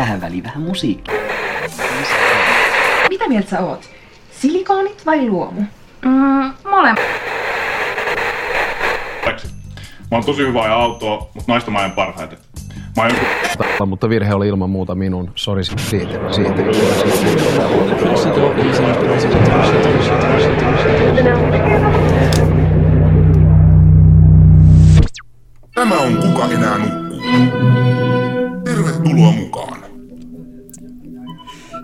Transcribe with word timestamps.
Tähän 0.00 0.20
väliin 0.20 0.44
vähän 0.44 0.62
musiikkia. 0.62 1.14
Mitä 3.08 3.28
mieltä 3.28 3.50
sä 3.50 3.60
oot? 3.60 3.90
Silikoonit 4.30 5.06
vai 5.06 5.28
luomu? 5.28 5.60
Mm, 6.04 6.52
molemmat. 6.70 7.04
Mä 10.10 10.16
oon 10.16 10.24
tosi 10.24 10.42
hyvä 10.42 10.62
ajaa 10.62 10.82
autoa, 10.82 11.30
mutta 11.34 11.52
naista 11.52 11.70
mä 11.70 11.78
ajan 11.78 11.92
parhaiten. 11.92 12.38
Mä 12.96 13.02
ajan 13.02 13.16
joku... 13.16 13.86
Mutta 13.86 14.08
virhe 14.08 14.34
oli 14.34 14.48
ilman 14.48 14.70
muuta 14.70 14.94
minun. 14.94 15.30
Sori 15.34 15.64
siitä. 15.64 16.32
siitä. 16.32 16.62
Tämä 25.74 25.98
on 25.98 26.16
Kuka 26.16 26.44
enää 26.54 26.78
nukkuu. 26.78 27.20
Tervetuloa 28.64 29.32
mukaan. 29.32 29.45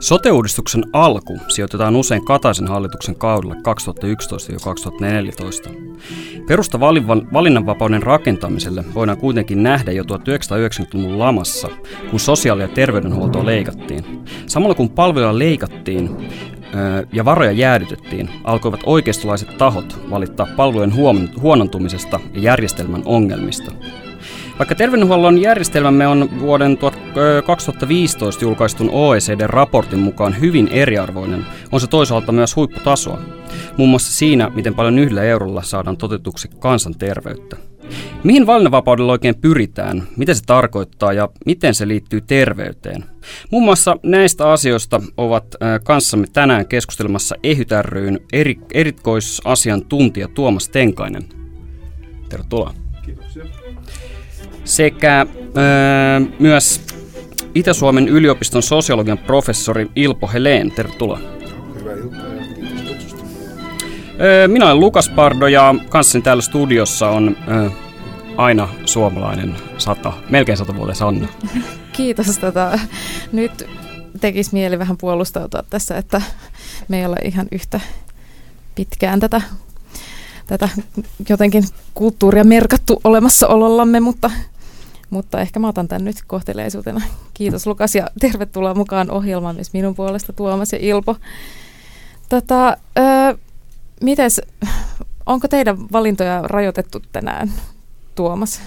Sote-uudistuksen 0.03 0.85
alku 0.93 1.39
sijoitetaan 1.49 1.97
usein 1.97 2.25
Kataisen 2.25 2.69
hallituksen 2.69 3.17
kaudella 3.17 3.55
2011-2014. 3.55 3.59
Perusta 6.49 6.81
valinnanvapauden 7.33 8.03
rakentamiselle 8.03 8.85
voidaan 8.95 9.19
kuitenkin 9.19 9.63
nähdä 9.63 9.93
jo 9.93 10.03
1990-luvun 10.03 11.19
lamassa, 11.19 11.69
kun 12.11 12.21
sosiaali- 12.21 12.63
ja 12.63 12.69
terveydenhuoltoa 12.69 13.47
leikattiin. 13.47 14.05
Samalla 14.47 14.75
kun 14.75 14.91
palveluja 14.91 15.39
leikattiin 15.39 16.31
ja 17.13 17.25
varoja 17.25 17.53
jäädytettiin, 17.53 18.31
alkoivat 18.45 18.81
oikeistolaiset 18.87 19.59
tahot 19.59 20.01
valittaa 20.11 20.47
palvelujen 20.57 20.95
huonontumisesta 21.41 22.21
ja 22.35 22.41
järjestelmän 22.41 23.03
ongelmista. 23.05 23.73
Vaikka 24.63 24.75
terveydenhuollon 24.75 25.39
järjestelmämme 25.39 26.07
on 26.07 26.41
vuoden 26.41 26.79
2015 27.47 28.45
julkaistun 28.45 28.91
OECD-raportin 28.91 29.99
mukaan 29.99 30.41
hyvin 30.41 30.69
eriarvoinen, 30.69 31.47
on 31.73 31.81
se 31.81 31.87
toisaalta 31.87 32.33
myös 32.33 32.57
huipputasoa. 32.57 33.21
Muun 33.77 33.91
muassa 33.91 34.13
siinä, 34.13 34.51
miten 34.55 34.75
paljon 34.75 34.99
yhdellä 34.99 35.23
eurolla 35.23 35.63
saadaan 35.63 35.97
toteutuksi 35.97 36.49
kansanterveyttä. 36.59 37.57
Mihin 38.25 38.47
valinnanvapaudella 38.47 39.13
oikein 39.13 39.41
pyritään, 39.41 40.03
mitä 40.17 40.35
se 40.35 40.43
tarkoittaa 40.47 41.13
ja 41.13 41.29
miten 41.47 41.75
se 41.75 41.89
liittyy 41.89 42.21
terveyteen? 42.21 43.05
Muun 43.51 43.65
muassa 43.65 43.97
näistä 44.03 44.51
asioista 44.51 45.01
ovat 45.17 45.47
kanssamme 45.85 46.27
tänään 46.33 46.67
keskustelemassa 46.67 47.35
EHYT 47.43 47.71
erikoisasiantuntija 48.75 50.29
Tuomas 50.29 50.69
Tenkainen. 50.69 51.23
Tervetuloa. 52.29 52.82
Sekä 54.65 55.27
öö, 55.57 56.21
myös 56.39 56.81
Itä-Suomen 57.55 58.09
yliopiston 58.09 58.63
sosiologian 58.63 59.19
professori 59.19 59.91
Ilpo 59.97 60.31
Heleen. 60.33 60.71
Tervetuloa. 60.71 61.19
Hyvää 61.75 61.95
iltaa 61.95 62.27
ja 62.27 62.45
kiitos. 62.55 63.17
Öö, 64.21 64.49
minä 64.49 64.67
olen 64.67 64.81
Lukas 64.81 65.09
Pardo 65.09 65.47
ja 65.47 65.75
kanssani 65.89 66.23
täällä 66.23 66.43
studiossa 66.43 67.09
on 67.09 67.37
öö, 67.49 67.71
aina 68.37 68.69
suomalainen 68.85 69.57
sata, 69.79 70.13
melkein 70.31 70.59
satavuotias 70.59 71.03
Anna. 71.03 71.29
Kiitos. 71.93 72.39
Tota, 72.39 72.79
nyt 73.33 73.69
tekisi 74.21 74.51
mieli 74.53 74.79
vähän 74.79 74.97
puolustautua 74.97 75.63
tässä, 75.71 75.97
että 75.99 76.23
me 76.89 76.99
ei 76.99 77.07
ole 77.07 77.17
ihan 77.25 77.47
yhtä 77.53 77.81
pitkään 78.75 79.21
tätä, 79.21 79.41
tätä 80.47 80.69
jotenkin 81.29 81.65
kulttuuria 81.95 82.45
merkattu 82.45 83.01
olemassaolollamme, 83.05 84.01
mutta, 84.01 84.31
mutta 85.13 85.41
ehkä 85.41 85.61
mä 85.61 85.69
otan 85.69 85.89
tämän 85.89 86.05
nyt 86.05 86.17
kohteleisuutena. 86.27 87.03
Kiitos 87.35 87.67
Lukas 87.67 87.95
ja 87.95 88.07
tervetuloa 88.21 88.75
mukaan 88.75 89.11
ohjelmaan 89.11 89.55
myös 89.55 89.73
minun 89.73 89.95
puolesta 89.95 90.33
Tuomas 90.33 90.73
ja 90.73 90.79
Ilpo. 90.81 91.17
Tota, 92.29 92.77
ö, 92.99 93.39
mites, 94.03 94.41
onko 95.27 95.49
teidän 95.49 95.77
valintoja 95.93 96.43
rajoitettu 96.43 97.03
tänään, 97.13 97.53
Tuomas? 98.15 98.61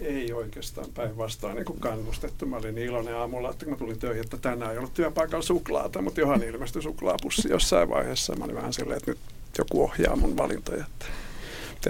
Ei 0.00 0.32
oikeastaan 0.32 0.86
päinvastoin 0.94 1.54
niin 1.54 1.80
kannustettu. 1.80 2.46
Mä 2.46 2.56
olin 2.56 2.78
iloinen 2.78 3.16
aamulla, 3.16 3.50
että 3.50 3.64
kun 3.64 3.74
mä 3.74 3.78
tulin 3.78 3.98
töihin, 3.98 4.24
että 4.24 4.36
tänään 4.36 4.72
ei 4.72 4.78
ollut 4.78 4.94
työpaikalla 4.94 5.42
suklaata, 5.42 6.02
mutta 6.02 6.20
johan 6.20 6.42
ilmestyi 6.42 6.82
suklaapussi 6.82 7.48
jossain 7.50 7.88
vaiheessa. 7.88 8.36
Mä 8.36 8.44
olin 8.44 8.56
vähän 8.56 8.72
silleen, 8.72 8.96
että 8.96 9.10
nyt 9.10 9.18
joku 9.58 9.84
ohjaa 9.84 10.16
mun 10.16 10.36
valintoja. 10.36 10.84
Että, 10.84 11.06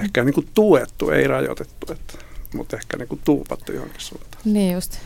ehkä 0.02 0.24
niin 0.24 0.34
kuin 0.34 0.48
tuettu, 0.54 1.10
ei 1.10 1.26
rajoitettu, 1.26 1.92
että, 1.92 2.31
mutta 2.54 2.76
ehkä 2.76 2.96
niin 2.96 3.08
kuin 3.08 3.20
tuupattu 3.24 3.72
johonkin 3.72 4.00
suuntaan. 4.00 4.42
Niin 4.44 4.72
just. 4.72 4.98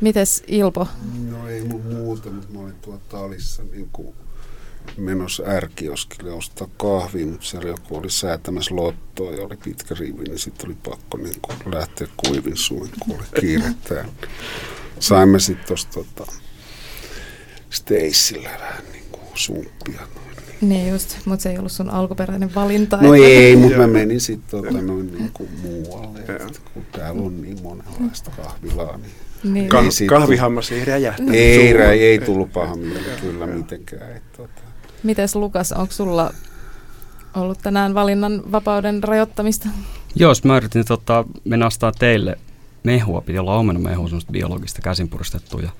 Mites 0.00 0.44
Ilpo? 0.46 0.88
No 1.30 1.48
ei 1.48 1.64
mun 1.64 1.86
muuta, 1.86 2.30
mutta 2.30 2.52
mä 2.52 2.60
olin 2.60 2.74
tuolla 2.74 3.00
Talissa 3.08 3.62
niin 3.72 3.88
kuin 3.92 4.14
menossa 4.96 5.42
ärkioskille 5.46 6.32
ostaa 6.32 6.68
kahvia, 6.76 7.26
mutta 7.26 7.46
siellä 7.46 7.68
joku 7.68 7.96
oli 7.96 8.10
säätämässä 8.10 8.76
lottoa 8.76 9.32
ja 9.32 9.46
oli 9.46 9.56
pitkä 9.56 9.94
rivi, 9.98 10.24
niin 10.24 10.38
sitten 10.38 10.66
oli 10.66 10.76
pakko 10.90 11.16
niin 11.18 11.40
kuin 11.42 11.74
lähteä 11.74 12.08
kuivin 12.16 12.56
suin, 12.56 12.90
kun 13.00 13.16
oli 13.16 13.40
kiirettään. 13.40 14.10
Saimme 15.00 15.40
sitten 15.40 15.66
tuossa 15.66 15.88
tota, 15.90 16.32
Stacella 17.70 18.48
vähän 18.60 18.84
niin 18.92 19.04
kuin 19.12 19.24
sumppia. 19.34 20.00
Noin. 20.14 20.21
Niin 20.62 20.88
just, 20.90 21.16
mutta 21.24 21.42
se 21.42 21.50
ei 21.50 21.58
ollut 21.58 21.72
sun 21.72 21.90
alkuperäinen 21.90 22.54
valinta. 22.54 22.96
No 22.96 23.14
että- 23.14 23.26
ei, 23.26 23.56
mutta 23.56 23.78
mä 23.78 23.86
menin 23.86 24.20
sitten 24.20 24.50
tota, 24.62 24.82
noin 24.82 25.12
niin 25.12 25.30
kuin 25.32 25.48
muualle, 25.62 26.18
että 26.20 26.60
kun 26.74 26.84
täällä 26.92 27.22
on 27.22 27.42
niin 27.42 27.62
monenlaista 27.62 28.30
kahvilaa, 28.30 28.96
niin 28.96 29.54
Niin. 29.54 29.68
Kah- 29.72 29.90
sit- 29.90 30.08
kahvihammas 30.08 30.72
ei 30.72 30.84
räjähtänyt. 30.84 31.34
ei, 31.34 31.70
suuhun. 31.72 31.86
ei, 31.90 32.02
ei 32.04 32.18
tullut 32.18 32.52
paha 32.52 32.76
mieli 32.76 33.00
kyllä 33.20 33.46
mitenkään. 33.46 34.16
Että, 34.16 34.36
tota, 34.36 34.60
Mites 35.02 35.36
Lukas, 35.36 35.72
onko 35.72 35.92
sulla 35.92 36.34
ollut 37.36 37.58
tänään 37.62 37.94
valinnan 37.94 38.42
vapauden 38.52 39.02
rajoittamista? 39.02 39.68
Jos 40.14 40.44
mä 40.44 40.56
yritin 40.56 40.84
tota, 40.84 41.24
mennä 41.44 41.66
astaa 41.66 41.92
teille 41.92 42.38
mehua, 42.84 43.20
piti 43.20 43.38
olla 43.38 43.56
omenamehua, 43.56 44.06
semmoista 44.08 44.32
biologista 44.32 44.80
käsinpuristettua 44.82 45.60
ja 45.60 45.70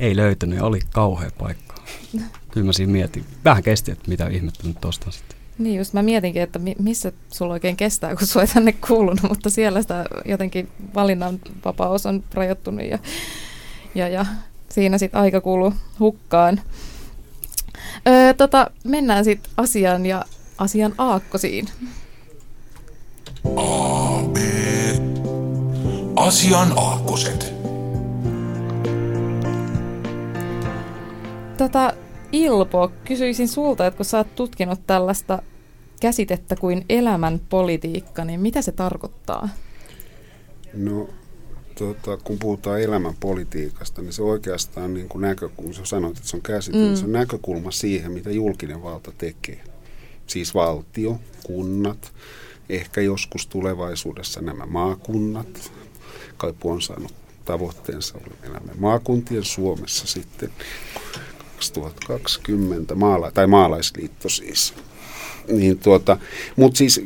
ei 0.00 0.16
löytänyt 0.16 0.58
ja 0.58 0.64
oli 0.64 0.78
kauhea 0.92 1.30
paikka. 1.38 1.74
Kyllä 2.58 2.66
mä 2.66 2.72
siinä 2.72 2.92
mietin. 2.92 3.24
Vähän 3.44 3.62
kesti, 3.62 3.90
että 3.90 4.08
mitä 4.08 4.26
ihmettä 4.26 4.68
nyt 4.68 4.84
ostan 4.84 5.12
sitten. 5.12 5.38
Niin 5.58 5.76
just, 5.76 5.92
mä 5.92 6.02
mietinkin, 6.02 6.42
että 6.42 6.58
mi- 6.58 6.76
missä 6.78 7.12
sulla 7.32 7.52
oikein 7.52 7.76
kestää, 7.76 8.16
kun 8.16 8.26
sua 8.26 8.42
ei 8.42 8.48
tänne 8.48 8.72
kuulunut, 8.72 9.22
mutta 9.28 9.50
siellä 9.50 9.82
sitä 9.82 10.04
jotenkin 10.24 10.68
valinnanvapaus 10.94 12.06
on 12.06 12.24
rajoittunut 12.34 12.86
ja, 12.86 12.98
ja, 13.94 14.08
ja 14.08 14.26
siinä 14.68 14.98
sitten 14.98 15.20
aika 15.20 15.40
kuluu 15.40 15.74
hukkaan. 16.00 16.60
Öö, 18.08 18.34
tota, 18.34 18.70
mennään 18.84 19.24
sitten 19.24 19.52
asiaan 19.56 20.06
ja 20.06 20.24
asian 20.58 20.94
aakkosiin. 20.98 21.68
A, 23.56 24.22
B, 24.32 24.36
asian 26.16 26.72
aakkoset. 26.76 27.54
Tota, 31.56 31.92
Ilpo, 32.32 32.92
kysyisin 33.04 33.48
sulta, 33.48 33.86
että 33.86 33.96
kun 33.96 34.06
sä 34.06 34.18
oot 34.18 34.34
tutkinut 34.34 34.80
tällaista 34.86 35.42
käsitettä 36.00 36.56
kuin 36.56 36.84
elämän 36.88 37.40
politiikka, 37.48 38.24
niin 38.24 38.40
mitä 38.40 38.62
se 38.62 38.72
tarkoittaa? 38.72 39.48
No, 40.74 41.08
tota, 41.78 42.16
kun 42.16 42.38
puhutaan 42.38 42.80
elämän 42.80 43.14
politiikasta, 43.20 44.02
niin 44.02 44.12
se 44.12 44.22
oikeastaan 44.22 44.94
niin 44.94 45.08
kuin 45.08 45.22
näkökulma, 45.22 45.72
sä 45.72 45.84
sanoit, 45.84 46.16
että 46.16 46.28
se 46.28 46.36
on 46.36 46.42
käsite, 46.42 46.78
mm. 46.78 46.94
se 46.94 47.04
on 47.04 47.12
näkökulma 47.12 47.70
siihen, 47.70 48.12
mitä 48.12 48.30
julkinen 48.30 48.82
valta 48.82 49.12
tekee. 49.18 49.64
Siis 50.26 50.54
valtio, 50.54 51.20
kunnat, 51.42 52.12
ehkä 52.68 53.00
joskus 53.00 53.46
tulevaisuudessa 53.46 54.40
nämä 54.40 54.66
maakunnat. 54.66 55.72
Kaipu 56.36 56.70
on 56.70 56.82
saanut 56.82 57.14
tavoitteensa, 57.44 58.18
elämme 58.42 58.72
maakuntien 58.78 59.44
Suomessa 59.44 60.06
sitten 60.06 60.50
2020, 61.58 62.94
maala- 62.94 63.30
tai 63.30 63.46
maalaisliitto 63.46 64.28
siis. 64.28 64.74
Niin 65.48 65.78
tuota, 65.78 66.18
Mutta 66.56 66.78
siis 66.78 67.00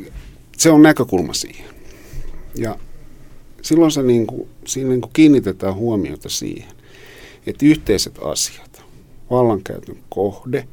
se 0.57 0.69
on 0.71 0.81
näkökulma 0.81 1.33
siihen. 1.33 1.65
Ja 2.55 2.77
silloin 3.61 3.91
se 3.91 4.03
niin 4.03 4.27
kuin, 4.27 4.49
siinä 4.65 4.89
niin 4.89 5.01
kuin 5.01 5.13
kiinnitetään 5.13 5.75
huomiota 5.75 6.29
siihen, 6.29 6.71
että 7.47 7.65
yhteiset 7.65 8.19
asiat, 8.21 8.81
vallankäytön 9.29 9.97
kohde, 10.09 10.67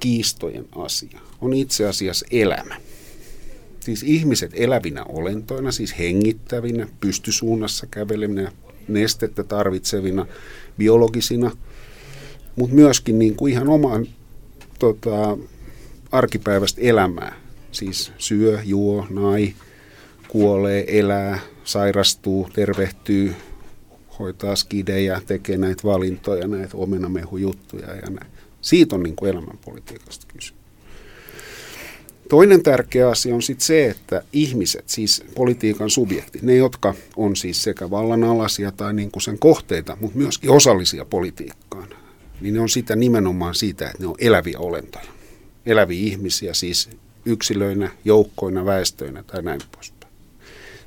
kiistojen 0.00 0.66
asia, 0.76 1.20
on 1.40 1.54
itse 1.54 1.88
asiassa 1.88 2.26
elämä. 2.30 2.76
Siis 3.80 4.02
ihmiset 4.02 4.50
elävinä 4.54 5.04
olentoina, 5.04 5.72
siis 5.72 5.98
hengittävinä, 5.98 6.88
pystysuunnassa 7.00 7.86
kävelevinä, 7.90 8.52
nestettä 8.88 9.44
tarvitsevina, 9.44 10.26
biologisina, 10.78 11.50
mutta 12.56 12.74
myöskin 12.74 13.18
niin 13.18 13.36
kuin 13.36 13.52
ihan 13.52 13.68
oman 13.68 14.06
tota, 14.78 15.38
arkipäiväistä 16.12 16.80
elämää. 16.80 17.36
Siis 17.72 18.12
syö, 18.18 18.60
juo, 18.64 19.06
nai, 19.10 19.54
kuolee, 20.28 20.98
elää, 20.98 21.38
sairastuu, 21.64 22.48
tervehtyy, 22.52 23.34
hoitaa 24.18 24.56
skidejä, 24.56 25.22
tekee 25.26 25.58
näitä 25.58 25.82
valintoja, 25.84 26.48
näitä 26.48 26.76
omenamehujuttuja 26.76 27.94
ja 27.94 28.10
näin. 28.10 28.32
Siitä 28.60 28.96
on 28.96 29.02
niin 29.02 29.16
kuin 29.16 29.30
elämänpolitiikasta 29.30 30.26
kysymys. 30.34 30.66
Toinen 32.28 32.62
tärkeä 32.62 33.08
asia 33.08 33.34
on 33.34 33.42
sitten 33.42 33.66
se, 33.66 33.86
että 33.86 34.22
ihmiset, 34.32 34.88
siis 34.88 35.24
politiikan 35.34 35.90
subjektit, 35.90 36.42
ne 36.42 36.56
jotka 36.56 36.94
on 37.16 37.36
siis 37.36 37.62
sekä 37.62 37.90
vallanalaisia 37.90 38.72
tai 38.72 38.94
niin 38.94 39.10
kuin 39.10 39.22
sen 39.22 39.38
kohteita, 39.38 39.96
mutta 40.00 40.18
myöskin 40.18 40.50
osallisia 40.50 41.04
politiikkaan, 41.04 41.88
niin 42.40 42.54
ne 42.54 42.60
on 42.60 42.68
sitä 42.68 42.96
nimenomaan 42.96 43.54
siitä, 43.54 43.86
että 43.86 44.02
ne 44.02 44.06
on 44.06 44.14
eläviä 44.18 44.58
olentoja. 44.58 45.04
Eläviä 45.66 46.00
ihmisiä 46.00 46.54
siis 46.54 46.90
yksilöinä, 47.24 47.90
joukkoina, 48.04 48.64
väestöinä 48.64 49.22
tai 49.22 49.42
näin 49.42 49.60
poispäin. 49.74 50.12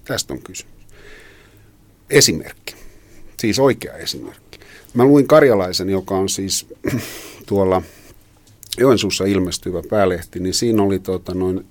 Tästä 0.05 0.33
on 0.33 0.41
kysymys. 0.41 0.75
Esimerkki, 2.09 2.75
siis 3.39 3.59
oikea 3.59 3.93
esimerkki. 3.93 4.59
Mä 4.93 5.03
luin 5.03 5.27
Karjalaisen, 5.27 5.89
joka 5.89 6.17
on 6.17 6.29
siis 6.29 6.67
tuolla 7.47 7.81
Joensuussa 8.77 9.25
ilmestyvä 9.25 9.81
päälehti, 9.89 10.39
niin 10.39 10.53
siinä 10.53 10.83
oli 10.83 10.99
tota, 10.99 11.33
noin 11.33 11.65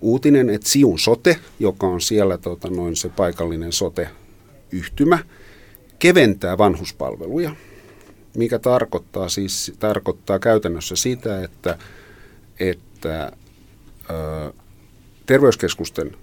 uutinen, 0.00 0.50
että 0.50 0.68
Siun 0.68 0.98
sote, 0.98 1.36
joka 1.58 1.86
on 1.86 2.00
siellä 2.00 2.38
tota, 2.38 2.70
noin 2.70 2.96
se 2.96 3.08
paikallinen 3.08 3.72
sote-yhtymä, 3.72 5.18
keventää 5.98 6.58
vanhuspalveluja, 6.58 7.56
mikä 8.36 8.58
tarkoittaa 8.58 9.28
siis 9.28 9.72
tarkoittaa 9.78 10.38
käytännössä 10.38 10.96
sitä, 10.96 11.44
että, 11.44 11.78
että 12.60 13.32
ö, 14.10 14.52
terveyskeskusten 15.26 16.16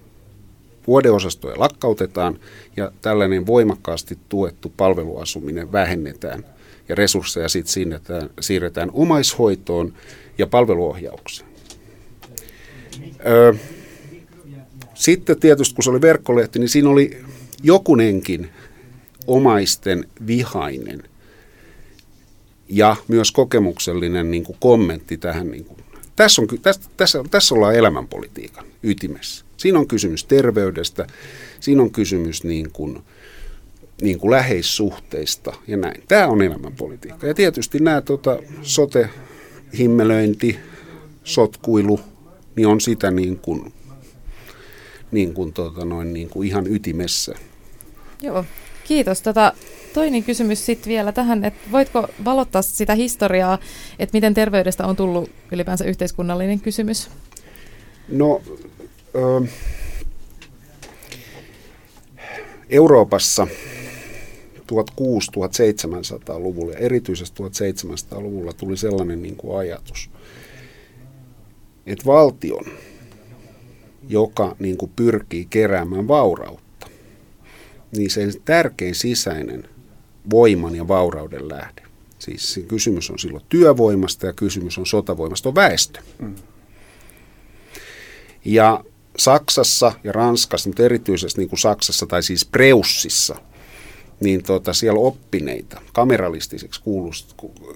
vuodeosastoja 0.87 1.59
lakkautetaan 1.59 2.39
ja 2.77 2.91
tällainen 3.01 3.45
voimakkaasti 3.45 4.17
tuettu 4.29 4.73
palveluasuminen 4.77 5.71
vähennetään– 5.71 6.45
ja 6.89 6.95
resursseja 6.95 7.49
sitten 7.49 7.73
siirretään, 7.73 8.29
siirretään 8.39 8.89
omaishoitoon 8.93 9.93
ja 10.37 10.47
palveluohjaukseen. 10.47 11.49
Öö, 13.25 13.53
sitten 14.93 15.39
tietysti 15.39 15.75
kun 15.75 15.83
se 15.83 15.89
oli 15.89 16.01
verkkolehti, 16.01 16.59
niin 16.59 16.69
siinä 16.69 16.89
oli 16.89 17.23
jokunenkin 17.63 18.49
omaisten 19.27 20.07
vihainen 20.27 21.03
ja 22.69 22.95
myös 23.07 23.31
kokemuksellinen 23.31 24.31
niin 24.31 24.43
kuin 24.43 24.57
kommentti 24.59 25.17
tähän. 25.17 25.51
Niin 25.51 25.65
kuin, 25.65 25.79
tässä, 26.15 26.41
on, 26.41 26.47
tässä, 26.61 26.81
tässä, 26.97 27.23
tässä 27.31 27.55
ollaan 27.55 27.75
elämänpolitiikan 27.75 28.65
ytimessä. 28.83 29.45
Siinä 29.57 29.79
on 29.79 29.87
kysymys 29.87 30.25
terveydestä, 30.25 31.07
siinä 31.59 31.81
on 31.81 31.91
kysymys 31.91 32.43
niin 32.43 32.71
kuin, 32.71 33.03
niin 34.01 34.19
kuin 34.19 34.31
läheissuhteista 34.31 35.53
ja 35.67 35.77
näin. 35.77 36.03
Tämä 36.07 36.27
on 36.27 36.41
elämänpolitiikka. 36.41 37.27
Ja 37.27 37.33
tietysti 37.33 37.79
nämä 37.79 38.01
tota, 38.01 38.39
sote-himmelöinti, 38.61 40.59
sotkuilu, 41.23 41.99
niin 42.55 42.67
on 42.67 42.81
sitä 42.81 43.11
niin 43.11 43.39
kuin, 43.39 43.73
niin 45.11 45.33
kuin, 45.33 45.53
tota 45.53 45.85
noin, 45.85 46.13
niin 46.13 46.29
kuin 46.29 46.47
ihan 46.47 46.67
ytimessä. 46.67 47.35
Joo, 48.21 48.45
kiitos. 48.87 49.21
Tota, 49.21 49.53
toinen 49.93 50.23
kysymys 50.23 50.65
sitten 50.65 50.89
vielä 50.89 51.11
tähän, 51.11 51.45
että 51.45 51.59
voitko 51.71 52.07
valottaa 52.25 52.61
sitä 52.61 52.95
historiaa, 52.95 53.57
että 53.99 54.17
miten 54.17 54.33
terveydestä 54.33 54.87
on 54.87 54.95
tullut 54.95 55.29
ylipäänsä 55.51 55.85
yhteiskunnallinen 55.85 56.59
kysymys? 56.59 57.09
No, 58.09 58.41
ö, 59.15 59.41
Euroopassa 62.69 63.47
1600-1700-luvulla 64.57 66.73
ja 66.73 66.79
erityisesti 66.79 67.43
1700-luvulla 67.43 68.53
tuli 68.53 68.77
sellainen 68.77 69.21
niin 69.21 69.35
kuin 69.35 69.59
ajatus, 69.59 70.09
että 71.85 72.05
valtion, 72.05 72.65
joka 74.09 74.55
niin 74.59 74.77
kuin 74.77 74.91
pyrkii 74.95 75.47
keräämään 75.49 76.07
vaurautta, 76.07 76.66
niin 77.91 78.09
sen 78.09 78.33
tärkein 78.45 78.95
sisäinen 78.95 79.69
voiman 80.29 80.75
ja 80.75 80.87
vaurauden 80.87 81.49
lähde, 81.49 81.81
siis 82.19 82.53
se 82.53 82.61
kysymys 82.61 83.09
on 83.09 83.19
silloin 83.19 83.43
työvoimasta 83.49 84.25
ja 84.25 84.33
kysymys 84.33 84.77
on 84.77 84.85
sotavoimasta, 84.85 85.49
on 85.49 85.55
väestö. 85.55 85.99
Ja 88.45 88.83
Saksassa 89.17 89.91
ja 90.03 90.11
Ranskassa, 90.11 90.69
mutta 90.69 90.83
erityisesti 90.83 91.41
niin 91.41 91.49
kuin 91.49 91.59
Saksassa 91.59 92.05
tai 92.05 92.23
siis 92.23 92.45
Preussissa– 92.45 93.35
niin 94.19 94.43
tota, 94.43 94.73
siellä 94.73 94.99
oppineita, 94.99 95.81
kameralistisiksi, 95.93 96.81
kuulust, 96.81 97.33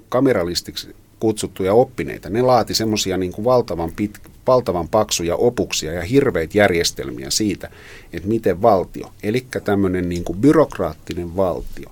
kameralistiksi 0.10 0.96
kutsuttuja 1.21 1.73
oppineita, 1.73 2.29
ne 2.29 2.41
laati 2.41 2.73
semmoisia 2.73 3.18
niin 3.18 3.33
valtavan, 3.44 3.91
pit, 3.95 4.19
valtavan 4.47 4.88
paksuja 4.88 5.35
opuksia 5.35 5.94
ja 5.94 6.01
hirveitä 6.01 6.57
järjestelmiä 6.57 7.29
siitä, 7.29 7.69
että 8.13 8.27
miten 8.27 8.62
valtio, 8.62 9.12
eli 9.23 9.45
tämmöinen 9.63 10.09
niin 10.09 10.23
kuin 10.23 10.39
byrokraattinen 10.39 11.35
valtio, 11.35 11.91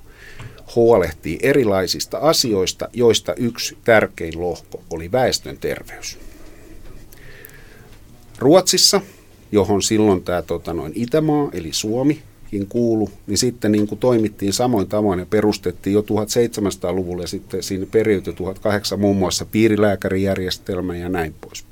huolehtii 0.76 1.40
erilaisista 1.42 2.18
asioista, 2.18 2.90
joista 2.94 3.34
yksi 3.34 3.78
tärkein 3.84 4.42
lohko 4.42 4.82
oli 4.90 5.12
väestön 5.12 5.58
terveys. 5.58 6.18
Ruotsissa, 8.38 9.02
johon 9.52 9.82
silloin 9.82 10.24
tämä 10.24 10.42
tota, 10.42 10.74
noin 10.74 10.92
Itämaa 10.96 11.50
eli 11.54 11.70
Suomi 11.72 12.22
kuulu, 12.70 13.10
niin 13.28 13.38
sitten 13.38 13.72
niin 13.72 13.88
kuin 13.88 14.00
toimittiin 14.00 14.54
samoin 14.54 14.88
tavoin 14.88 15.20
ja 15.20 15.26
perustettiin 15.26 15.94
jo 15.94 16.02
1700-luvulla 16.02 17.24
ja 17.24 17.28
sitten 17.28 17.64
siinä 17.64 17.86
periytyi 17.92 18.34
1008 18.34 19.00
muun 19.00 19.18
muassa 19.18 19.46
piirilääkärijärjestelmä 19.46 20.96
ja 20.96 21.10
näin 21.10 21.36
pois. 21.42 21.66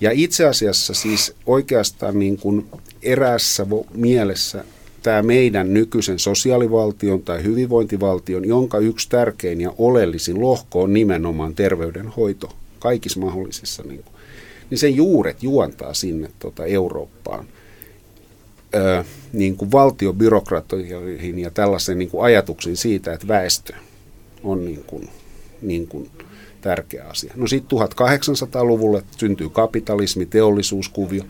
Ja 0.00 0.10
itse 0.14 0.46
asiassa 0.46 0.94
siis 0.94 1.34
oikeastaan 1.46 2.18
niin 2.18 2.38
kuin 2.38 2.66
eräässä 3.02 3.66
mielessä 3.94 4.64
tämä 5.02 5.22
meidän 5.22 5.74
nykyisen 5.74 6.18
sosiaalivaltion 6.18 7.22
tai 7.22 7.42
hyvinvointivaltion, 7.42 8.48
jonka 8.48 8.78
yksi 8.78 9.08
tärkein 9.08 9.60
ja 9.60 9.74
oleellisin 9.78 10.40
lohko 10.40 10.82
on 10.82 10.92
nimenomaan 10.92 11.54
terveydenhoito 11.54 12.48
kaikissa 12.78 13.20
mahdollisissa, 13.20 13.82
niin, 13.82 14.02
kuin, 14.02 14.14
niin 14.70 14.78
sen 14.78 14.96
juuret 14.96 15.42
juontaa 15.42 15.94
sinne 15.94 16.30
tuota 16.38 16.64
Eurooppaan– 16.64 17.46
niin 19.32 19.56
kuin 19.56 19.72
valtiobyrokratioihin 19.72 21.38
ja 21.38 21.50
tällaisen 21.50 21.98
niin 21.98 22.10
kuin 22.10 22.24
ajatuksiin 22.24 22.76
siitä, 22.76 23.12
että 23.12 23.28
väestö 23.28 23.72
on 24.42 24.64
niin 24.64 24.84
kuin, 24.86 25.08
niin 25.62 25.88
kuin 25.88 26.10
tärkeä 26.60 27.04
asia. 27.04 27.32
No 27.36 27.46
sitten 27.46 27.78
1800-luvulle 27.78 29.02
syntyy 29.16 29.48
kapitalismi, 29.48 30.26
teollisuuskuvio. 30.26 31.24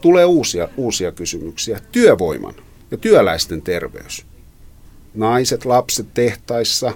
Tulee 0.00 0.24
uusia, 0.24 0.68
uusia 0.76 1.12
kysymyksiä. 1.12 1.80
Työvoiman 1.92 2.54
ja 2.90 2.96
työläisten 2.96 3.62
terveys. 3.62 4.26
Naiset, 5.14 5.64
lapset 5.64 6.06
tehtaissa, 6.14 6.92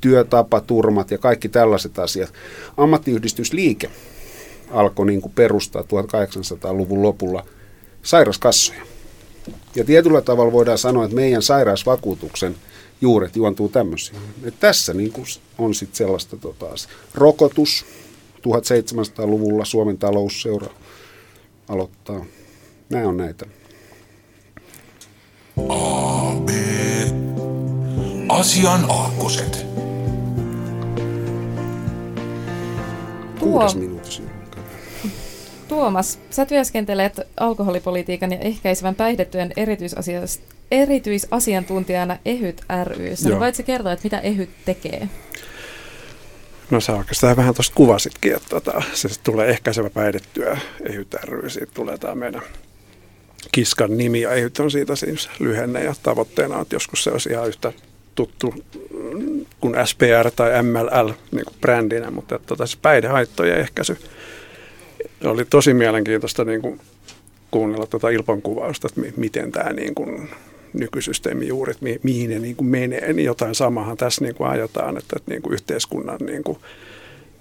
työtapaturmat 0.00 1.10
ja 1.10 1.18
kaikki 1.18 1.48
tällaiset 1.48 1.98
asiat. 1.98 2.32
Ammattiyhdistysliike 2.76 3.90
alkoi 4.70 5.06
niin 5.06 5.20
kuin 5.20 5.32
perustaa 5.32 5.82
1800-luvun 5.82 7.02
lopulla 7.02 7.46
sairaskassoja. 8.02 8.89
Ja 9.74 9.84
tietyllä 9.84 10.20
tavalla 10.20 10.52
voidaan 10.52 10.78
sanoa, 10.78 11.04
että 11.04 11.16
meidän 11.16 11.42
sairausvakuutuksen 11.42 12.56
juuret 13.00 13.36
juontuu 13.36 13.68
tämmöisiin. 13.68 14.18
Et 14.44 14.54
tässä 14.60 14.94
niin 14.94 15.12
kuin 15.12 15.26
on 15.58 15.74
sitten 15.74 15.96
sellaista 15.96 16.36
tota, 16.36 16.66
rokotus. 17.14 17.84
1700-luvulla 18.40 19.64
Suomen 19.64 19.98
talousseura 19.98 20.66
aloittaa. 21.68 22.24
Nämä 22.90 23.08
on 23.08 23.16
näitä. 23.16 23.46
A, 25.68 26.34
B. 26.44 26.50
Asian 28.28 28.86
aakkoset. 28.88 29.66
Kuudes 33.40 33.74
minuutissa. 33.74 33.99
Tuomas, 35.70 36.18
sä 36.30 36.46
työskentelet 36.46 37.20
alkoholipolitiikan 37.36 38.32
ja 38.32 38.38
ehkäisevän 38.38 38.94
päihdetyön 38.94 39.52
erityisasiantuntijana 40.70 42.16
EHYT 42.24 42.64
ryssä. 42.84 43.28
Niin 43.28 43.40
voitko 43.40 43.62
kertoa, 43.62 43.92
että 43.92 44.04
mitä 44.04 44.18
EHYT 44.18 44.50
tekee? 44.64 45.08
No 46.70 46.80
sä 46.80 46.92
oikeastaan 46.92 47.36
vähän 47.36 47.54
tuosta 47.54 47.74
kuvasitkin, 47.74 48.36
että 48.36 48.48
tota, 48.48 48.82
se 48.94 49.08
tulee 49.22 49.48
ehkäisevä 49.48 49.90
päihdetyö 49.90 50.56
EHYT 50.82 51.14
ry, 51.24 51.50
siitä 51.50 51.72
tulee 51.74 51.98
tämä 51.98 52.14
meidän 52.14 52.42
Kiskan 53.52 53.96
nimi 53.96 54.20
ja 54.20 54.30
EHYT 54.30 54.60
on 54.60 54.70
siitä 54.70 54.96
siis 54.96 55.30
lyhenne 55.38 55.84
ja 55.84 55.94
tavoitteena 56.02 56.56
on, 56.56 56.62
että 56.62 56.74
joskus 56.74 57.04
se 57.04 57.10
olisi 57.10 57.30
ihan 57.30 57.48
yhtä 57.48 57.72
tuttu 58.14 58.54
kuin 59.60 59.74
SPR 59.84 60.30
tai 60.36 60.62
MLL 60.62 61.10
niin 61.32 61.44
kuin 61.44 61.56
brändinä, 61.60 62.10
mutta 62.10 62.34
että 62.34 62.46
tota, 62.46 62.66
siis 62.66 62.78
päihdehaittojen 62.82 63.60
ehkäisy 63.60 63.98
oli 65.24 65.44
tosi 65.44 65.74
mielenkiintoista 65.74 66.44
niin 66.44 66.62
kuin 66.62 66.80
kuunnella 67.50 67.86
tuota 67.86 68.08
Ilpon 68.08 68.42
kuvausta, 68.42 68.88
että 68.88 69.20
miten 69.20 69.52
tämä 69.52 69.72
niin 69.72 69.94
kuin 69.94 70.28
nykysysteemin 70.72 71.48
juuret, 71.48 71.80
mi, 71.80 72.00
mihin 72.02 72.30
ne 72.30 72.38
niin 72.38 72.56
kuin 72.56 72.68
menee, 72.68 73.12
niin 73.12 73.26
jotain 73.26 73.54
samahan 73.54 73.96
tässä 73.96 74.24
niin 74.24 74.34
kuin 74.34 74.50
ajetaan, 74.50 74.96
että, 74.96 75.16
että 75.16 75.30
niin 75.30 75.42
kuin 75.42 75.52
yhteiskunnan 75.52 76.18
niin 76.20 76.44
kuin 76.44 76.58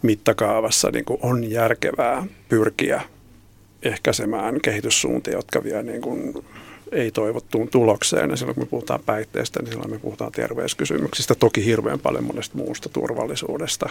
mittakaavassa 0.01 0.91
niin 0.91 1.05
kuin 1.05 1.19
on 1.24 1.51
järkevää 1.51 2.25
pyrkiä 2.50 3.01
ehkäisemään 3.83 4.62
kehityssuuntia, 4.62 5.33
jotka 5.33 5.63
vie 5.63 5.83
niin 5.83 6.01
kuin 6.01 6.33
ei-toivottuun 6.91 7.67
tulokseen. 7.67 8.29
Ja 8.29 8.36
silloin 8.36 8.55
kun 8.55 8.63
me 8.63 8.69
puhutaan 8.69 9.00
päihteistä, 9.05 9.60
niin 9.62 9.72
silloin 9.72 9.91
me 9.91 10.00
puhutaan 10.00 10.31
terveyskysymyksistä, 10.31 11.36
toki 11.36 11.65
hirveän 11.65 12.00
paljon 12.00 12.24
monesta 12.24 12.58
muusta 12.58 12.89
turvallisuudesta, 12.89 13.89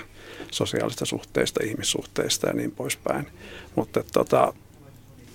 sosiaalista 0.50 1.04
suhteista, 1.04 1.64
ihmissuhteista 1.64 2.46
ja 2.46 2.52
niin 2.52 2.70
poispäin. 2.70 3.26
Mutta 3.74 4.04
tota, 4.12 4.52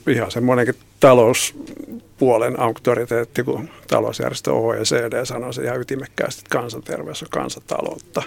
ihan 0.07 0.31
semmoinenkin 0.31 0.75
talouspuolen 0.99 2.59
auktoriteetti, 2.59 3.43
kun 3.43 3.69
talousjärjestö 3.87 4.53
OECD 4.53 5.25
sanoi 5.25 5.53
se 5.53 5.63
ihan 5.63 5.81
ytimekkäästi, 5.81 6.39
että 6.39 6.57
kansanterveys 6.57 7.23
on 7.23 7.29
kansantaloutta. 7.31 8.23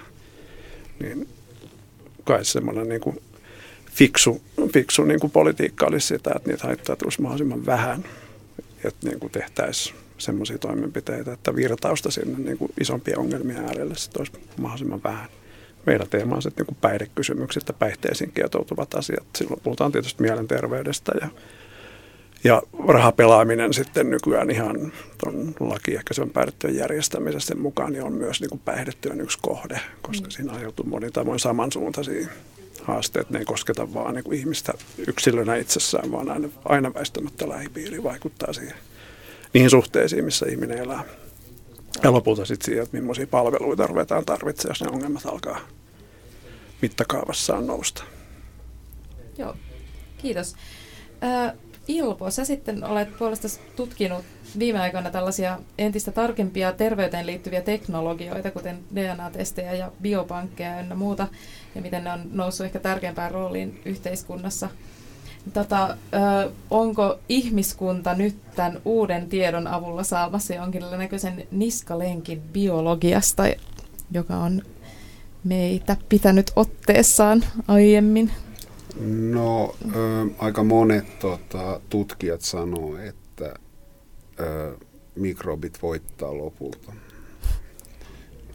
Niin 1.00 1.28
kai 2.24 2.44
semmoinen 2.44 2.88
niin 2.88 3.00
kuin 3.00 3.22
fiksu, 3.92 4.42
fiksu 4.72 5.04
niin 5.04 5.20
kuin 5.20 5.30
politiikka 5.30 5.86
olisi 5.86 6.06
sitä, 6.06 6.32
että 6.36 6.50
niitä 6.50 6.66
haittoja 6.66 6.96
tulisi 6.96 7.22
mahdollisimman 7.22 7.66
vähän– 7.66 8.04
että 8.84 9.08
niin 9.08 9.20
kuin 9.20 9.32
tehtäisiin 9.32 9.96
semmoisia 10.18 10.58
toimenpiteitä, 10.58 11.32
että 11.32 11.56
virtausta 11.56 12.10
sinne 12.10 12.38
niin 12.38 12.58
kuin 12.58 12.72
isompia 12.80 13.18
ongelmia 13.18 13.60
äärelle 13.60 13.94
sitten 13.96 14.20
olisi 14.20 14.32
mahdollisimman 14.58 15.02
vähän. 15.04 15.28
Meillä 15.86 16.06
teema 16.06 16.34
on 16.34 16.42
sitten 16.42 16.66
niin 16.66 16.76
päihdekysymykset 16.80 17.68
ja 17.68 17.74
päihteisiin 17.74 18.32
kietoutuvat 18.32 18.94
asiat. 18.94 19.26
Silloin 19.36 19.60
puhutaan 19.62 19.92
tietysti 19.92 20.22
mielenterveydestä 20.22 21.12
ja, 21.20 21.28
ja 22.44 22.62
rahapelaaminen 22.88 23.74
sitten 23.74 24.10
nykyään 24.10 24.50
ihan 24.50 24.92
tuon 25.18 25.54
laki 25.60 25.94
ehkä 25.94 26.14
sen 26.14 26.30
päätettyjen 26.30 26.76
järjestämisessä 26.76 27.46
sen 27.46 27.60
mukaan 27.60 27.92
niin 27.92 28.04
on 28.04 28.12
myös 28.12 28.40
niin 28.40 28.50
kuin 28.50 28.60
päihdetyön 28.64 29.20
yksi 29.20 29.38
kohde, 29.42 29.80
koska 30.02 30.26
mm. 30.26 30.30
siinä 30.30 30.52
aiheutuu 30.52 30.86
monin 30.86 31.12
tavoin 31.12 31.40
samansuuntaisia 31.40 32.26
haasteet, 32.86 33.30
ne 33.30 33.38
ei 33.38 33.44
kosketa 33.44 33.94
vaan 33.94 34.14
niin 34.14 34.24
kuin 34.24 34.38
ihmistä 34.38 34.72
yksilönä 35.06 35.56
itsessään, 35.56 36.12
vaan 36.12 36.30
aina, 36.30 36.48
aina 36.64 36.94
väistämättä 36.94 37.48
lähipiiri 37.48 38.02
vaikuttaa 38.02 38.52
siihen, 38.52 38.76
niihin 39.52 39.70
suhteisiin, 39.70 40.24
missä 40.24 40.46
ihminen 40.46 40.78
elää. 40.78 41.04
Ja 42.02 42.12
lopulta 42.12 42.44
sitten 42.44 42.64
siihen, 42.64 42.82
että 42.82 42.96
millaisia 42.96 43.26
palveluita 43.26 43.86
ruvetaan 43.86 44.24
tarvitsemaan, 44.24 44.70
jos 44.70 44.82
ne 44.82 44.88
ongelmat 44.96 45.26
alkaa 45.26 45.60
mittakaavassaan 46.82 47.66
nousta. 47.66 48.04
Joo, 49.38 49.54
kiitos. 50.18 50.54
Äh, 51.24 51.52
Ilpo, 51.88 52.30
sä 52.30 52.44
sitten 52.44 52.84
olet 52.84 53.18
puolesta 53.18 53.48
tutkinut 53.76 54.24
viime 54.58 54.80
aikoina 54.80 55.10
tällaisia 55.10 55.58
entistä 55.78 56.12
tarkempia 56.12 56.72
terveyteen 56.72 57.26
liittyviä 57.26 57.60
teknologioita, 57.60 58.50
kuten 58.50 58.78
DNA-testejä 58.94 59.74
ja 59.74 59.92
biopankkeja 60.02 60.80
ynnä 60.80 60.94
muuta, 60.94 61.28
ja 61.76 61.82
miten 61.82 62.04
ne 62.04 62.12
on 62.12 62.20
noussut 62.32 62.66
ehkä 62.66 62.78
tärkeämpään 62.80 63.30
rooliin 63.30 63.80
yhteiskunnassa. 63.84 64.68
Tota, 65.52 65.96
ö, 66.46 66.50
onko 66.70 67.18
ihmiskunta 67.28 68.14
nyt 68.14 68.36
tämän 68.56 68.80
uuden 68.84 69.28
tiedon 69.28 69.66
avulla 69.66 70.04
saamassa 70.04 70.54
jonkinlaisen 70.54 71.46
niskalenkin 71.50 72.40
biologiasta, 72.40 73.42
joka 74.10 74.36
on 74.36 74.62
meitä 75.44 75.96
pitänyt 76.08 76.52
otteessaan 76.56 77.44
aiemmin? 77.68 78.30
No, 79.32 79.74
ö, 79.94 80.26
aika 80.38 80.64
monet 80.64 81.18
tota, 81.18 81.80
tutkijat 81.90 82.40
sanoo, 82.40 82.96
että 82.98 83.54
ö, 84.40 84.76
mikrobit 85.14 85.82
voittaa 85.82 86.38
lopulta. 86.38 86.92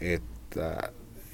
Että 0.01 0.91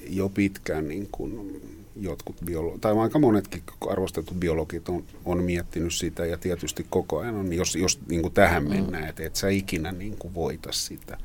jo 0.08 0.28
pitkään 0.28 0.88
niin 0.88 1.08
kun 1.12 1.60
jotkut 2.00 2.36
biolo- 2.44 2.78
tai 2.80 2.98
aika 2.98 3.18
monetkin 3.18 3.62
arvostetut 3.88 4.40
biologit 4.40 4.88
on, 4.88 5.04
on 5.24 5.42
miettinyt 5.42 5.94
sitä 5.94 6.26
ja 6.26 6.38
tietysti 6.38 6.86
koko 6.90 7.18
ajan 7.18 7.34
on, 7.34 7.52
jos, 7.52 7.76
jos 7.76 7.98
niin 8.08 8.22
kuin 8.22 8.34
tähän 8.34 8.62
mm. 8.62 8.68
mennään, 8.68 9.08
että 9.08 9.22
et 9.26 9.36
sä 9.36 9.48
ikinä 9.48 9.92
niin 9.92 10.16
kuin 10.18 10.34
voita 10.34 10.72
sitä 10.72 11.18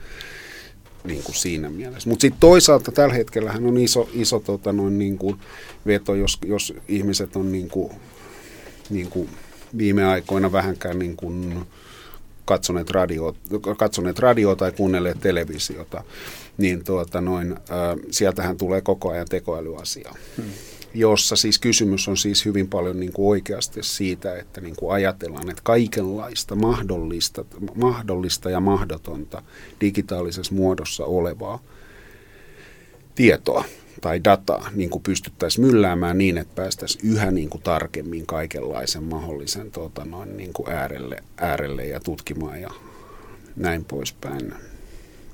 niin 1.04 1.24
kuin 1.24 1.36
siinä 1.36 1.70
mielessä. 1.70 2.10
Mutta 2.10 2.22
sitten 2.22 2.40
toisaalta 2.40 2.92
tällä 2.92 3.14
hetkellä 3.14 3.54
on 3.64 3.78
iso, 3.78 4.10
iso 4.14 4.40
tota 4.40 4.74
noin, 4.74 5.00
niin 5.00 5.18
kuin 5.18 5.40
veto, 5.86 6.16
jos, 6.16 6.40
jos 6.46 6.74
ihmiset 6.88 7.36
on 7.36 7.52
niin 7.52 7.70
kuin, 7.70 7.92
niin 8.90 9.10
kuin 9.10 9.30
viime 9.78 10.06
aikoina 10.06 10.52
vähänkään 10.52 11.00
niin 11.00 11.16
kuin 11.16 11.66
katsoneet, 12.46 12.90
radio, 12.90 13.36
katsoneet 13.78 14.20
radioa 14.20 14.56
tai 14.56 14.72
kuunnelleet 14.72 15.20
televisiota, 15.20 16.04
niin 16.58 16.84
tuota 16.84 17.22
noin, 17.22 17.52
äh, 17.52 17.58
sieltähän 18.12 18.58
tulee 18.58 18.82
koko 18.82 19.10
ajan 19.10 19.28
tekoälyasia. 19.30 20.14
Hmm 20.38 20.52
jossa 20.94 21.36
siis 21.36 21.60
kysymys 21.60 22.08
on 22.08 22.18
siis 22.18 22.46
hyvin 22.46 22.68
paljon 22.68 23.00
niin 23.00 23.14
kuin 23.14 23.30
oikeasti 23.30 23.84
siitä, 23.84 24.36
että 24.38 24.62
niin 24.62 24.76
kuin 24.76 24.94
ajatellaan, 24.94 25.50
että 25.50 25.62
kaikenlaista 25.64 26.56
mahdollista, 26.56 27.46
mahdollista 27.76 28.50
ja 28.50 28.60
mahdotonta 28.60 29.44
digitaalisessa 29.82 30.54
muodossa 30.54 31.06
olevaa 31.06 31.60
tietoa 33.16 33.66
tai 34.04 34.24
dataa 34.24 34.70
niin 34.76 34.90
kuin 34.90 35.04
pystyttäisiin 35.04 35.68
mylläämään 35.68 36.18
niin, 36.18 36.38
että 36.38 36.56
päästäisiin 36.56 37.14
yhä 37.14 37.32
niin 37.32 37.50
kuin 37.50 37.62
tarkemmin 37.62 38.26
kaikenlaisen 38.26 39.04
mahdollisen 39.04 39.72
tuota, 39.72 40.06
noin, 40.06 40.38
niin 40.38 40.54
kuin 40.54 40.70
äärelle, 40.70 41.24
äärelle 41.38 41.86
ja 41.86 42.00
tutkimaan 42.00 42.62
ja 42.62 42.70
näin 43.56 43.86
poispäin. 43.86 44.54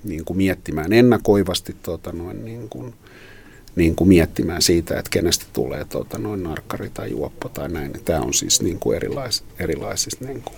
Niin 0.04 0.26
kuin 0.26 0.38
miettimään 0.38 0.94
ennakoivasti 0.94 1.76
tuota, 1.84 2.12
noin, 2.12 2.46
niin 2.46 2.70
kuin, 2.70 2.94
niin 3.76 3.96
kuin 3.96 4.08
miettimään 4.08 4.62
siitä, 4.62 5.00
että 5.00 5.10
kenestä 5.10 5.46
tulee 5.54 5.86
tuota, 5.86 6.18
noin 6.18 6.44
narkkari 6.44 6.90
tai 6.94 7.12
juoppo 7.12 7.50
tai 7.50 7.70
näin. 7.70 7.94
Tämä 8.06 8.22
on 8.22 8.34
siis 8.34 8.62
niin 8.62 8.80
kuin 8.80 8.96
erilais, 8.96 9.44
erilaisista 9.60 10.26
niin 10.26 10.42
kuin, 10.42 10.58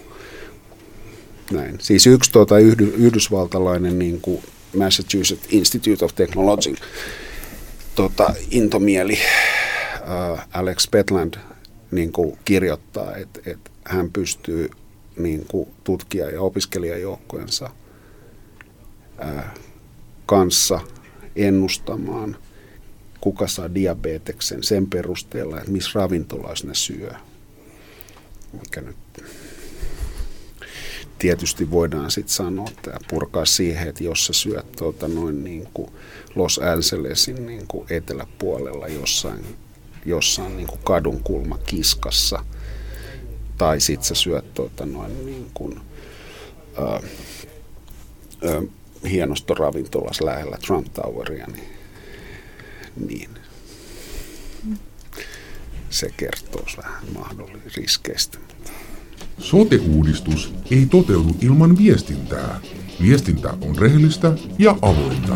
näin. 1.52 1.76
Siis 1.80 2.08
yksi 2.08 2.32
tuota, 2.32 2.60
yhdy, 2.60 2.94
yhdysvaltalainen 2.98 4.00
niin 4.00 4.22
kuin 4.22 4.44
Massachusetts 4.78 5.48
Institute 5.52 6.06
of 6.06 6.16
Technology 6.16 6.76
tota, 7.96 8.34
intomieli 8.52 9.18
äh, 10.34 10.48
Alex 10.54 10.92
Petland 10.92 11.34
niin 11.92 12.12
kuin 12.12 12.38
kirjoittaa, 12.46 13.16
että, 13.16 13.40
että 13.46 13.72
hän 13.86 14.12
pystyy 14.12 14.70
niin 15.18 15.46
kuin 15.48 15.70
tutkija- 15.84 16.32
ja 16.32 16.42
opiskelijajoukkojensa 16.42 17.70
äh, 19.24 19.46
kanssa 20.26 20.80
ennustamaan– 21.36 22.38
kuka 23.22 23.48
saa 23.48 23.74
diabeteksen 23.76 24.64
sen 24.64 24.88
perusteella, 24.88 25.58
että 25.58 25.72
missä 25.72 25.92
ravintolassa 25.94 26.68
ne 26.68 26.76
syö. 26.76 27.12
Mikä 28.54 28.82
nyt 28.82 28.96
tietysti 31.22 31.72
voidaan 31.72 32.12
sitten 32.12 32.34
sanoa 32.34 32.68
että 32.70 33.00
purkaa 33.10 33.46
siihen, 33.46 33.88
että 33.88 34.04
jos 34.04 34.26
sä 34.26 34.34
syöt 34.34 34.72
tuota 34.72 35.08
noin 35.08 35.44
niin 35.44 35.68
kuin 35.74 35.92
Los 36.36 36.60
Angelesin 36.60 37.46
niin 37.46 37.68
kuin 37.68 37.88
eteläpuolella 37.90 38.88
jossain, 38.88 39.58
jossain 40.06 40.58
niin 40.58 40.68
kuin 40.68 40.82
kadun 40.84 41.24
kulma 41.24 41.58
kiskassa, 41.58 42.46
tai 43.58 43.80
sitten 43.80 44.08
sä 44.08 44.16
syöt 44.16 44.54
tuota 44.54 44.86
noin 44.86 45.26
niin 45.26 45.52
kuin, 45.54 45.82
ää, 46.78 46.86
ää, 46.88 48.62
hienostoravintolas 49.10 50.22
lähellä 50.22 50.58
Trump 50.68 50.94
Toweria, 50.94 51.48
niin 51.48 51.70
niin 53.08 53.30
se 55.90 56.14
kertoo 56.18 56.66
vähän 56.78 57.04
mahdollisista 57.14 57.82
riskeistä. 57.82 58.38
Sote-uudistus 59.42 60.54
ei 60.72 60.86
toteudu 60.86 61.36
ilman 61.42 61.78
viestintää. 61.78 62.60
Viestintä 63.02 63.50
on 63.50 63.78
rehellistä 63.78 64.34
ja 64.60 64.76
avointa. 64.82 65.34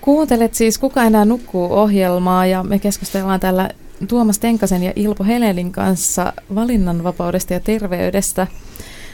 Kuuntelet 0.00 0.54
siis 0.54 0.78
Kuka 0.78 1.02
enää 1.02 1.24
nukkuu 1.24 1.72
ohjelmaa 1.72 2.46
ja 2.46 2.62
me 2.62 2.78
keskustellaan 2.78 3.40
täällä 3.40 3.70
Tuomas 4.08 4.38
Tenkasen 4.38 4.82
ja 4.82 4.92
Ilpo 4.96 5.24
Helelin 5.24 5.72
kanssa 5.72 6.32
valinnanvapaudesta 6.54 7.52
ja 7.52 7.60
terveydestä. 7.60 8.46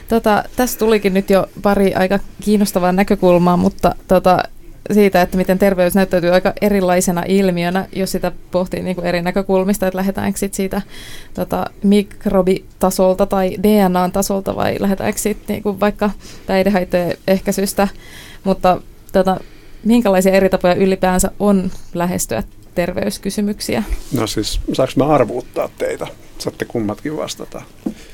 Tota, 0.09 0.43
tässä 0.55 0.79
tulikin 0.79 1.13
nyt 1.13 1.29
jo 1.29 1.47
pari 1.61 1.93
aika 1.93 2.19
kiinnostavaa 2.43 2.91
näkökulmaa, 2.91 3.57
mutta 3.57 3.95
tota, 4.07 4.43
siitä, 4.91 5.21
että 5.21 5.37
miten 5.37 5.59
terveys 5.59 5.95
näyttäytyy 5.95 6.29
aika 6.29 6.53
erilaisena 6.61 7.23
ilmiönä, 7.27 7.87
jos 7.95 8.11
sitä 8.11 8.31
pohtii 8.51 8.81
niin 8.81 8.95
kuin 8.95 9.07
eri 9.07 9.21
näkökulmista, 9.21 9.87
että 9.87 9.97
lähdetäänkö 9.97 10.39
sit 10.39 10.53
siitä 10.53 10.81
tota, 11.33 11.65
mikrobitasolta 11.83 13.25
tai 13.25 13.57
DNA-tasolta 13.63 14.55
vai 14.55 14.75
lähdetäänkö 14.79 15.19
sitten 15.19 15.53
niin 15.53 15.63
kuin 15.63 15.79
vaikka 15.79 16.09
päihdehaittojen 16.47 17.17
ehkäisystä, 17.27 17.87
mutta 18.43 18.81
tota, 19.11 19.39
minkälaisia 19.83 20.33
eri 20.33 20.49
tapoja 20.49 20.75
ylipäänsä 20.75 21.31
on 21.39 21.71
lähestyä 21.93 22.43
terveyskysymyksiä? 22.75 23.83
No 24.13 24.27
siis, 24.27 24.59
saanko 24.73 24.93
mä 24.95 25.05
arvuuttaa 25.05 25.69
teitä? 25.77 26.07
Saatte 26.37 26.65
kummatkin 26.65 27.17
vastata. 27.17 27.61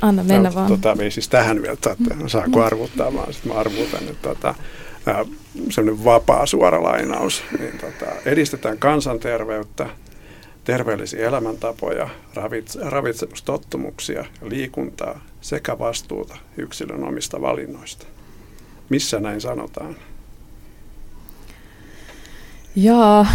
Anna 0.02 0.24
mennä 0.24 0.50
no, 0.50 0.56
vaan. 0.56 0.68
Tota, 0.68 0.96
ei 1.00 1.12
siis 1.12 1.30
tähän 1.30 1.62
vielä, 1.62 1.74
että 1.74 1.96
saako 2.28 2.64
arvuuttaa, 2.64 3.14
vaan 3.14 3.34
sitten 3.34 3.52
mä 3.52 3.60
arvuutan, 3.60 4.04
että 4.04 4.30
tota, 4.30 4.56
semmoinen 5.70 6.04
vapaa 6.06 6.46
suora 6.46 6.84
lainaus, 6.84 7.44
niin 7.60 7.78
tota, 7.78 8.12
edistetään 8.26 8.78
kansanterveyttä, 8.78 9.90
terveellisiä 10.64 11.28
elämäntapoja, 11.28 12.10
ravitsemustottumuksia 12.90 14.20
ja 14.20 14.50
liikuntaa 14.50 15.20
sekä 15.42 15.80
vastuuta 15.80 16.38
yksilön 16.58 17.04
omista 17.04 17.42
valinnoista. 17.42 18.06
Missä 18.90 19.20
näin 19.20 19.42
sanotaan? 19.42 19.96
Jaa. 22.76 23.28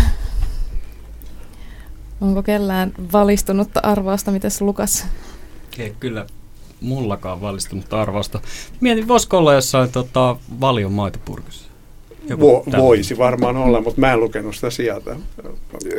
Onko 2.20 2.42
kellään 2.42 2.92
valistunutta 3.12 3.80
arvausta, 3.82 4.30
miten 4.30 4.50
Lukas? 4.60 5.06
Ei 5.78 5.94
kyllä 6.00 6.26
mullakaan 6.80 7.40
valistunutta 7.40 8.02
arvausta. 8.02 8.40
Mietin, 8.80 9.08
voisiko 9.08 9.38
olla 9.38 9.54
jossain 9.54 9.92
tota, 9.92 10.36
valion 10.60 10.92
maitopurkissa? 10.92 11.67
Vo, 12.40 12.64
voisi 12.78 13.18
varmaan 13.18 13.56
olla, 13.56 13.80
mutta 13.80 14.00
mä 14.00 14.12
en 14.12 14.20
lukenut 14.20 14.54
sitä 14.54 14.70
sieltä. 14.70 15.16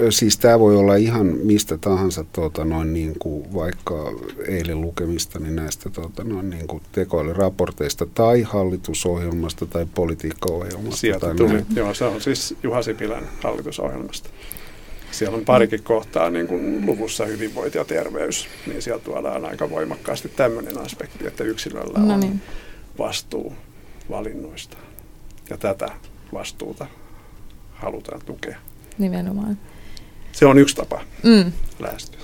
Siis 0.10 0.38
tämä 0.38 0.60
voi 0.60 0.76
olla 0.76 0.96
ihan 0.96 1.26
mistä 1.26 1.78
tahansa, 1.78 2.26
tuota, 2.34 2.66
noin 2.66 2.94
niin 2.94 3.16
kuin 3.20 3.54
vaikka 3.54 4.14
eilen 4.48 4.82
lukemista 4.82 5.40
niin 5.40 5.56
näistä 5.56 5.90
tuota, 5.90 6.24
noin 6.24 6.50
niin 6.50 6.68
kuin 6.68 6.84
tekoälyraporteista 6.92 8.06
tai 8.06 8.42
hallitusohjelmasta 8.42 9.66
tai 9.66 9.88
politiikkaohjelmasta. 9.96 11.00
Sieltä 11.00 11.20
tai 11.20 11.36
tuli, 11.36 11.54
näin. 11.54 11.66
joo, 11.76 11.94
se 11.94 12.06
on 12.06 12.22
siis 12.22 12.56
Juha 12.64 12.82
Sipilän 12.82 13.24
hallitusohjelmasta. 13.44 14.30
Siellä 15.12 15.38
on 15.38 15.46
parikin 15.46 15.84
kohtaa 15.84 16.30
niin 16.30 16.48
kuin 16.48 16.86
luvussa 16.86 17.26
hyvinvointi 17.26 17.78
ja 17.78 17.86
terveys, 17.86 18.48
niin 18.68 18.82
sieltä 18.82 19.06
tuodaan 19.06 19.46
aika 19.46 19.70
voimakkaasti 19.70 20.30
tämmöinen 20.30 20.78
aspekti, 20.78 21.28
että 21.28 21.44
yksilöllä 21.44 22.00
no 22.00 22.18
niin. 22.18 22.32
on 22.32 22.40
vastuu 23.00 23.54
valinnoista. 24.10 24.78
Ja 25.50 25.58
tätä 25.58 25.90
vastuuta 26.34 26.88
halutaan 27.72 28.22
tukea. 28.26 28.58
Nimenomaan. 28.98 29.58
Se 30.32 30.46
on 30.46 30.58
yksi 30.58 30.76
tapa 30.76 31.02
mm. 31.24 31.52
lähestyä. 31.80 32.20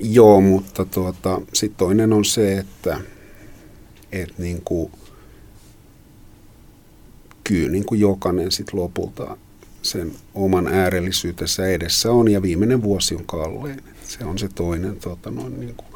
Joo, 0.00 0.40
mutta 0.40 0.84
tuota, 0.84 1.40
sitten 1.52 1.78
toinen 1.78 2.12
on 2.12 2.24
se, 2.24 2.58
että 2.58 3.00
et 4.12 4.38
niin 4.38 4.62
kuin, 4.64 4.92
kyllä 7.44 7.70
niin 7.70 7.84
kuin 7.84 8.00
jokainen 8.00 8.52
sit 8.52 8.72
lopulta 8.72 9.36
sen 9.82 10.12
oman 10.34 10.68
äärellisyytensä 10.68 11.66
edessä 11.66 12.10
on 12.10 12.30
ja 12.30 12.42
viimeinen 12.42 12.82
vuosi 12.82 13.14
on 13.14 13.26
kallein. 13.26 13.82
Se 14.04 14.24
on 14.24 14.38
se 14.38 14.48
toinen 14.54 14.96
tuota, 14.96 15.30
noin 15.30 15.60
niin 15.60 15.74
kuin, 15.76 15.88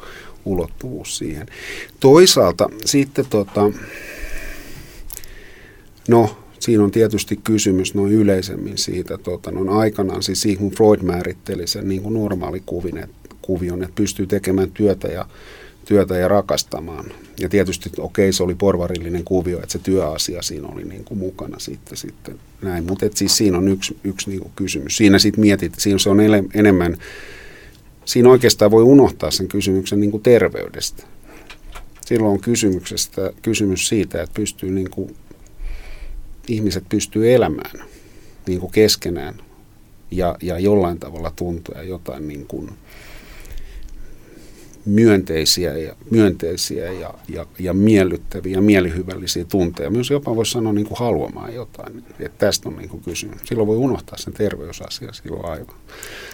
ulottuvuus 0.45 1.17
siihen. 1.17 1.47
Toisaalta 1.99 2.69
sitten 2.85 3.25
tota, 3.25 3.61
No, 6.09 6.37
siinä 6.59 6.83
on 6.83 6.91
tietysti 6.91 7.39
kysymys 7.43 7.95
noin 7.95 8.11
yleisemmin 8.13 8.77
siitä, 8.77 9.17
tota, 9.17 9.51
noin 9.51 9.69
aikanaan 9.69 10.23
siis 10.23 10.41
Sigmund 10.41 10.73
Freud 10.75 10.99
määritteli 11.01 11.67
sen 11.67 11.89
niin 11.89 12.01
kuin 12.01 12.13
normaalikuvion, 12.13 13.07
kuvion, 13.41 13.83
että 13.83 13.95
pystyy 13.95 14.27
tekemään 14.27 14.71
työtä 14.71 15.07
ja, 15.07 15.25
työtä 15.85 16.17
ja 16.17 16.27
rakastamaan. 16.27 17.05
Ja 17.39 17.49
tietysti 17.49 17.89
okei, 17.97 18.33
se 18.33 18.43
oli 18.43 18.55
porvarillinen 18.55 19.23
kuvio, 19.23 19.57
että 19.57 19.71
se 19.71 19.79
työasia 19.79 20.41
siinä 20.41 20.67
oli 20.67 20.83
niin 20.83 21.03
kuin 21.03 21.17
mukana 21.17 21.59
sitten, 21.59 21.97
sitten 21.97 22.39
näin. 22.61 22.85
Mutta 22.85 23.05
siis 23.15 23.37
siinä 23.37 23.57
on 23.57 23.67
yksi, 23.67 23.97
yksi 24.03 24.29
niin 24.29 24.41
kuin 24.41 24.51
kysymys. 24.55 24.97
Siinä 24.97 25.19
sitten 25.19 25.41
mietit, 25.41 25.73
siinä 25.77 25.99
se 25.99 26.09
on 26.09 26.19
ele, 26.19 26.43
enemmän, 26.53 26.97
siinä 28.05 28.29
oikeastaan 28.29 28.71
voi 28.71 28.83
unohtaa 28.83 29.31
sen 29.31 29.47
kysymyksen 29.47 29.99
niin 29.99 30.11
kuin 30.11 30.23
terveydestä. 30.23 31.03
Silloin 32.05 32.31
on 32.31 32.39
kysymyksestä, 32.39 33.33
kysymys 33.41 33.87
siitä, 33.87 34.21
että 34.21 34.33
pystyy 34.33 34.71
niin 34.71 34.89
kuin 34.89 35.15
ihmiset 36.49 36.83
pystyy 36.89 37.33
elämään 37.33 37.79
niin 38.47 38.59
kuin 38.59 38.71
keskenään 38.71 39.35
ja, 40.11 40.35
ja 40.41 40.59
jollain 40.59 40.99
tavalla 40.99 41.31
tuntea 41.35 41.83
jotain 41.83 42.27
niin 42.27 42.47
kuin 42.47 42.69
myönteisiä 44.85 45.77
ja, 45.77 45.95
myönteisiä 46.11 46.91
ja, 46.91 47.13
ja, 47.27 47.45
ja 47.59 47.73
miellyttäviä 47.73 48.53
ja 48.53 48.61
mielihyvällisiä 48.61 49.45
tunteja. 49.45 49.89
Myös 49.89 50.09
jopa 50.09 50.35
voisi 50.35 50.51
sanoa 50.51 50.73
niin 50.73 50.87
kuin 50.87 50.99
haluamaan 50.99 51.53
jotain. 51.53 52.03
Että 52.19 52.45
tästä 52.45 52.69
on 52.69 52.75
niin 52.75 52.89
kuin 52.89 53.03
kysymys. 53.03 53.41
Silloin 53.43 53.67
voi 53.67 53.77
unohtaa 53.77 54.17
sen 54.17 54.33
terveysasia 54.33 55.13
silloin 55.13 55.45
aivan. 55.45 55.75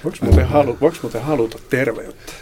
Voiko 0.03 0.17
muuten, 0.21 0.47
halu, 0.47 0.77
voiko 0.81 0.97
muuten 1.01 1.21
haluta 1.21 1.59
terveyttä? 1.69 2.33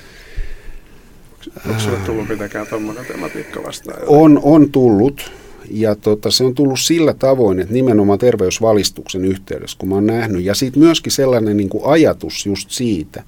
Onko 1.68 1.80
sinulle 1.80 2.00
tullut 2.06 2.30
mitenkään 2.30 2.68
tuommoinen 2.68 3.06
tematiikka 3.06 3.64
vastaan? 3.64 4.02
On, 4.08 4.40
on 4.44 4.72
tullut 4.72 5.32
ja 5.72 5.96
tota, 5.96 6.32
se 6.32 6.44
on 6.44 6.56
tullut 6.56 6.80
sillä 6.80 7.14
tavoin, 7.14 7.60
että 7.60 7.74
nimenomaan 7.74 8.20
terveysvalistuksen 8.20 9.26
yhteydessä, 9.26 9.78
kun 9.80 9.90
mä 9.90 9.96
oon 9.96 10.06
nähnyt, 10.06 10.44
ja 10.44 10.56
sitten 10.56 10.84
myöskin 10.84 11.12
sellainen 11.12 11.58
niin 11.58 11.70
kuin 11.70 11.86
ajatus 11.86 12.46
just 12.46 12.72
siitä. 12.72 13.24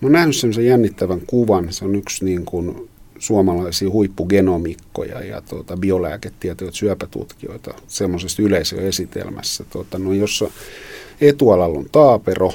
Mä 0.00 0.06
oon 0.06 0.12
nähnyt 0.12 0.36
sellaisen 0.36 0.66
jännittävän 0.66 1.20
kuvan, 1.26 1.72
se 1.72 1.84
on 1.84 1.94
yksi 1.94 2.24
niin 2.24 2.44
kuin 2.44 2.88
suomalaisia 3.18 3.90
huippugenomikkoja 3.90 5.24
ja 5.24 5.40
tuota, 5.40 5.76
biolääketieteilijöitä, 5.76 6.78
syöpätutkijoita 6.78 7.74
semmoisessa 7.88 8.42
yleisöesitelmässä, 8.42 9.64
tuota, 9.70 9.98
no, 9.98 10.12
jossa 10.12 10.50
etualalla 11.20 11.78
on 11.78 11.86
taapero 11.92 12.52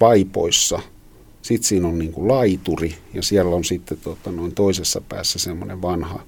vaipoissa, 0.00 0.80
sitten 1.42 1.68
siinä 1.68 1.88
on 1.88 1.98
niin 1.98 2.12
kuin 2.12 2.28
laituri 2.28 2.94
ja 3.14 3.22
siellä 3.22 3.56
on 3.56 3.64
sitten 3.64 3.98
tuota, 3.98 4.32
noin 4.32 4.54
toisessa 4.54 5.00
päässä 5.08 5.38
semmoinen 5.38 5.82
vanha 5.82 6.20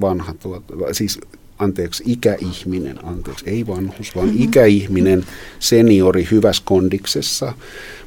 vanha, 0.00 0.34
tuota, 0.34 0.74
siis 0.92 1.18
anteeksi, 1.58 2.04
ikäihminen, 2.06 3.04
anteeksi, 3.04 3.50
ei 3.50 3.66
vanhus, 3.66 4.16
vaan 4.16 4.26
mm-hmm. 4.26 4.42
ikäihminen, 4.42 5.24
seniori 5.58 6.28
hyvässä 6.30 6.62
kondiksessa. 6.66 7.46
Mä 7.46 7.54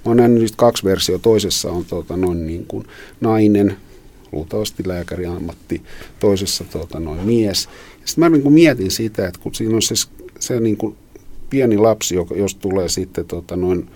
oon 0.06 0.17
nähnyt 0.17 0.39
niistä 0.39 0.58
kaksi 0.58 0.84
versiota. 0.84 1.23
Toisessa 1.23 1.71
on 1.71 1.86
tuota, 1.86 2.17
noin 2.17 2.47
niin 2.47 2.65
kuin 2.67 2.88
nainen, 3.21 3.77
luultavasti 4.32 4.84
lääkäriammatti, 4.88 5.82
toisessa 6.19 6.63
tuota, 6.63 6.99
noin 6.99 7.25
mies. 7.25 7.69
Sitten 8.06 8.23
mä 8.23 8.29
niin 8.29 8.43
kuin 8.43 8.53
mietin 8.53 8.91
sitä, 8.91 9.27
että 9.27 9.39
kun 9.39 9.56
siinä 9.56 9.75
on 9.75 9.82
se, 9.82 9.95
se 10.39 10.60
niin 10.60 10.77
kuin 10.77 10.95
pieni 11.49 11.77
lapsi, 11.77 12.15
joka, 12.15 12.36
jos 12.36 12.56
tulee 12.56 12.89
sitten 12.89 13.25
tuota, 13.25 13.56
noin 13.56 13.89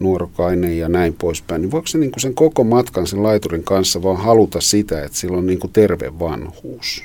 nuorokainen 0.00 0.78
ja 0.78 0.88
näin 0.88 1.14
poispäin, 1.14 1.62
niin 1.62 1.70
voiko 1.70 1.86
se 1.86 1.98
niin 1.98 2.10
kuin 2.10 2.20
sen 2.20 2.34
koko 2.34 2.64
matkan 2.64 3.06
sen 3.06 3.22
laiturin 3.22 3.64
kanssa 3.64 4.02
vaan 4.02 4.16
haluta 4.16 4.60
sitä, 4.60 5.04
että 5.04 5.18
sillä 5.18 5.36
on 5.36 5.46
niin 5.46 5.58
kuin 5.58 5.72
terve 5.72 6.18
vanhuus? 6.18 7.02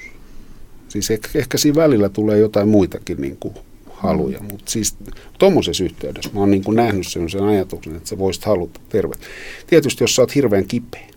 Siis 0.93 1.11
ehkä, 1.11 1.29
ehkä 1.35 1.57
siinä 1.57 1.75
välillä 1.75 2.09
tulee 2.09 2.37
jotain 2.37 2.67
muitakin 2.67 3.21
niin 3.21 3.37
kuin 3.39 3.53
haluja, 3.89 4.39
mm. 4.39 4.45
mutta 4.51 4.71
siis 4.71 4.95
tuommoisessa 5.39 5.83
yhteydessä 5.83 6.29
mä 6.33 6.39
oon 6.39 6.51
niin 6.51 6.63
kuin 6.63 6.75
nähnyt 6.75 7.07
sen, 7.07 7.29
sen 7.29 7.43
ajatuksen, 7.43 7.95
että 7.95 8.09
sä 8.09 8.17
voisit 8.17 8.45
haluta 8.45 8.79
terve. 8.89 9.15
Tietysti 9.67 10.03
jos 10.03 10.15
sä 10.15 10.21
oot 10.21 10.35
hirveän 10.35 10.65
kipeä, 10.65 11.07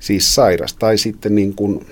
siis 0.00 0.34
sairas, 0.34 0.74
tai 0.74 0.98
sitten 0.98 1.34
niin 1.34 1.54
kuin, 1.54 1.86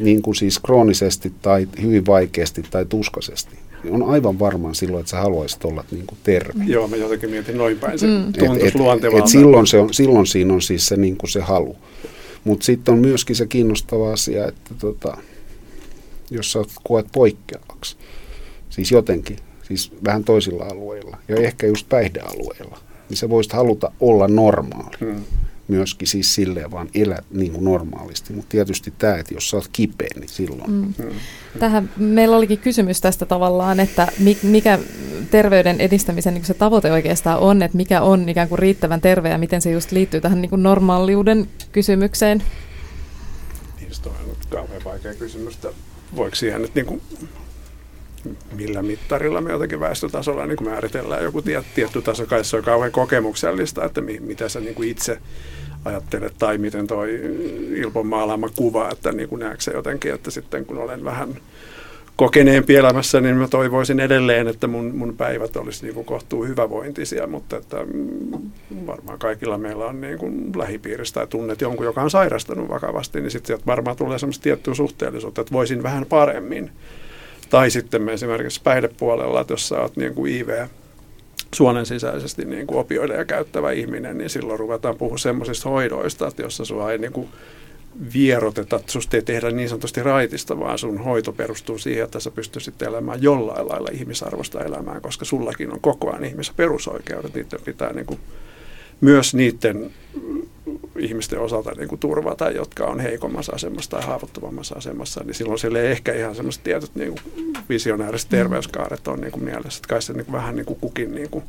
niin 0.00 0.22
kuin 0.22 0.34
siis 0.34 0.58
kroonisesti 0.58 1.32
tai 1.42 1.68
hyvin 1.82 2.06
vaikeasti 2.06 2.62
tai 2.70 2.84
tuskaisesti, 2.84 3.56
niin 3.84 3.94
on 3.94 4.02
aivan 4.02 4.38
varmaan 4.38 4.74
silloin, 4.74 5.00
että 5.00 5.10
sä 5.10 5.20
haluaisit 5.20 5.64
olla 5.64 5.84
niin 5.90 6.06
kuin 6.06 6.18
terve. 6.22 6.64
Joo, 6.66 6.88
mä 6.88 6.96
jotenkin 6.96 7.30
mietin 7.30 7.58
noin 7.58 7.78
päin. 7.78 7.98
Se 7.98 8.06
mm. 8.06 8.28
et, 8.28 8.36
et, 8.38 9.18
et 9.18 9.26
silloin, 9.26 9.66
se 9.66 9.78
on, 9.78 9.94
silloin 9.94 10.26
siinä 10.26 10.54
on 10.54 10.62
siis 10.62 10.86
se, 10.86 10.96
niin 10.96 11.16
kuin 11.16 11.30
se 11.30 11.40
halu. 11.40 11.76
Mutta 12.44 12.64
sitten 12.64 12.94
on 12.94 13.00
myöskin 13.00 13.36
se 13.36 13.46
kiinnostava 13.46 14.12
asia, 14.12 14.48
että 14.48 14.74
tota, 14.78 15.16
jos 16.30 16.52
sä 16.52 16.58
koet 16.82 17.06
poikkeavaksi, 17.12 17.96
siis 18.70 18.90
jotenkin, 18.90 19.36
siis 19.62 19.92
vähän 20.04 20.24
toisilla 20.24 20.64
alueilla 20.64 21.16
ja 21.28 21.36
ehkä 21.36 21.66
just 21.66 21.88
päihdealueilla, 21.88 22.78
niin 23.08 23.16
sä 23.16 23.28
voisit 23.28 23.52
haluta 23.52 23.92
olla 24.00 24.28
normaali. 24.28 24.96
Hmm 25.00 25.24
myöskin 25.70 26.08
siis 26.08 26.34
silleen 26.34 26.70
vaan 26.70 26.88
elä 26.94 27.18
niin 27.30 27.52
kuin 27.52 27.64
normaalisti. 27.64 28.32
Mutta 28.32 28.48
tietysti 28.48 28.92
tämä, 28.98 29.16
että 29.16 29.34
jos 29.34 29.50
sä 29.50 29.56
oot 29.56 29.68
kipeä, 29.72 30.08
niin 30.14 30.28
silloin. 30.28 30.70
Mm. 30.70 30.94
Mm. 30.98 31.10
Tähän 31.58 31.90
meillä 31.96 32.36
olikin 32.36 32.58
kysymys 32.58 33.00
tästä 33.00 33.26
tavallaan, 33.26 33.80
että 33.80 34.08
mikä 34.42 34.78
terveyden 35.30 35.80
edistämisen 35.80 36.34
niin 36.34 36.44
se 36.44 36.54
tavoite 36.54 36.92
oikeastaan 36.92 37.38
on, 37.38 37.62
että 37.62 37.76
mikä 37.76 38.02
on 38.02 38.28
ikään 38.28 38.48
kuin 38.48 38.58
riittävän 38.58 39.00
terve 39.00 39.28
ja 39.28 39.38
miten 39.38 39.62
se 39.62 39.70
just 39.70 39.92
liittyy 39.92 40.20
tähän 40.20 40.42
niin 40.42 40.50
kuin 40.50 40.62
normaaliuden 40.62 41.48
kysymykseen. 41.72 42.42
Niin, 43.80 43.94
se 43.94 44.08
on 44.08 44.14
kauhean 44.48 44.84
vaikea 44.84 45.14
kysymys. 45.14 45.58
Voiko 46.16 46.36
siihen 46.36 46.62
nyt 46.62 46.74
niin 46.74 46.86
kuin 46.86 47.02
millä 48.56 48.82
mittarilla 48.82 49.40
me 49.40 49.52
jotenkin 49.52 49.80
väestötasolla 49.80 50.46
niin 50.46 50.64
määritellään 50.64 51.24
joku 51.24 51.42
tietty 51.42 52.02
taso, 52.04 52.26
kai 52.26 52.44
se 52.44 52.56
on 52.56 52.62
kauhean 52.62 52.92
kokemuksellista, 52.92 53.84
että 53.84 54.00
mi, 54.00 54.20
mitä 54.20 54.48
sä 54.48 54.60
niin 54.60 54.74
kuin 54.74 54.88
itse 54.88 55.18
ajattelet 55.84 56.34
tai 56.38 56.58
miten 56.58 56.86
toi 56.86 57.20
Ilpon 57.76 58.06
maalaama 58.06 58.48
kuva, 58.56 58.90
että 58.90 59.12
niin 59.12 59.28
kuin 59.28 59.42
se 59.58 59.70
jotenkin, 59.70 60.14
että 60.14 60.30
sitten 60.30 60.66
kun 60.66 60.78
olen 60.78 61.04
vähän 61.04 61.36
kokeneempi 62.20 62.76
elämässä, 62.76 63.20
niin 63.20 63.36
mä 63.36 63.48
toivoisin 63.48 64.00
edelleen, 64.00 64.48
että 64.48 64.66
mun, 64.66 64.84
mun 64.94 65.16
päivät 65.16 65.56
olisi 65.56 65.84
niin 65.84 65.94
kuin 65.94 66.06
kohtuu 66.06 66.44
hyvävointisia, 66.44 67.26
mutta 67.26 67.56
että 67.56 67.76
mm, 67.94 68.50
varmaan 68.86 69.18
kaikilla 69.18 69.58
meillä 69.58 69.86
on 69.86 70.00
niin 70.00 70.18
kuin 70.18 70.52
lähipiirissä 70.56 71.14
tai 71.14 71.26
tunnet 71.26 71.60
jonkun, 71.60 71.86
joka 71.86 72.02
on 72.02 72.10
sairastunut 72.10 72.68
vakavasti, 72.68 73.20
niin 73.20 73.30
sitten 73.30 73.58
varmaan 73.66 73.96
tulee 73.96 74.18
semmoista 74.18 74.42
tiettyä 74.42 74.74
suhteellisuutta, 74.74 75.40
että 75.40 75.52
voisin 75.52 75.82
vähän 75.82 76.06
paremmin. 76.06 76.70
Tai 77.50 77.70
sitten 77.70 78.02
me 78.02 78.12
esimerkiksi 78.12 78.60
päihdepuolella, 78.64 79.40
että 79.40 79.52
jos 79.52 79.68
sä 79.68 79.80
oot 79.80 79.96
niin 79.96 80.14
kuin 80.14 80.32
IV 80.32 80.48
suonen 81.54 81.86
sisäisesti 81.86 82.44
niin 82.44 82.66
kuin 82.66 82.78
opioideja 82.78 83.24
käyttävä 83.24 83.72
ihminen, 83.72 84.18
niin 84.18 84.30
silloin 84.30 84.58
ruvetaan 84.58 84.96
puhua 84.96 85.18
semmoisista 85.18 85.68
hoidoista, 85.68 86.26
että 86.28 86.42
jossa 86.42 86.64
sua 86.64 86.92
ei 86.92 86.98
niin 86.98 87.12
kuin 87.12 87.28
vieroteta, 88.14 88.80
susta 88.86 89.16
ei 89.16 89.22
tehdä 89.22 89.50
niin 89.50 89.68
sanotusti 89.68 90.02
raitista, 90.02 90.58
vaan 90.60 90.78
sun 90.78 90.98
hoito 90.98 91.32
perustuu 91.32 91.78
siihen, 91.78 92.04
että 92.04 92.20
sä 92.20 92.30
pystyisit 92.30 92.82
elämään 92.82 93.22
jollain 93.22 93.68
lailla 93.68 93.88
ihmisarvosta 93.92 94.64
elämään, 94.64 95.02
koska 95.02 95.24
sullakin 95.24 95.72
on 95.72 95.80
koko 95.80 96.10
ajan 96.10 96.24
ihmisen 96.24 96.54
perusoikeudet, 96.54 97.34
niiden 97.34 97.60
pitää 97.64 97.92
niin 97.92 98.06
kuin 98.06 98.20
myös 99.00 99.34
niiden 99.34 99.90
ihmisten 100.98 101.40
osalta 101.40 101.70
niin 101.76 101.88
kuin 101.88 101.98
turvata, 101.98 102.50
jotka 102.50 102.84
on 102.84 103.00
heikommassa 103.00 103.52
asemassa 103.52 103.90
tai 103.90 104.02
haavoittuvammassa 104.02 104.74
asemassa, 104.74 105.24
niin 105.24 105.34
silloin 105.34 105.58
siellä 105.58 105.78
ei 105.80 105.90
ehkä 105.90 106.12
ihan 106.12 106.34
semmoiset 106.34 106.64
tietyt 106.64 106.94
niin 106.94 107.12
kuin 107.12 107.52
visionääriset 107.68 108.28
terveyskaaret 108.28 109.08
on 109.08 109.20
niin 109.20 109.32
kuin 109.32 109.44
mielessä, 109.44 109.78
että 109.78 109.88
kai 109.88 110.02
se 110.02 110.12
niin 110.12 110.24
kuin 110.24 110.32
vähän 110.32 110.56
niin 110.56 110.66
kuin 110.66 110.80
kukin 110.80 111.14
niin 111.14 111.30
kuin 111.30 111.44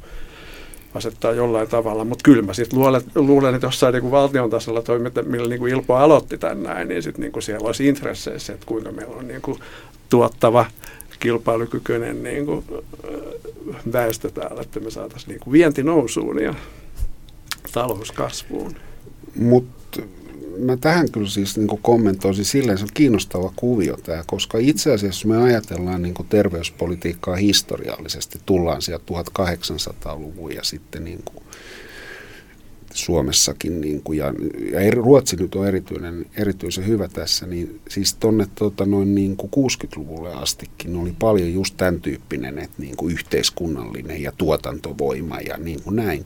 asettaa 0.94 1.32
jollain 1.32 1.68
tavalla, 1.68 2.06
mutta 2.06 2.24
kyllä 2.24 2.42
mä 2.42 2.54
sitten 2.54 2.80
luulen, 2.80 3.02
luulen, 3.16 3.56
että 3.56 3.68
jossain 3.68 3.94
niin 3.94 4.02
kuin 4.02 4.12
valtion 4.12 4.50
tasolla 4.50 4.82
toiminta, 4.82 5.24
millä 5.24 5.48
niin 5.48 5.60
kuin 5.60 5.74
Ilpo 5.74 5.96
aloitti 5.96 6.38
tän 6.38 6.64
näin, 6.64 6.88
niin 6.88 7.04
sitten 7.04 7.22
niin 7.22 7.32
kuin 7.32 7.44
siellä 7.44 7.68
olisi 7.68 7.88
intresseissä, 7.88 8.54
että 8.54 8.66
kuinka 8.66 8.92
meillä 8.92 9.16
on 9.16 9.28
niin 9.28 9.42
kuin 9.42 9.60
tuottava, 10.10 10.66
kilpailukykyinen 11.20 12.24
niin 12.24 12.46
kuin, 12.46 12.66
väestö 13.94 14.30
täällä, 14.30 14.62
että 14.62 14.80
me 14.80 14.92
saataisiin 14.92 15.30
niin 15.30 15.40
kuin 15.40 15.52
vienti 15.52 15.84
nousuun 15.84 16.44
ja 16.44 16.54
talouskasvuun. 17.72 18.76
Mutta 19.36 20.02
mä 20.58 20.78
tähän 20.78 21.12
kyllä 21.12 21.30
siis 21.30 21.58
niin 21.58 21.80
kommentoisin 21.82 22.46
silleen, 22.46 22.78
se 22.78 22.84
on 22.84 22.90
kiinnostava 22.94 23.54
kuvio 23.56 23.98
tämä, 23.98 24.24
koska 24.28 24.58
itse 24.58 24.94
asiassa 24.94 25.28
me 25.28 25.44
ajatellaan 25.44 26.02
niin 26.02 26.14
terveyspolitiikkaa 26.30 27.36
historiallisesti, 27.36 28.40
tullaan 28.46 28.82
sieltä 28.82 29.06
1800-luvun 29.14 30.56
ja 30.56 30.64
sitten 30.64 31.04
niin 31.04 31.24
Suomessakin, 32.94 33.82
niin 33.82 34.02
kuin, 34.04 34.18
ja, 34.18 34.34
ja 34.72 34.92
Ruotsi 34.92 35.36
nyt 35.36 35.56
on 35.56 35.68
erityinen, 35.68 36.26
erityisen 36.38 36.88
hyvä 36.88 37.08
tässä, 37.08 37.48
niin 37.48 37.82
siis 37.90 38.14
tuonne 38.14 38.48
tota, 38.56 38.86
noin 38.86 39.16
niin 39.16 39.38
kuin 39.38 39.52
60-luvulle 39.56 40.34
astikin 40.34 40.96
oli 40.96 41.16
paljon 41.20 41.54
just 41.54 41.78
tämän 41.78 42.02
tyyppinen, 42.02 42.60
että 42.60 42.82
niin 42.82 42.96
kuin 42.98 43.14
yhteiskunnallinen 43.14 44.22
ja 44.22 44.32
tuotantovoima 44.38 45.40
ja 45.40 45.58
niin 45.58 45.84
kuin 45.84 45.96
näin 45.96 46.26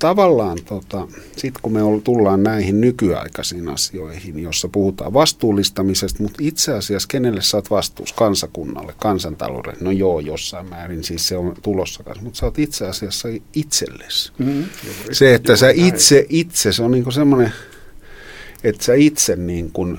tavallaan 0.00 0.58
tota, 0.64 1.08
sitten 1.36 1.62
kun 1.62 1.72
me 1.72 1.80
tullaan 2.04 2.42
näihin 2.42 2.80
nykyaikaisiin 2.80 3.68
asioihin, 3.68 4.38
jossa 4.38 4.68
puhutaan 4.68 5.14
vastuullistamisesta, 5.14 6.22
mutta 6.22 6.38
itse 6.40 6.72
asiassa 6.72 7.08
kenelle 7.08 7.42
sä 7.42 7.56
oot 7.56 7.70
vastuus? 7.70 8.12
Kansakunnalle, 8.12 8.94
kansantaloudelle? 8.98 9.78
No 9.80 9.90
joo, 9.90 10.20
jossain 10.20 10.68
määrin 10.68 11.04
siis 11.04 11.28
se 11.28 11.36
on 11.36 11.56
tulossa 11.62 12.02
kanssa, 12.02 12.24
mutta 12.24 12.38
sä 12.38 12.46
oot 12.46 12.58
itse 12.58 12.86
asiassa 12.86 13.28
itsellesi. 13.54 14.32
Mm-hmm. 14.38 14.64
Se, 15.12 15.34
että 15.34 15.56
sä 15.56 15.70
itse, 15.70 16.26
itse, 16.28 16.72
se 16.72 16.82
on 16.82 16.90
niinku 16.90 17.10
semmoinen, 17.10 17.52
että 18.64 18.84
sä 18.84 18.94
itse 18.94 19.36
niin 19.36 19.70
kuin 19.72 19.98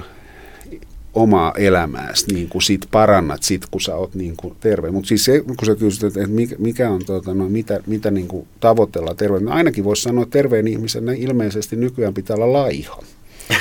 omaa 1.13 1.53
elämääsi 1.57 2.33
niin 2.33 2.49
kuin 2.49 2.61
sit 2.61 2.87
parannat 2.91 3.43
sit, 3.43 3.65
kun 3.71 3.81
sä 3.81 3.95
oot 3.95 4.15
niin 4.15 4.37
kuin 4.37 4.55
terve. 4.59 4.91
Mutta 4.91 5.07
siis 5.07 5.25
se, 5.25 5.41
kun 5.41 5.65
sä 5.65 5.75
kysyt, 5.75 6.03
että 6.03 6.27
mikä, 6.27 6.55
mikä 6.59 6.89
on, 6.89 7.05
tuota, 7.05 7.33
no, 7.33 7.49
mitä, 7.49 7.79
mitä 7.87 8.11
niin 8.11 8.27
kuin 8.27 8.47
tavoitellaan 8.59 9.17
terveen, 9.17 9.45
niin 9.45 9.53
ainakin 9.53 9.83
voisi 9.83 10.01
sanoa, 10.01 10.23
että 10.23 10.33
terveen 10.33 10.67
ihmisen 10.67 11.09
ilmeisesti 11.09 11.75
nykyään 11.75 12.13
pitää 12.13 12.35
olla 12.35 12.53
laiha. 12.53 13.03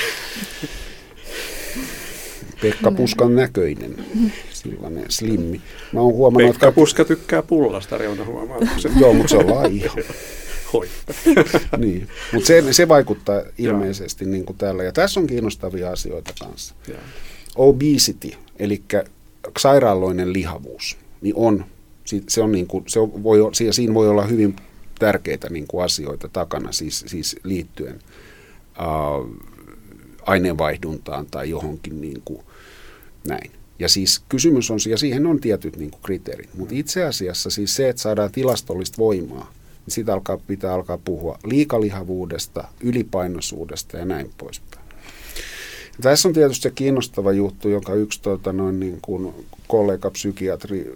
Pekka 2.63 2.91
Puskan 2.91 3.37
näköinen, 3.37 4.05
sellainen 4.51 5.05
slimmi. 5.09 5.61
Mä 5.93 6.01
oon 6.01 6.15
huomannut, 6.15 6.53
Pekka 6.53 6.67
että... 6.67 6.75
Puska 6.75 7.05
tykkää 7.05 7.43
pullasta, 7.43 7.99
reuna 7.99 8.25
huomautuksen. 8.25 8.93
Joo, 9.01 9.13
mutta 9.13 9.29
se 9.29 9.37
on 9.37 9.51
laiha. 9.51 9.95
niin. 11.77 12.09
Mutta 12.33 12.47
se, 12.47 12.65
se 12.71 12.89
vaikuttaa 12.89 13.43
ilmeisesti 13.59 14.25
niin 14.25 14.45
kuin 14.45 14.57
täällä. 14.57 14.85
Ja 14.85 14.93
tässä 14.93 15.21
on 15.21 15.27
kiinnostavia 15.27 15.91
asioita 15.91 16.33
kanssa. 16.41 16.75
Ja 16.89 16.95
obesity, 17.57 18.31
eli 18.59 18.83
sairaaloinen 19.59 20.33
lihavuus, 20.33 20.97
niin 21.21 21.35
on, 21.37 21.65
se 22.29 22.43
on 22.43 22.53
niin 22.53 22.67
kuin, 22.67 22.85
se 22.87 23.01
voi, 23.01 23.39
siinä 23.71 23.95
voi 23.95 24.09
olla 24.09 24.25
hyvin 24.25 24.57
tärkeitä 24.99 25.51
niin 25.51 25.67
kuin 25.67 25.85
asioita 25.85 26.29
takana, 26.29 26.73
siis, 26.73 27.05
siis 27.07 27.37
liittyen 27.45 27.99
uh, 28.79 29.37
aineenvaihduntaan 30.23 31.27
tai 31.27 31.51
johonkin 31.51 32.01
niin 32.01 32.23
kuin, 32.25 32.43
näin. 33.29 33.51
Ja 33.79 33.89
siis 33.89 34.23
kysymys 34.29 34.71
on, 34.71 34.79
ja 34.89 34.99
siihen 34.99 35.27
on 35.27 35.41
tietyt 35.41 35.77
niin 35.77 35.91
kuin 35.91 36.03
kriteerit, 36.03 36.55
mutta 36.55 36.75
itse 36.75 37.05
asiassa 37.05 37.51
siis 37.51 37.77
se, 37.77 37.89
että 37.89 38.03
saadaan 38.03 38.33
tilastollista 38.33 38.99
voimaa, 38.99 39.53
niin 39.87 39.95
siitä 39.95 40.13
alkaa, 40.13 40.39
pitää 40.39 40.75
alkaa 40.75 40.99
puhua 40.99 41.39
liikalihavuudesta, 41.45 42.69
ylipainoisuudesta 42.81 43.97
ja 43.97 44.05
näin 44.05 44.31
poispäin. 44.39 44.80
Tässä 46.01 46.29
on 46.29 46.35
tietysti 46.35 46.63
se 46.63 46.71
kiinnostava 46.71 47.33
juttu, 47.33 47.69
jonka 47.69 47.95
yksi 47.95 48.23
tuota, 48.23 48.53
noin, 48.53 48.81
niin 48.81 48.99
kuin 49.03 49.35
kollega 49.67 50.11
psykiatri 50.11 50.95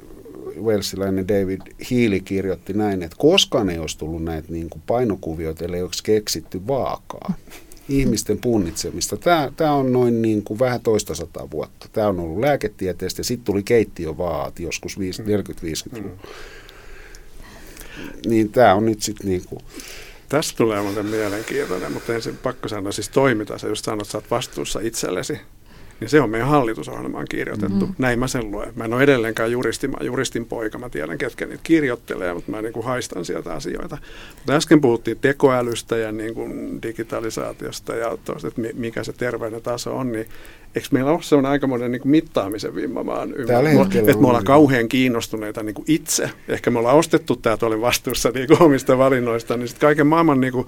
Welsiläinen 0.62 1.28
David 1.28 1.60
Healy 1.90 2.20
kirjoitti 2.20 2.72
näin, 2.72 3.02
että 3.02 3.16
koskaan 3.18 3.70
ei 3.70 3.78
olisi 3.78 3.98
tullut 3.98 4.24
näitä 4.24 4.52
niin 4.52 4.70
kuin 4.70 4.82
painokuvioita, 4.86 5.64
ellei 5.64 5.82
olisi 5.82 6.02
keksitty 6.02 6.66
vaakaa 6.66 7.34
ihmisten 7.88 8.38
punnitsemista. 8.38 9.16
Tämä, 9.16 9.52
tämä 9.56 9.72
on 9.72 9.92
noin 9.92 10.22
niin 10.22 10.42
kuin 10.42 10.58
vähän 10.58 10.80
toista 10.80 11.14
sataa 11.14 11.50
vuotta. 11.50 11.88
Tämä 11.92 12.08
on 12.08 12.20
ollut 12.20 12.40
lääketieteestä 12.40 13.20
ja 13.20 13.24
sitten 13.24 13.44
tuli 13.44 13.62
keittiövaat 13.62 14.60
joskus 14.60 14.98
40-50-luvulla. 14.98 16.16
Mm. 16.16 18.30
Niin 18.30 18.52
tämä 18.52 18.74
on 18.74 18.86
nyt 18.86 19.02
sitten 19.02 19.28
niin 19.28 19.42
kuin 19.48 19.60
Tästä 20.28 20.56
tulee 20.56 20.82
muuten 20.82 21.06
mielenkiintoinen, 21.06 21.92
mutta 21.92 22.14
ensin 22.14 22.36
pakko 22.36 22.68
sanoa 22.68 22.92
siis 22.92 23.08
toiminta. 23.08 23.58
Sä 23.58 23.68
just 23.68 23.84
sanoit, 23.84 24.00
että 24.00 24.12
sä 24.12 24.18
oot 24.18 24.30
vastuussa 24.30 24.80
itsellesi 24.82 25.40
niin 26.00 26.08
se 26.08 26.20
on 26.20 26.30
meidän 26.30 26.48
hallitusohjelmaan 26.48 27.26
kirjoitettu. 27.30 27.86
Mm-hmm. 27.86 27.94
Näin 27.98 28.18
mä 28.18 28.26
sen 28.26 28.50
luen. 28.50 28.72
Mä 28.76 28.84
en 28.84 28.94
ole 28.94 29.02
edelleenkään 29.02 29.52
juristi, 29.52 29.88
mä 29.88 29.96
juristin 30.00 30.46
poika, 30.46 30.78
mä 30.78 30.88
tiedän 30.88 31.18
ketkä 31.18 31.46
niitä 31.46 31.60
kirjoittelee, 31.62 32.34
mutta 32.34 32.50
mä 32.50 32.62
niin 32.62 32.72
kuin 32.72 32.86
haistan 32.86 33.24
sieltä 33.24 33.52
asioita. 33.52 33.98
Mutta 34.34 34.52
äsken 34.52 34.80
puhuttiin 34.80 35.18
tekoälystä 35.20 35.96
ja 35.96 36.12
niin 36.12 36.34
kuin 36.34 36.82
digitalisaatiosta 36.82 37.94
ja 37.94 38.18
toista, 38.24 38.48
että 38.48 38.60
mikä 38.74 39.04
se 39.04 39.12
terveyden 39.12 39.62
taso 39.62 39.96
on, 39.96 40.12
niin 40.12 40.28
eikö 40.74 40.88
meillä 40.90 41.10
ole 41.10 41.22
sellainen 41.22 41.52
aikamoinen 41.52 41.92
niin 41.92 42.02
mittaamisen 42.04 42.74
vimma 42.74 43.06
vaan 43.06 43.30
että 43.30 44.20
me 44.20 44.26
ollaan 44.26 44.44
kauhean 44.44 44.88
kiinnostuneita 44.88 45.62
niin 45.62 45.74
kuin 45.74 45.84
itse. 45.88 46.30
Ehkä 46.48 46.70
me 46.70 46.78
ollaan 46.78 46.96
ostettu 46.96 47.36
tämä, 47.36 47.54
että 47.54 47.66
olin 47.66 47.80
vastuussa 47.80 48.30
niin 48.30 48.48
kuin 48.48 48.62
omista 48.62 48.98
valinnoista, 48.98 49.56
niin 49.56 49.68
sitten 49.68 49.86
kaiken 49.86 50.06
maailman, 50.06 50.40
niin 50.40 50.52
kuin, 50.52 50.66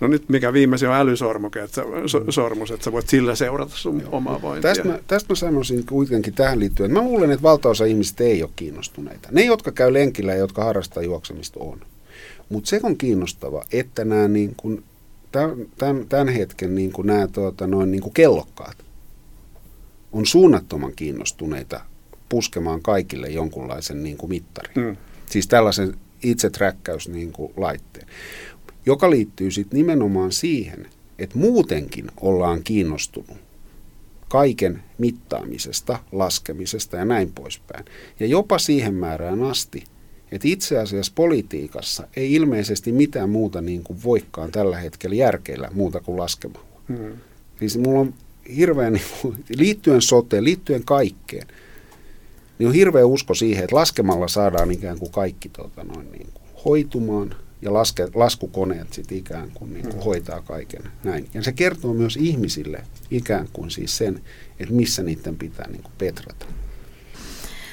no 0.00 0.08
nyt 0.08 0.28
mikä 0.28 0.52
viimeisin 0.52 0.88
on 0.88 0.94
älysormus, 0.94 1.56
että, 1.56 1.82
sä, 2.06 2.18
sormus, 2.30 2.70
että 2.70 2.84
sä 2.84 2.92
voit 2.92 3.08
sillä 3.08 3.34
seurata 3.34 3.72
sun 3.74 4.00
Joo. 4.00 4.08
omaa 4.12 4.42
vointia. 4.42 4.70
Tästä 4.70 4.88
mä, 4.88 4.98
tästä 5.06 5.32
mä 5.32 5.34
sanoisin 5.34 5.86
kuitenkin 5.86 6.34
tähän 6.34 6.60
liittyen, 6.60 6.90
että 6.90 7.00
mä 7.00 7.08
luulen, 7.08 7.30
että 7.30 7.42
valtaosa 7.42 7.84
ihmisistä 7.84 8.24
ei 8.24 8.42
ole 8.42 8.50
kiinnostuneita. 8.56 9.28
Ne, 9.32 9.44
jotka 9.44 9.72
käy 9.72 9.92
lenkillä 9.92 10.32
ja 10.32 10.38
jotka 10.38 10.64
harrastaa 10.64 11.02
juoksemista, 11.02 11.60
on. 11.60 11.80
Mutta 12.48 12.70
se 12.70 12.80
on 12.82 12.96
kiinnostava, 12.96 13.64
että 13.72 14.04
nämä 14.04 14.28
niin 14.28 14.54
kuin, 14.56 14.84
tämän, 15.78 16.06
tämän 16.08 16.28
hetken 16.28 16.74
niin 16.74 16.92
kuin 16.92 17.06
nämä 17.06 17.26
tuota, 17.26 17.66
noin 17.66 17.90
niin 17.90 18.02
kuin 18.02 18.14
kellokkaat, 18.14 18.76
on 20.12 20.26
suunnattoman 20.26 20.92
kiinnostuneita 20.96 21.80
puskemaan 22.28 22.82
kaikille 22.82 23.28
jonkunlaisen 23.28 24.02
niin 24.02 24.16
kuin 24.16 24.30
mittarin. 24.30 24.86
Mm. 24.86 24.96
Siis 25.26 25.46
tällaisen 25.46 25.94
itseträkkäys 26.22 27.08
niin 27.08 27.32
kuin 27.32 27.52
laitteen, 27.56 28.06
joka 28.86 29.10
liittyy 29.10 29.50
sitten 29.50 29.76
nimenomaan 29.76 30.32
siihen, 30.32 30.86
että 31.18 31.38
muutenkin 31.38 32.10
ollaan 32.20 32.62
kiinnostunut 32.62 33.36
kaiken 34.28 34.82
mittaamisesta, 34.98 35.98
laskemisesta 36.12 36.96
ja 36.96 37.04
näin 37.04 37.32
poispäin. 37.32 37.84
Ja 38.20 38.26
jopa 38.26 38.58
siihen 38.58 38.94
määrään 38.94 39.42
asti, 39.42 39.84
että 40.32 40.48
itse 40.48 40.78
asiassa 40.78 41.12
politiikassa 41.14 42.08
ei 42.16 42.34
ilmeisesti 42.34 42.92
mitään 42.92 43.30
muuta 43.30 43.60
niin 43.60 43.84
kuin 43.84 44.02
voikkaan 44.04 44.50
tällä 44.52 44.76
hetkellä 44.76 45.16
järkeillä 45.16 45.70
muuta 45.72 46.00
kuin 46.00 46.18
laskemalla. 46.18 46.68
Hmm. 46.88 47.12
Siis 47.58 47.78
mulla 47.78 48.00
on 48.00 48.14
hirveän, 48.56 48.92
niin 48.92 49.04
liittyen 49.56 50.02
soteen, 50.02 50.44
liittyen 50.44 50.84
kaikkeen, 50.84 51.46
niin 52.58 52.68
on 52.68 52.74
hirveä 52.74 53.06
usko 53.06 53.34
siihen, 53.34 53.64
että 53.64 53.76
laskemalla 53.76 54.28
saadaan 54.28 54.70
ikään 54.70 54.98
kuin 54.98 55.10
kaikki 55.10 55.48
tota, 55.48 55.84
noin, 55.84 56.12
niin 56.12 56.28
kuin, 56.34 56.44
hoitumaan 56.64 57.34
ja 57.62 57.72
laske, 57.72 58.08
laskukoneet 58.14 58.92
sitten 58.92 59.18
ikään 59.18 59.50
kuin, 59.54 59.72
niin 59.72 59.84
kuin 59.84 59.96
mm. 59.96 60.02
hoitaa 60.02 60.42
kaiken 60.42 60.82
näin. 61.04 61.28
Ja 61.34 61.42
se 61.42 61.52
kertoo 61.52 61.94
myös 61.94 62.16
ihmisille 62.16 62.84
ikään 63.10 63.48
kuin 63.52 63.70
siis 63.70 63.96
sen, 63.96 64.20
että 64.60 64.74
missä 64.74 65.02
niiden 65.02 65.36
pitää 65.36 65.68
niin 65.68 65.82
kuin 65.82 65.92
petrata. 65.98 66.46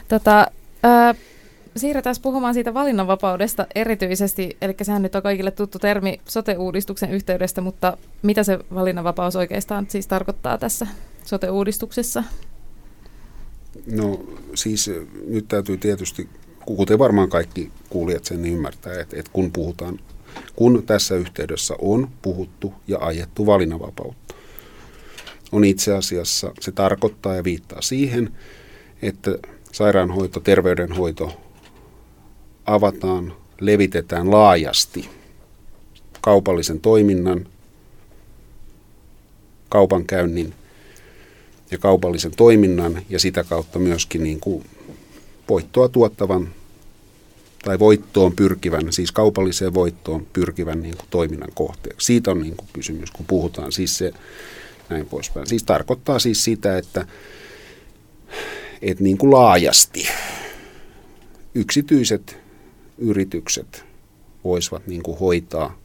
Tota, 0.08 0.48
ää, 0.84 1.16
siirretään 1.78 2.16
puhumaan 2.22 2.54
siitä 2.54 2.74
valinnanvapaudesta 2.74 3.68
erityisesti, 3.76 4.58
eli 4.62 4.76
sehän 4.82 5.02
nyt 5.02 5.16
on 5.16 5.22
kaikille 5.22 5.52
tuttu 5.52 5.80
termi 5.80 6.22
sote-uudistuksen 6.26 7.12
yhteydestä, 7.12 7.62
mutta 7.62 7.98
mitä 8.22 8.44
se 8.44 8.60
valinnanvapaus 8.74 9.36
oikeastaan 9.36 9.86
siis 9.90 10.08
tarkoittaa 10.08 10.58
tässä 10.58 10.88
sote-uudistuksessa? 11.26 12.24
No 13.92 14.20
siis 14.56 14.92
nyt 15.28 15.48
täytyy 15.48 15.78
tietysti, 15.78 16.30
kuten 16.66 17.00
varmaan 17.00 17.30
kaikki 17.30 17.72
kuulijat 17.90 18.26
sen 18.26 18.46
ymmärtää, 18.46 19.02
että, 19.02 19.20
että 19.20 19.32
kun 19.34 19.52
puhutaan, 19.52 20.00
kun 20.56 20.84
tässä 20.86 21.16
yhteydessä 21.16 21.76
on 21.80 22.10
puhuttu 22.22 22.74
ja 22.88 22.98
ajettu 23.02 23.46
valinnanvapautta, 23.46 24.36
on 25.52 25.64
itse 25.66 25.94
asiassa, 25.94 26.52
se 26.60 26.72
tarkoittaa 26.72 27.36
ja 27.36 27.44
viittaa 27.44 27.82
siihen, 27.82 28.30
että 29.02 29.32
sairaanhoito, 29.72 30.40
terveydenhoito 30.40 31.45
avataan, 32.66 33.34
levitetään 33.60 34.32
laajasti 34.32 35.10
kaupallisen 36.22 36.80
toiminnan, 36.80 37.48
kaupankäynnin 39.70 40.54
ja 41.72 41.78
kaupallisen 41.78 42.32
toiminnan 42.32 43.02
ja 43.10 43.20
sitä 43.20 43.44
kautta 43.44 43.80
myöskin 43.80 44.24
niin 44.24 44.40
kuin 44.40 44.66
voittoa 45.50 45.90
tuottavan 45.90 46.50
tai 47.64 47.80
voittoon 47.80 48.36
pyrkivän, 48.36 48.94
siis 48.94 49.12
kaupalliseen 49.12 49.74
voittoon 49.74 50.28
pyrkivän 50.34 50.82
niin 50.82 50.98
kuin 50.98 51.08
toiminnan 51.10 51.52
kohteeksi. 51.54 52.06
Siitä 52.06 52.32
on 52.32 52.42
niin 52.42 52.56
kuin 52.56 52.70
kysymys, 52.74 53.12
kun 53.12 53.26
puhutaan 53.26 53.72
siis 53.72 53.98
se 53.98 54.14
näin 54.90 55.06
poispäin. 55.06 55.48
Siis 55.48 55.64
tarkoittaa 55.64 56.20
siis 56.20 56.44
sitä, 56.44 56.78
että, 56.78 57.08
että 58.82 59.04
niin 59.04 59.18
kuin 59.18 59.32
laajasti 59.32 60.08
yksityiset 61.56 62.45
yritykset 62.98 63.86
voisivat 64.44 64.88
niin 64.88 65.04
kuin 65.04 65.20
hoitaa 65.20 65.78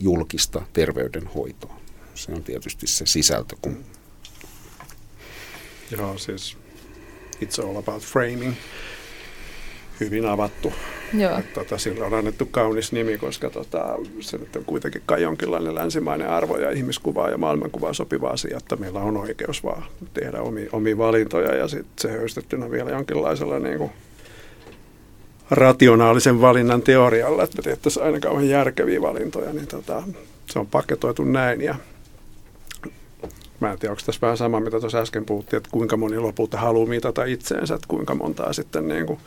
julkista 0.00 0.62
terveydenhoitoa. 0.72 1.80
Se 2.14 2.32
on 2.32 2.42
tietysti 2.42 2.86
se 2.86 3.06
sisältö. 3.06 3.56
Kun... 3.62 3.84
Joo, 5.90 6.18
siis 6.18 6.56
it's 7.44 7.64
all 7.64 7.76
about 7.76 8.02
framing. 8.02 8.54
Hyvin 10.00 10.26
avattu. 10.26 10.72
Joo. 11.12 11.38
Että, 11.38 11.60
tota, 11.60 11.78
sillä 11.78 12.06
on 12.06 12.14
annettu 12.14 12.46
kaunis 12.46 12.92
nimi, 12.92 13.18
koska 13.18 13.50
tota, 13.50 13.98
se 14.20 14.38
nyt 14.38 14.56
on 14.56 14.64
kuitenkin 14.64 15.02
kai 15.06 15.22
jonkinlainen 15.22 15.74
länsimainen 15.74 16.28
arvo 16.28 16.58
ja 16.58 16.70
ihmiskuva 16.70 17.28
ja 17.28 17.38
maailmankuva 17.38 17.92
sopiva 17.92 18.28
asia, 18.28 18.56
että 18.56 18.76
meillä 18.76 19.00
on 19.00 19.16
oikeus 19.16 19.64
vaan 19.64 19.84
tehdä 20.14 20.40
omia, 20.40 20.68
omia 20.72 20.98
valintoja 20.98 21.54
ja 21.54 21.68
sitten 21.68 21.92
se 21.98 22.10
höystettynä 22.10 22.70
vielä 22.70 22.90
jonkinlaisella 22.90 23.58
niin 23.58 23.78
kuin 23.78 23.90
rationaalisen 25.50 26.40
valinnan 26.40 26.82
teorialla, 26.82 27.42
että 27.42 27.56
me 27.56 27.62
tehtäisiin 27.62 28.06
aina 28.06 28.20
kauhean 28.20 28.48
järkeviä 28.48 29.02
valintoja, 29.02 29.52
niin 29.52 29.66
tota, 29.66 30.02
se 30.46 30.58
on 30.58 30.66
paketoitu 30.66 31.24
näin. 31.24 31.60
Ja 31.60 31.74
mä 33.60 33.72
en 33.72 33.78
tiedä, 33.78 33.92
onko 33.92 34.02
tässä 34.06 34.20
vähän 34.20 34.36
sama, 34.36 34.60
mitä 34.60 34.80
tuossa 34.80 34.98
äsken 34.98 35.24
puhuttiin, 35.24 35.58
että 35.58 35.70
kuinka 35.72 35.96
moni 35.96 36.18
lopulta 36.18 36.58
haluaa 36.58 36.88
mitata 36.88 37.24
itseensä, 37.24 37.74
että 37.74 37.88
kuinka 37.88 38.14
montaa 38.14 38.52
sitten 38.52 38.88
niin 38.88 39.06
kuin 39.06 39.18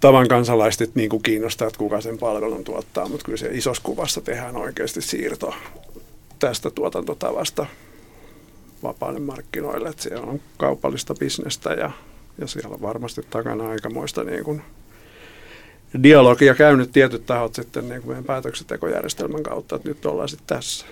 tavan 0.00 0.28
kansalaiset 0.28 0.94
niin 0.94 1.08
kuin 1.08 1.22
kiinnostaa, 1.22 1.68
että 1.68 1.78
kuka 1.78 2.00
sen 2.00 2.18
palvelun 2.18 2.64
tuottaa, 2.64 3.08
mutta 3.08 3.24
kyllä 3.24 3.38
se 3.38 3.48
isossa 3.52 3.82
kuvassa 3.82 4.20
tehdään 4.20 4.56
oikeasti 4.56 5.02
siirto 5.02 5.54
tästä 6.38 6.70
tuotantotavasta 6.70 7.66
vapaalle 8.82 9.20
markkinoille, 9.20 9.88
että 9.88 10.02
siellä 10.02 10.26
on 10.26 10.40
kaupallista 10.56 11.14
bisnestä 11.14 11.70
ja, 11.72 11.90
ja 12.38 12.46
siellä 12.46 12.74
on 12.74 12.82
varmasti 12.82 13.22
takana 13.30 13.68
aikamoista 13.68 14.24
niin 14.24 14.44
kuin 14.44 14.62
dialogia 16.02 16.54
käynyt 16.54 16.92
tietyt 16.92 17.26
tahot 17.26 17.54
sitten 17.54 17.88
niin 17.88 18.02
kuin 18.02 18.08
meidän 18.08 18.24
päätöksentekojärjestelmän 18.24 19.42
kautta, 19.42 19.76
että 19.76 19.88
nyt 19.88 20.06
ollaan 20.06 20.28
sitten 20.28 20.56
tässä. 20.56 20.86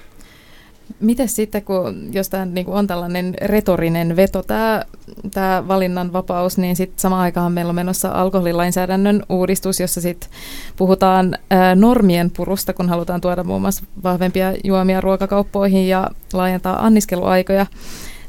Miten 1.00 1.28
sitten, 1.28 1.62
kun, 1.62 2.08
jos 2.12 2.28
tämä 2.28 2.44
niin 2.44 2.66
on 2.68 2.86
tällainen 2.86 3.34
retorinen 3.42 4.16
veto, 4.16 4.42
tämä, 4.42 4.84
tämä 5.30 5.68
valinnanvapaus, 5.68 6.58
niin 6.58 6.76
sitten 6.76 6.98
samaan 6.98 7.22
aikaan 7.22 7.52
meillä 7.52 7.68
on 7.68 7.74
menossa 7.74 8.08
alkoholilainsäädännön 8.08 9.22
uudistus, 9.28 9.80
jossa 9.80 10.00
sitten 10.00 10.30
puhutaan 10.76 11.38
ää, 11.50 11.74
normien 11.74 12.30
purusta, 12.30 12.72
kun 12.72 12.88
halutaan 12.88 13.20
tuoda 13.20 13.44
muun 13.44 13.60
muassa 13.60 13.84
vahvempia 14.02 14.54
juomia 14.64 15.00
ruokakauppoihin 15.00 15.88
ja 15.88 16.10
laajentaa 16.32 16.86
anniskeluaikoja. 16.86 17.66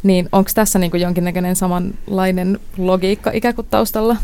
Niin 0.04 0.30
onko 0.32 0.50
tässä 0.56 0.80
niin 0.80 0.92
kuin 0.92 1.02
jonkinnäköinen 1.02 1.56
samanlainen 1.56 2.60
logiikka 2.78 3.32
ikään 3.34 3.56
kuin 3.56 3.68
taustalla? 3.70 4.16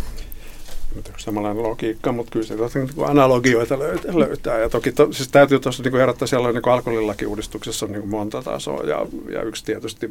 Samanlainen 1.18 1.64
logiikka, 1.64 2.12
mutta 2.12 2.32
kyllä 2.32 2.46
se 2.46 2.56
niin 2.56 2.90
analogioita 3.06 3.80
löytää. 3.80 4.20
löytää. 4.20 4.60
Ja 4.60 4.70
toki 4.70 4.92
to, 4.92 5.14
siis 5.14 5.30
täytyy 5.30 5.60
tuossa 5.60 5.84
niin 5.84 5.94
herättää 5.94 6.28
siellä 6.28 6.52
niin 6.52 6.70
alkoholilakiuudistuksessa 6.70 7.86
on 7.86 7.92
niin 7.92 8.08
monta 8.08 8.44
tasoa 8.44 8.84
ja, 8.84 9.06
ja 9.34 9.42
yksi 9.42 9.66
tietysti, 9.66 10.10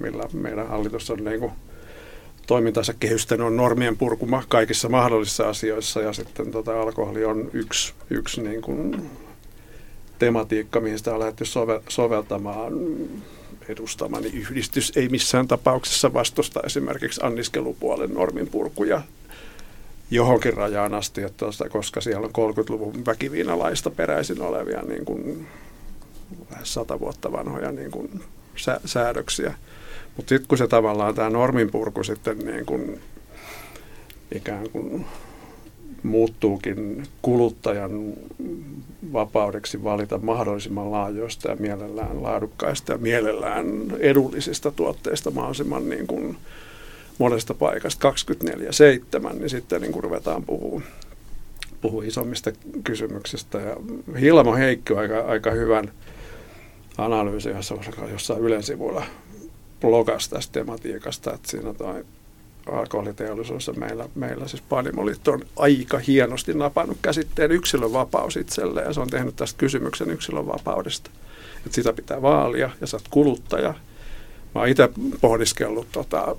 millä 0.00 0.24
meidän 0.32 0.68
hallitus 0.68 1.10
on 1.10 1.24
niin 1.24 1.40
kuin, 1.40 1.52
toimintansa 2.46 2.94
kehysten 3.00 3.40
on 3.40 3.56
normien 3.56 3.96
purkuma 3.96 4.42
kaikissa 4.48 4.88
mahdollisissa 4.88 5.48
asioissa 5.48 6.00
ja 6.00 6.12
sitten 6.12 6.50
tota, 6.50 6.82
alkoholi 6.82 7.24
on 7.24 7.50
yksi, 7.52 7.94
yksi 8.10 8.42
niin 8.42 8.62
kuin, 8.62 9.10
tematiikka, 10.18 10.80
mihin 10.80 10.98
sitä 10.98 11.14
on 11.14 11.20
lähdetty 11.20 11.44
sove, 11.44 11.82
soveltamaan 11.88 12.72
edustamani 13.68 14.28
yhdistys 14.28 14.92
ei 14.96 15.08
missään 15.08 15.48
tapauksessa 15.48 16.12
vastusta 16.12 16.60
esimerkiksi 16.66 17.20
anniskelupuolen 17.24 18.14
normin 18.14 18.48
purkuja 18.48 19.02
johonkin 20.10 20.54
rajaan 20.54 20.94
asti, 20.94 21.22
että 21.22 21.46
koska 21.68 22.00
siellä 22.00 22.28
on 22.34 22.54
30-luvun 22.54 23.06
väkiviinalaista 23.06 23.90
peräisin 23.90 24.42
olevia 24.42 24.82
niin 24.82 25.04
kuin, 25.04 25.46
lähes 26.50 26.74
sata 26.74 27.00
vuotta 27.00 27.32
vanhoja 27.32 27.72
niin 27.72 27.90
kuin, 27.90 28.20
sä, 28.56 28.80
säädöksiä. 28.84 29.54
Mutta 30.16 30.28
sitten 30.28 30.48
kun 30.48 30.58
se 30.58 30.66
tavallaan 30.66 31.14
tämä 31.14 31.30
norminpurku 31.30 32.04
sitten 32.04 32.38
niin 32.38 32.66
kuin, 32.66 33.00
ikään 34.34 34.70
kuin 34.70 35.06
muuttuukin 36.02 37.02
kuluttajan 37.22 38.12
vapaudeksi 39.12 39.84
valita 39.84 40.18
mahdollisimman 40.18 40.90
laajoista 40.90 41.50
ja 41.50 41.56
mielellään 41.56 42.22
laadukkaista 42.22 42.92
ja 42.92 42.98
mielellään 42.98 43.66
edullisista 43.98 44.70
tuotteista 44.70 45.30
mahdollisimman 45.30 45.88
niin 45.88 46.06
kuin, 46.06 46.36
monesta 47.18 47.54
paikasta 47.54 48.10
24-7, 49.30 49.32
niin 49.32 49.50
sitten 49.50 49.80
niin 49.82 50.02
ruvetaan 50.02 50.42
puhumaan 50.42 50.82
puhuu 51.80 52.02
isommista 52.02 52.52
kysymyksistä. 52.84 53.58
Ja 53.58 53.76
Hilmo 54.20 54.54
Heikki 54.54 54.92
on 54.92 54.98
aika, 54.98 55.20
aika 55.20 55.50
hyvän 55.50 55.92
analyysin 56.98 57.56
jossain 58.12 58.40
Ylen 58.40 58.62
sivuilla 58.62 59.06
blogas 59.80 60.28
tästä 60.28 60.52
tematiikasta, 60.52 61.34
että 61.34 61.50
siinä 61.50 61.74
toi 61.74 62.04
alkoholiteollisuus 62.66 63.70
meillä, 63.76 64.08
meillä 64.14 64.48
siis 64.48 64.62
Panimoliitto 64.62 65.32
on 65.32 65.42
aika 65.56 65.98
hienosti 65.98 66.54
napannut 66.54 66.98
käsitteen 67.02 67.52
yksilönvapaus 67.52 68.36
itselleen 68.36 68.86
ja 68.86 68.92
se 68.92 69.00
on 69.00 69.10
tehnyt 69.10 69.36
tästä 69.36 69.58
kysymyksen 69.58 70.10
yksilönvapaudesta. 70.10 71.10
Että 71.56 71.74
sitä 71.74 71.92
pitää 71.92 72.22
vaalia 72.22 72.70
ja 72.80 72.86
sä 72.86 72.96
oot 72.96 73.08
kuluttaja. 73.10 73.74
Mä 74.54 74.60
oon 74.60 74.68
itse 74.68 74.88
pohdiskellut 75.20 75.86
tota, 75.92 76.36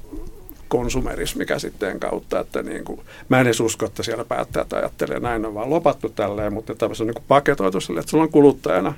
konsumerismikäsitteen 0.67 1.99
kautta, 1.99 2.39
että 2.39 2.63
niin 2.63 2.85
kuin, 2.85 3.01
mä 3.29 3.39
en 3.39 3.47
edes 3.47 3.59
usko, 3.59 3.85
että 3.85 4.03
siellä 4.03 4.25
päättäjät 4.25 4.73
ajattelee 4.73 5.19
näin 5.19 5.45
on 5.45 5.53
vaan 5.53 5.69
lopattu 5.69 6.09
tälleen, 6.09 6.53
mutta 6.53 6.73
on 6.85 7.07
niin 7.07 7.13
kuin 7.13 7.25
paketoitu 7.27 7.81
sille, 7.81 7.99
että 7.99 8.09
sulla 8.09 8.23
on 8.23 8.31
kuluttajana 8.31 8.93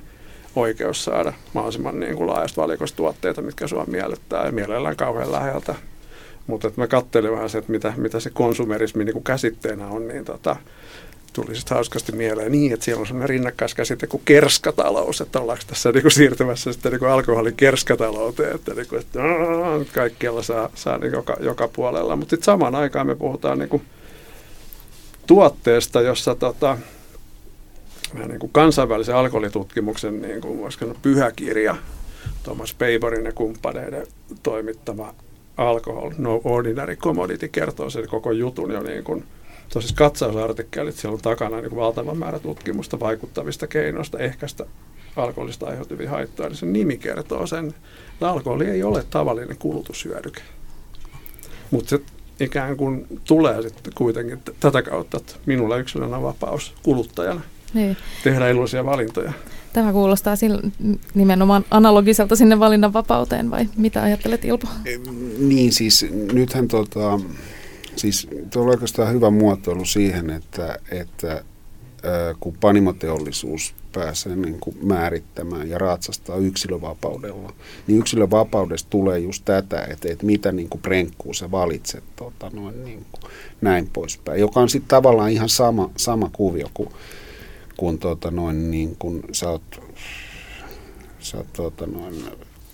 oikeus 0.56 1.04
saada 1.04 1.32
mahdollisimman 1.54 2.00
niin 2.00 2.16
kuin 2.16 2.26
laajasta 2.26 2.62
valikoista 2.62 2.96
tuotteita, 2.96 3.42
mitkä 3.42 3.66
sua 3.66 3.84
miellyttää 3.86 4.46
ja 4.46 4.52
mielellään 4.52 4.96
kauhean 4.96 5.32
läheltä. 5.32 5.74
Mutta 6.46 6.68
että 6.68 6.80
mä 6.80 6.86
katselin 6.86 7.32
vähän 7.32 7.50
se, 7.50 7.58
että 7.58 7.72
mitä, 7.72 7.92
mitä 7.96 8.20
se 8.20 8.30
konsumerismi 8.30 9.04
niin 9.04 9.12
kuin 9.12 9.24
käsitteenä 9.24 9.86
on, 9.86 10.08
niin 10.08 10.24
tota, 10.24 10.56
tuli 11.32 11.56
sitten 11.56 11.74
hauskasti 11.74 12.12
mieleen. 12.12 12.52
Niin, 12.52 12.72
että 12.72 12.84
siellä 12.84 13.00
on 13.00 13.06
sellainen 13.06 13.28
rinnakkaiskäsite 13.28 14.06
kuin 14.06 14.22
kerskatalous, 14.24 15.20
että 15.20 15.40
ollaanko 15.40 15.64
tässä 15.66 15.92
niin 15.92 16.02
kuin 16.02 16.12
siirtymässä 16.12 16.72
sitten 16.72 16.92
niin 16.92 16.98
kuin 16.98 17.10
alkoholin 17.10 17.56
kerskatalouteen, 17.56 18.54
että, 18.54 18.74
niin 18.74 18.86
kuin, 18.88 19.00
että 19.00 19.20
kaikkialla 19.94 20.42
saa, 20.42 20.70
saa 20.74 20.98
niin 20.98 21.12
joka, 21.12 21.36
joka 21.40 21.68
puolella, 21.68 22.16
mutta 22.16 22.30
sitten 22.30 22.44
samaan 22.44 22.74
aikaan 22.74 23.06
me 23.06 23.14
puhutaan 23.14 23.58
niin 23.58 23.82
tuotteesta, 25.26 26.00
jossa 26.00 26.34
tota, 26.34 26.78
niin 28.26 28.38
kuin 28.38 28.52
kansainvälisen 28.52 29.16
alkoholitutkimuksen 29.16 30.22
niin 30.22 30.40
sanoa, 30.78 30.94
pyhäkirja, 31.02 31.76
Thomas 32.42 32.74
Paperin 32.74 33.24
ja 33.24 33.32
kumppaneiden 33.32 34.06
toimittama 34.42 35.14
Alcohol 35.56 36.10
No 36.18 36.40
Ordinary 36.44 36.96
Commodity 36.96 37.48
kertoo 37.48 37.90
sen 37.90 38.08
koko 38.08 38.32
jutun 38.32 38.70
jo 38.70 38.82
niin 38.82 39.04
tosiaan 39.72 39.94
katsausartikkelit, 39.94 40.96
siellä 40.96 41.14
on 41.14 41.20
takana 41.20 41.56
niin 41.56 41.70
kuin 41.70 41.80
valtavan 41.80 42.18
määrä 42.18 42.38
tutkimusta 42.38 43.00
vaikuttavista 43.00 43.66
keinoista 43.66 44.18
ehkäistä 44.18 44.66
alkoholista 45.16 45.66
aiheutuvia 45.66 46.10
haittoja, 46.10 46.48
niin 46.48 46.56
sen 46.56 46.72
nimi 46.72 46.98
kertoo 46.98 47.46
sen, 47.46 47.74
että 48.12 48.30
alkoholi 48.30 48.66
ei 48.66 48.82
ole 48.82 49.04
tavallinen 49.10 49.56
kulutushyödyke. 49.56 50.42
Mutta 51.70 51.98
ikään 52.40 52.76
kuin 52.76 53.06
tulee 53.24 53.62
sitten 53.62 53.92
kuitenkin 53.94 54.38
tätä 54.60 54.82
kautta, 54.82 55.16
että 55.16 55.32
minulla 55.46 55.76
yksilönä 55.76 56.16
on 56.16 56.22
vapaus 56.22 56.74
kuluttajana 56.82 57.40
niin. 57.74 57.96
tehdä 58.24 58.48
iloisia 58.48 58.86
valintoja. 58.86 59.32
Tämä 59.72 59.92
kuulostaa 59.92 60.36
sillä, 60.36 60.60
nimenomaan 61.14 61.64
analogiselta 61.70 62.36
sinne 62.36 62.58
valinnanvapauteen 62.58 63.50
vai 63.50 63.68
mitä 63.76 64.02
ajattelet 64.02 64.44
Ilpo? 64.44 64.68
Niin 65.38 65.72
siis 65.72 66.06
nythän 66.32 66.68
tota, 66.68 67.20
siis 68.00 68.28
tuo 68.52 68.62
on 68.62 68.68
oikeastaan 68.68 69.12
hyvä 69.12 69.30
muotoilu 69.30 69.84
siihen, 69.84 70.30
että, 70.30 70.78
että 70.90 71.44
kun 72.40 72.54
panimoteollisuus 72.60 73.74
pääsee 73.92 74.36
niin 74.36 74.60
kuin 74.60 74.76
määrittämään 74.82 75.68
ja 75.68 75.78
ratsastaa 75.78 76.36
yksilövapaudella, 76.36 77.52
niin 77.86 77.98
yksilövapaudesta 77.98 78.90
tulee 78.90 79.18
just 79.18 79.44
tätä, 79.44 79.86
että, 79.90 80.08
että 80.12 80.26
mitä 80.26 80.52
niin 80.52 80.68
kuin 80.68 80.82
prenkkuu 80.82 81.34
sä 81.34 81.50
valitset 81.50 82.04
tota, 82.16 82.50
noin, 82.52 82.84
niin 82.84 83.06
kuin, 83.12 83.32
näin 83.60 83.90
poispäin, 83.92 84.40
joka 84.40 84.60
on 84.60 84.68
sitten 84.68 84.88
tavallaan 84.88 85.30
ihan 85.30 85.48
sama, 85.48 85.90
sama 85.96 86.30
kuvio 86.32 86.70
kuin, 86.74 86.88
kun 87.76 87.98
tota, 87.98 88.30
noin, 88.30 88.70
niin 88.70 88.96
kuin 88.98 89.22
sä 89.32 89.50
oot, 89.50 89.80
sä 91.18 91.36
oot 91.36 91.52
tota, 91.52 91.86
noin, 91.86 92.24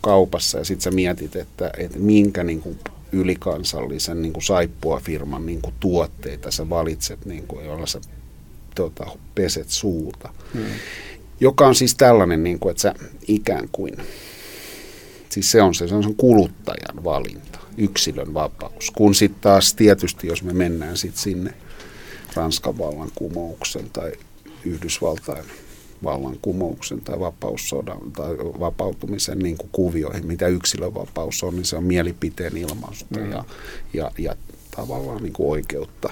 kaupassa 0.00 0.58
ja 0.58 0.64
sitten 0.64 0.82
sä 0.82 0.90
mietit, 0.90 1.36
että, 1.36 1.70
että 1.78 1.98
minkä 1.98 2.44
niin 2.44 2.60
kuin, 2.60 2.78
ylikansallisen 3.12 4.22
niin 4.22 4.32
kuin 4.32 4.44
saippua-firman 4.44 5.46
niin 5.46 5.62
kuin 5.62 5.74
tuotteita 5.80 6.50
sä 6.50 6.68
valitset, 6.68 7.26
niin 7.26 7.46
kuin, 7.46 7.66
joilla 7.66 7.86
sä 7.86 8.00
tota, 8.74 9.06
peset 9.34 9.70
suuta. 9.70 10.32
Hmm. 10.54 10.64
Joka 11.40 11.66
on 11.66 11.74
siis 11.74 11.94
tällainen, 11.94 12.44
niin 12.44 12.58
kuin, 12.58 12.70
että 12.70 12.80
sä 12.80 12.94
ikään 13.28 13.68
kuin, 13.72 13.96
siis 15.28 15.50
se 15.50 15.62
on 15.62 15.74
se, 15.74 15.88
se 15.88 15.94
on 15.94 16.02
sen 16.02 16.14
kuluttajan 16.14 17.04
valinta, 17.04 17.58
yksilön 17.76 18.34
vapaus. 18.34 18.90
Kun 18.90 19.14
sitten 19.14 19.40
taas 19.40 19.74
tietysti, 19.74 20.26
jos 20.26 20.42
me 20.42 20.52
mennään 20.52 20.96
sitten 20.96 21.22
sinne 21.22 21.54
Ranskan 22.34 22.78
vallankumouksen 22.78 23.90
tai 23.90 24.12
Yhdysvaltain 24.64 25.44
vallankumouksen 26.04 27.00
tai 27.00 27.20
vapaussodan 27.20 28.12
tai 28.12 28.36
vapautumisen 28.38 29.38
niin 29.38 29.56
kuin 29.56 29.70
kuvioihin, 29.72 30.26
mitä 30.26 30.48
yksilövapaus 30.48 31.42
on, 31.42 31.54
niin 31.54 31.64
se 31.64 31.76
on 31.76 31.84
mielipiteen 31.84 32.56
ilmausta 32.56 33.18
mm. 33.18 33.30
ja, 33.30 33.44
ja, 33.92 34.10
ja 34.18 34.36
tavallaan 34.76 35.22
niin 35.22 35.32
kuin 35.32 35.50
oikeutta 35.50 36.08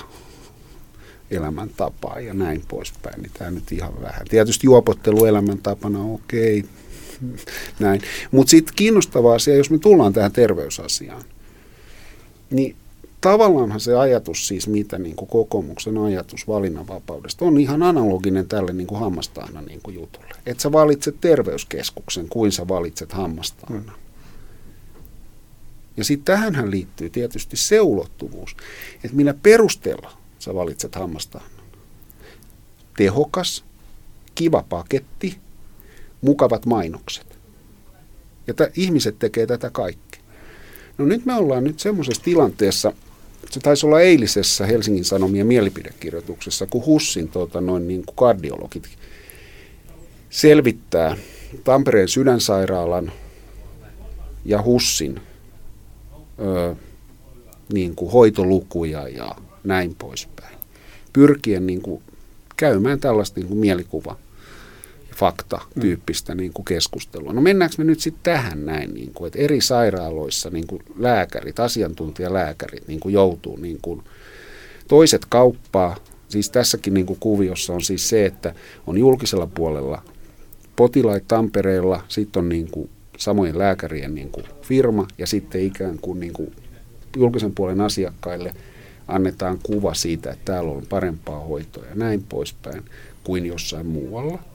elämäntapaa 1.31 2.21
ja 2.21 2.35
näin 2.35 2.63
poispäin, 2.69 3.23
niin 3.23 3.33
tämä 3.39 3.51
nyt 3.51 3.73
ihan 3.73 4.03
vähän. 4.03 4.27
Tietysti 4.29 4.67
juopottelu 4.67 5.25
elämäntapana 5.25 6.05
okei, 6.05 6.65
näin. 7.81 8.01
Mutta 8.31 8.51
sitten 8.51 8.75
kiinnostava 8.77 9.35
asia, 9.35 9.57
jos 9.57 9.71
me 9.71 9.79
tullaan 9.79 10.13
tähän 10.13 10.33
terveysasiaan, 10.33 11.25
niin 12.51 12.77
tavallaanhan 13.25 13.81
se 13.81 13.97
ajatus 13.97 14.49
siis, 14.49 14.69
mitä 14.69 14.99
niin 14.99 15.17
kuin 15.17 15.29
kokoomuksen 15.29 15.99
ajatus 15.99 16.49
valinnanvapaudesta 16.49 17.45
on 17.45 17.59
ihan 17.59 17.83
analoginen 17.83 18.49
tälle 18.49 18.73
niin 18.73 18.87
kuin 18.87 19.01
hammastahna 19.01 19.63
niin 19.63 19.81
kuin 19.83 19.95
jutulle. 19.95 20.35
Että 20.47 20.63
sä 20.63 20.73
valitset 20.73 21.17
terveyskeskuksen 21.21 22.29
kuin 22.29 22.53
sä 22.53 22.69
valitset 22.69 23.13
hammastahna. 23.13 23.93
Hmm. 23.93 24.03
Ja 25.97 26.05
sitten 26.05 26.25
tähänhän 26.25 26.71
liittyy 26.71 27.11
tietysti 27.11 27.57
se 27.57 27.81
ulottuvuus, 27.81 28.57
että 29.05 29.17
millä 29.17 29.35
perusteella 29.43 30.13
sä 30.39 30.55
valitset 30.55 30.95
hammastahnan. 30.95 31.65
Tehokas, 32.97 33.65
kiva 34.35 34.65
paketti, 34.69 35.39
mukavat 36.21 36.67
mainokset. 36.67 37.39
Ja 38.47 38.55
t- 38.55 38.79
ihmiset 38.79 39.19
tekee 39.19 39.47
tätä 39.47 39.71
kaikkea. 39.71 40.21
No 40.99 41.05
nyt 41.05 41.27
me 41.27 41.35
ollaan 41.35 41.65
nyt 41.65 41.81
semmoisessa 41.81 42.23
tilanteessa, 42.23 42.93
se 43.51 43.61
taisi 43.61 43.87
olla 43.87 44.01
eilisessä 44.01 44.67
Helsingin 44.67 45.05
Sanomien 45.05 45.47
mielipidekirjoituksessa, 45.47 46.67
kun 46.67 46.87
Hussin 46.87 47.29
tuota, 47.29 47.61
noin 47.61 47.89
niin 47.89 48.05
kuin 48.07 48.17
kardiologit 48.17 48.89
selvittää 50.31 51.17
Tampereen 51.65 52.09
sydänsairaalan 52.09 53.13
ja 54.45 54.63
Hussin 54.63 55.21
ö, 56.41 56.75
niin 57.73 57.95
kuin 57.95 58.13
hoitolukuja 58.13 59.09
ja 59.09 59.37
näin 59.65 59.95
poispäin. 59.95 60.59
Pyrkien 61.13 61.67
niin 61.67 61.83
kuin 61.83 62.03
käymään 62.57 63.01
tällaista 63.01 63.41
niin 63.41 63.49
kuin 63.49 63.59
mielikuva 63.59 64.17
fakta-tyyppistä 65.17 66.35
niin 66.35 66.53
kuin 66.53 66.65
keskustelua. 66.65 67.33
No 67.33 67.41
mennäänkö 67.41 67.75
me 67.79 67.85
nyt 67.85 68.01
sitten 68.01 68.23
tähän 68.23 68.67
näin, 68.67 68.95
niin 68.95 69.13
kuin, 69.15 69.27
että 69.27 69.39
eri 69.39 69.61
sairaaloissa 69.61 70.51
niin 70.51 70.67
kuin 70.67 70.83
lääkärit, 70.99 71.61
asiantuntijalääkärit 71.61 72.89
niin 72.89 73.01
kuin 73.01 73.13
joutuu 73.13 73.57
niin 73.57 73.79
kuin, 73.83 74.03
toiset 74.89 75.27
kauppaa, 75.29 75.97
siis 76.29 76.51
tässäkin 76.51 76.95
niin 76.95 77.07
kuin 77.07 77.21
kuviossa 77.21 77.73
on 77.73 77.83
siis 77.83 78.09
se, 78.09 78.27
että 78.27 78.55
on 78.87 78.99
julkisella 78.99 79.47
puolella 79.47 80.03
potilaita 80.77 81.25
Tampereella, 81.29 82.05
sitten 82.09 82.41
on 82.41 82.49
niin 82.49 82.71
kuin 82.71 82.91
samojen 83.17 83.59
lääkärien 83.59 84.15
niin 84.15 84.31
kuin 84.31 84.47
firma 84.63 85.07
ja 85.19 85.27
sitten 85.27 85.63
ikään 85.63 85.99
kuin, 85.99 86.21
niin 86.21 86.33
kuin 86.33 86.53
julkisen 87.17 87.55
puolen 87.55 87.81
asiakkaille 87.81 88.55
annetaan 89.09 89.59
kuva 89.63 89.95
siitä, 89.95 90.31
että 90.31 90.45
täällä 90.45 90.71
on 90.71 90.87
parempaa 90.89 91.41
hoitoa 91.41 91.85
ja 91.85 91.95
näin 91.95 92.25
poispäin 92.29 92.85
kuin 93.25 93.47
jossain 93.47 93.87
muualla– 93.87 94.39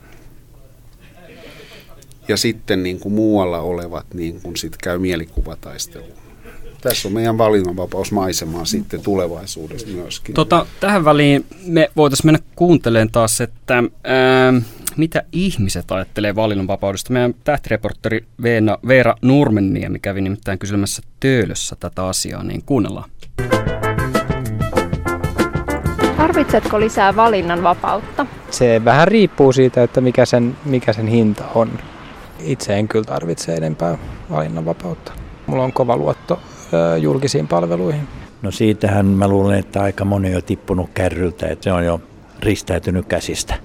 ja 2.30 2.38
sitten 2.38 2.84
niin 2.84 3.00
kuin 3.00 3.13
muualla 3.13 3.60
olevat 3.60 4.06
niin 4.13 4.42
kuin 4.42 4.58
sit 4.58 4.78
käy 4.78 4.98
mielikuvataistelua. 4.98 6.08
Tässä 6.82 7.08
on 7.08 7.13
meidän 7.13 7.38
valinnanvapausmaisemaa 7.38 8.65
sitten 8.65 9.02
tulevaisuudessa 9.02 9.88
myöskin. 9.88 10.36
Tota, 10.36 10.65
tähän 10.80 11.06
väliin 11.06 11.46
me 11.65 11.89
voitaisiin 11.98 12.28
mennä 12.28 12.39
kuuntelemaan 12.56 13.12
taas, 13.12 13.42
että 13.42 13.84
ää, 14.04 14.54
mitä 14.98 15.24
ihmiset 15.32 15.92
ajattelee 15.92 16.36
valinnanvapaudesta. 16.36 17.13
Meidän 17.13 17.36
tähtireportteri 17.44 18.26
Veena, 18.42 18.78
Veera 18.88 19.15
Nurmenniemi 19.22 20.00
kävi 20.00 20.22
nimittäin 20.22 20.60
kysymässä 20.60 21.02
Töölössä 21.20 21.76
tätä 21.80 22.06
asiaa, 22.06 22.44
niin 22.44 22.63
kuunnellaan. 22.65 23.10
Tarvitsetko 26.18 26.80
lisää 26.80 27.15
valinnanvapautta? 27.15 28.26
Se 28.52 28.82
vähän 28.86 29.08
riippuu 29.08 29.52
siitä, 29.52 29.84
että 29.84 30.02
mikä 30.02 30.26
sen, 30.26 30.58
mikä 30.65 30.94
sen 30.94 31.08
hinta 31.08 31.44
on 31.56 31.70
itse 32.39 32.78
en 32.80 32.88
kyllä 32.88 33.06
tarvitse 33.06 33.56
enempää 33.56 33.97
valinnanvapautta. 34.30 35.12
Mulla 35.47 35.63
on 35.63 35.73
kova 35.73 35.97
luotto 35.97 36.39
julkisiin 36.99 37.47
palveluihin. 37.47 38.08
No 38.41 38.52
siitähän 38.52 39.06
mä 39.06 39.28
luulen, 39.28 39.60
että 39.60 39.82
aika 39.82 40.06
moni 40.06 40.28
on 40.28 40.34
jo 40.34 40.41
tippunut 40.41 40.89
kärryltä, 40.93 41.47
että 41.47 41.63
se 41.63 41.71
on 41.71 41.86
jo 41.86 42.02
ristäytynyt 42.39 43.06
käsistä. 43.06 43.56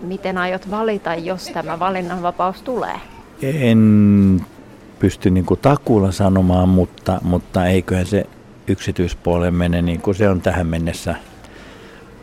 Miten 0.00 0.38
aiot 0.38 0.70
valita, 0.70 1.14
jos 1.14 1.44
tämä 1.44 1.78
valinnanvapaus 1.78 2.62
tulee? 2.62 3.00
En 3.42 4.46
pysty 4.98 5.30
niin 5.30 5.46
kuin 5.46 5.60
takuulla 5.60 6.12
sanomaan, 6.12 6.68
mutta, 6.68 7.20
mutta 7.22 7.66
eiköhän 7.66 8.06
se 8.06 8.26
yksityispuoleen 8.66 9.54
mene 9.54 9.82
niin 9.82 10.00
kuin 10.00 10.14
se 10.14 10.28
on 10.28 10.40
tähän 10.40 10.66
mennessä 10.66 11.14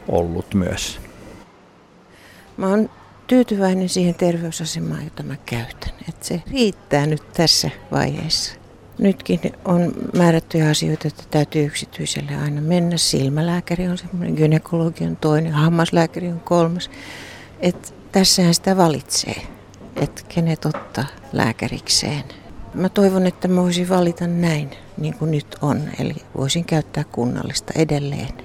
ollut 0.08 0.54
myös. 0.54 1.00
Mä 2.58 2.68
oon 2.68 2.90
tyytyväinen 3.28 3.90
siihen 3.90 4.16
terveysasemaan, 4.16 5.04
jota 5.04 5.24
mä 5.24 5.36
käytän. 5.46 5.94
Että 6.10 6.26
se 6.26 6.44
riittää 6.52 7.06
nyt 7.06 7.34
tässä 7.34 7.70
vaiheessa. 7.92 8.54
Nytkin 8.98 9.40
on 9.66 9.94
määrättyjä 10.18 10.70
asioita, 10.70 11.08
että 11.08 11.24
täytyy 11.32 11.66
yksityiselle 11.66 12.36
aina 12.36 12.62
mennä. 12.62 12.98
Silmälääkäri 12.98 13.88
on 13.88 13.98
semmoinen, 13.98 14.36
gynekologi 14.36 15.06
on 15.06 15.16
toinen, 15.16 15.54
hammaslääkäri 15.54 16.28
on 16.28 16.40
kolmas. 16.40 16.90
Että 17.60 17.90
tässähän 18.12 18.54
sitä 18.54 18.78
valitsee, 18.78 19.42
että 19.96 20.22
kenet 20.30 20.66
ottaa 20.66 21.06
lääkärikseen. 21.34 22.24
Mä 22.74 22.90
toivon, 22.90 23.28
että 23.28 23.48
mä 23.48 23.62
voisin 23.62 23.90
valita 23.90 24.28
näin, 24.28 24.70
niin 24.98 25.14
kuin 25.14 25.32
nyt 25.32 25.56
on. 25.62 25.82
Eli 26.00 26.16
voisin 26.38 26.66
käyttää 26.66 27.04
kunnallista 27.04 27.74
edelleen. 27.76 28.45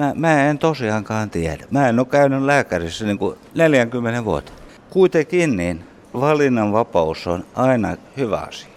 Mä, 0.00 0.12
mä 0.14 0.50
en 0.50 0.58
tosiaankaan 0.58 1.30
tiedä. 1.30 1.64
Mä 1.70 1.88
en 1.88 1.98
ole 1.98 2.06
käynyt 2.06 2.42
lääkärissä 2.42 3.04
niin 3.04 3.18
kuin 3.18 3.38
40 3.54 4.24
vuotta. 4.24 4.52
Kuitenkin 4.90 5.56
niin 5.56 5.84
valinnanvapaus 6.14 7.26
on 7.26 7.44
aina 7.54 7.96
hyvä 8.16 8.38
asia. 8.38 8.70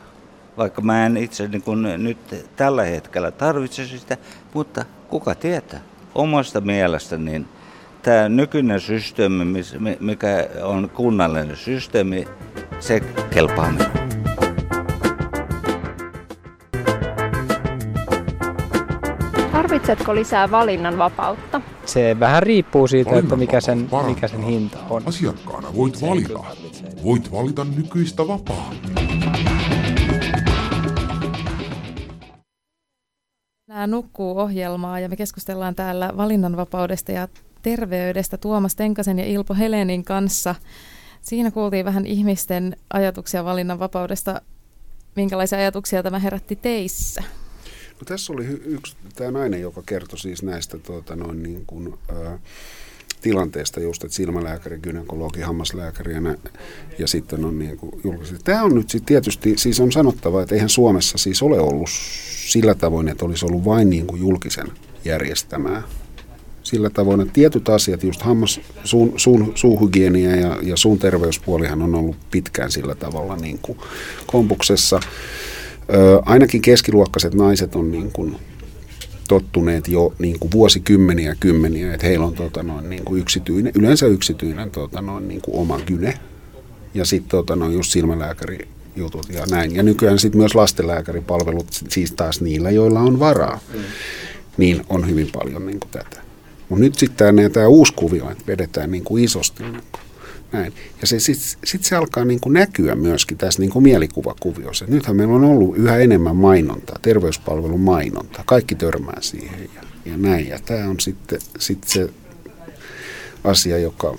Vaikka 0.58 0.82
mä 0.82 1.06
en 1.06 1.18
itse 1.18 1.48
niin 1.48 1.62
kuin 1.62 2.04
nyt 2.04 2.18
tällä 2.56 2.84
hetkellä 2.84 3.32
tarvitse 3.32 3.86
sitä, 3.86 4.18
mutta 4.54 4.86
kuka 5.10 5.36
tietää. 5.36 5.80
Omasta 6.16 6.62
mielestä 6.62 7.18
niin 7.18 7.48
tämä 8.02 8.30
nykyinen 8.30 8.80
systeemi, 8.80 9.64
mikä 10.00 10.48
on 10.64 10.90
kunnallinen 10.90 11.58
systeemi, 11.58 12.28
se 12.80 13.00
kelpaa 13.30 13.72
minulle. 13.72 14.03
Tarvitsetko 19.74 20.16
lisää 20.16 20.52
valinnanvapautta? 20.52 21.62
Se 21.86 22.16
vähän 22.20 22.44
riippuu 22.44 22.88
siitä, 22.88 23.16
että 23.16 23.36
mikä 23.36 23.62
sen, 23.62 23.90
mikä 24.06 24.28
sen 24.28 24.44
hinta 24.44 24.78
on. 24.90 25.04
Asiakkaana 25.06 25.76
voit 25.76 26.02
valita. 26.02 26.40
Voit 27.04 27.32
valita 27.32 27.64
nykyistä 27.64 28.28
vapaammin. 28.28 28.80
Älä 33.72 33.88
nukkuu 33.88 34.40
ohjelmaa 34.40 35.00
ja 35.00 35.10
me 35.10 35.16
keskustellaan 35.16 35.76
täällä 35.76 36.12
valinnanvapaudesta 36.18 37.12
ja 37.12 37.28
terveydestä 37.62 38.38
Tuomas 38.38 38.76
Tenkasen 38.76 39.20
ja 39.20 39.26
Ilpo 39.26 39.54
Helenin 39.54 40.04
kanssa. 40.04 40.56
Siinä 41.22 41.52
kuultiin 41.52 41.86
vähän 41.86 42.06
ihmisten 42.06 42.76
ajatuksia 42.94 43.46
valinnanvapaudesta. 43.46 44.42
Minkälaisia 45.16 45.60
ajatuksia 45.60 46.04
tämä 46.04 46.20
herätti 46.20 46.56
teissä? 46.56 47.24
No, 48.04 48.06
tässä 48.06 48.34
oli 48.34 48.46
yksi 48.66 48.96
tämä 49.16 49.32
nainen, 49.32 49.62
joka 49.62 49.84
kertoi 49.86 50.20
siis 50.20 50.44
näistä 50.44 50.78
tuota, 50.78 51.16
noin 51.16 51.44
niin 51.44 51.64
kuin, 51.68 51.94
ää, 52.16 52.40
tilanteesta 53.22 53.80
just, 53.80 54.04
että 54.04 54.16
silmälääkäri, 54.16 54.80
gynekologi, 54.80 55.42
hammaslääkäri 55.42 56.14
ja, 56.14 56.22
nä, 56.22 56.36
ja 57.00 57.08
sitten 57.08 57.46
on 57.46 57.60
niin 57.60 57.78
kuin 57.78 58.02
julkisesti. 58.04 58.44
Tämä 58.44 58.64
on 58.64 58.76
nyt 58.76 58.90
sitten 58.90 59.06
tietysti, 59.06 59.54
siis 59.58 59.80
on 59.80 59.92
sanottava, 59.92 60.42
että 60.42 60.56
eihän 60.56 60.70
Suomessa 60.70 61.18
siis 61.18 61.44
ole 61.44 61.60
ollut 61.60 61.90
sillä 62.48 62.76
tavoin, 62.76 63.08
että 63.08 63.26
olisi 63.26 63.46
ollut 63.46 63.66
vain 63.66 63.90
niin 63.90 64.08
kuin 64.08 64.22
julkisen 64.22 64.68
järjestämää. 65.06 65.84
Sillä 66.64 66.90
tavoin, 66.90 67.22
että 67.22 67.34
tietyt 67.34 67.70
asiat, 67.70 68.04
just 68.04 68.22
hammas, 68.22 68.62
suun, 68.84 69.14
suun, 69.18 69.52
suuhygienia 69.56 70.36
ja, 70.36 70.58
ja 70.62 70.78
suun 70.78 71.00
terveyspuolihan 71.00 71.82
on 71.82 71.96
ollut 71.96 72.16
pitkään 72.32 72.72
sillä 72.72 72.96
tavalla 72.96 73.36
niin 73.36 73.60
kuin 73.62 73.78
kompuksessa. 74.28 75.00
Ö, 75.90 76.22
ainakin 76.26 76.62
keskiluokkaiset 76.62 77.34
naiset 77.34 77.76
on 77.76 77.92
niin 77.92 78.12
kuin 78.12 78.36
tottuneet 79.28 79.88
jo 79.88 80.14
niin 80.20 80.40
kuin 80.40 80.52
vuosikymmeniä 80.52 81.36
kymmeniä, 81.40 81.94
että 81.94 82.08
heillä 82.08 82.26
on 82.26 82.34
tota 82.34 82.64
noin, 82.64 82.90
niin 82.90 83.06
kuin 83.06 83.22
yksityinen, 83.22 83.74
yleensä 83.76 84.06
yksityinen 84.06 84.72
tota 84.72 85.02
noin, 85.02 85.28
niin 85.28 85.42
kuin 85.42 85.58
oma 85.58 85.80
gyne 85.80 86.20
ja 86.94 87.06
sitten 87.06 87.30
tota 87.30 87.56
noin, 87.56 87.74
just 87.74 87.92
silmälääkäri 87.92 88.68
jutut 88.96 89.30
ja 89.30 89.46
näin. 89.52 89.76
Ja 89.76 89.84
nykyään 89.84 90.20
sitten 90.20 90.40
myös 90.40 90.56
lastenlääkäripalvelut, 90.56 91.68
siis 91.90 92.12
taas 92.12 92.42
niillä, 92.42 92.72
joilla 92.72 93.00
on 93.00 93.20
varaa, 93.20 93.60
mm. 93.74 93.80
niin 94.58 94.86
on 94.90 95.10
hyvin 95.10 95.30
paljon 95.34 95.66
niin 95.66 95.80
kuin 95.80 95.92
tätä. 95.92 96.22
Mutta 96.70 96.84
nyt 96.84 96.96
sitten 96.96 97.36
tämä 97.54 97.68
uusi 97.68 97.94
kuvio, 97.94 98.32
että 98.32 98.44
vedetään 98.48 98.92
niin 98.92 99.04
kuin 99.04 99.24
isosti. 99.24 99.64
Niin 99.64 99.82
kuin 99.92 100.02
näin. 100.54 100.74
Ja 101.02 101.08
se, 101.08 101.20
sitten 101.20 101.60
sit 101.64 101.84
se 101.84 101.96
alkaa 101.96 102.26
niin 102.26 102.40
kuin 102.40 102.54
näkyä 102.54 102.96
myöskin 102.96 103.38
tässä 103.38 103.60
niin 103.60 103.70
kuin 103.70 103.84
mielikuvakuviossa. 103.84 104.86
Nythän 104.88 105.16
meillä 105.16 105.36
on 105.36 105.44
ollut 105.44 105.78
yhä 105.78 105.98
enemmän 105.98 106.36
mainontaa, 106.36 107.00
terveyspalvelun 107.02 107.80
mainontaa. 107.80 108.44
Kaikki 108.48 108.76
törmää 108.76 109.18
siihen 109.22 109.70
ja, 109.76 109.82
ja 110.06 110.18
näin. 110.18 110.48
Ja 110.48 110.60
tämä 110.66 110.90
on 110.90 111.00
sitten 111.00 111.40
sit 111.60 111.84
se 111.84 112.10
asia, 113.44 113.78
joka 113.78 114.18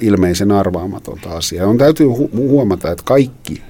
ilmeisen 0.00 0.52
arvaamatonta 0.52 1.30
asiaa. 1.30 1.66
On 1.66 1.78
täytyy 1.78 2.06
hu- 2.06 2.36
huomata, 2.36 2.90
että 2.90 3.04
kaikki 3.04 3.62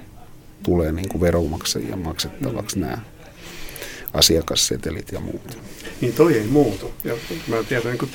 tulee 0.62 0.92
niin 0.92 1.08
kuin 1.08 1.20
veronmaksajien 1.20 1.98
maksettavaksi 1.98 2.78
nämä 2.78 2.98
asiakassetelit 4.14 5.12
ja 5.12 5.20
muut. 5.20 5.58
Niin 6.00 6.12
toi 6.12 6.38
ei 6.38 6.46
muutu. 6.46 6.90
Ja 7.04 7.14
mä 7.48 7.56
tiedän, 7.68 7.92
niin 7.92 8.10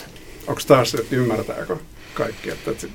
onko 0.48 0.62
taas, 0.68 0.96
että 0.96 1.16
ymmärtääkö 1.16 1.78
kaikki. 2.14 2.52
Että, 2.52 2.72
että 2.72 2.88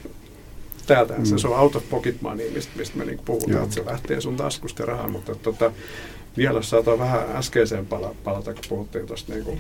täältä 0.87 1.15
mm. 1.15 1.25
se 1.25 1.49
on 1.49 1.59
out 1.59 1.77
of 1.77 1.91
pocket 1.91 2.23
money, 2.23 2.51
mistä, 2.51 2.73
mistä 2.77 2.99
me 2.99 3.05
niinku 3.05 3.23
puhutaan, 3.25 3.53
Joo. 3.53 3.63
että 3.63 3.75
se 3.75 3.87
lähtee 3.87 4.21
sun 4.21 4.37
taskusta 4.37 4.83
ja 4.83 4.87
rahaa, 4.87 5.09
mutta 5.09 5.35
tota, 5.35 5.73
vielä 6.37 6.63
saattaa 6.63 6.99
vähän 6.99 7.23
äskeiseen 7.35 7.87
pala, 7.87 8.15
palata, 8.25 8.55
kun 8.55 8.63
puhuttiin 8.69 9.07
tuosta 9.07 9.33
niinku 9.33 9.59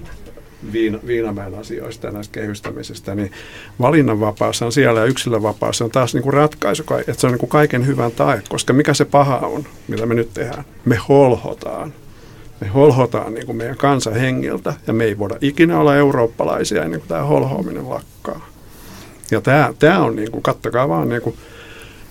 viina, 0.72 0.98
Viinamäen 1.06 1.54
asioista 1.54 2.06
ja 2.06 2.12
näistä 2.12 2.32
kehystämisestä, 2.32 3.14
niin 3.14 3.32
valinnanvapaus 3.80 4.62
on 4.62 4.72
siellä 4.72 5.00
ja 5.00 5.06
yksilönvapaus 5.06 5.82
on 5.82 5.90
taas 5.90 6.14
niinku 6.14 6.30
ratkaisu, 6.30 6.84
että 6.98 7.20
se 7.20 7.26
on 7.26 7.32
niinku 7.32 7.46
kaiken 7.46 7.86
hyvän 7.86 8.12
tae, 8.12 8.42
koska 8.48 8.72
mikä 8.72 8.94
se 8.94 9.04
paha 9.04 9.36
on, 9.38 9.64
mitä 9.88 10.06
me 10.06 10.14
nyt 10.14 10.34
tehdään? 10.34 10.64
Me 10.84 10.96
holhotaan. 11.08 11.94
Me 12.60 12.68
holhotaan 12.68 13.34
niin 13.34 13.46
kuin 13.46 13.56
meidän 13.56 13.76
kansan 13.76 14.14
hengiltä 14.14 14.74
ja 14.86 14.92
me 14.92 15.04
ei 15.04 15.18
voida 15.18 15.36
ikinä 15.40 15.80
olla 15.80 15.96
eurooppalaisia 15.96 16.84
ennen 16.84 17.00
kuin 17.00 17.08
tämä 17.08 17.22
holhoaminen 17.22 17.90
lakkaa. 17.90 18.53
Ja 19.30 19.40
tämä, 19.40 19.72
tämä 19.78 20.00
on, 20.00 20.16
niin 20.16 20.30
kuin, 20.30 20.42
kattokaa 20.42 20.88
vaan 20.88 21.08
niin 21.08 21.22
kuin 21.22 21.36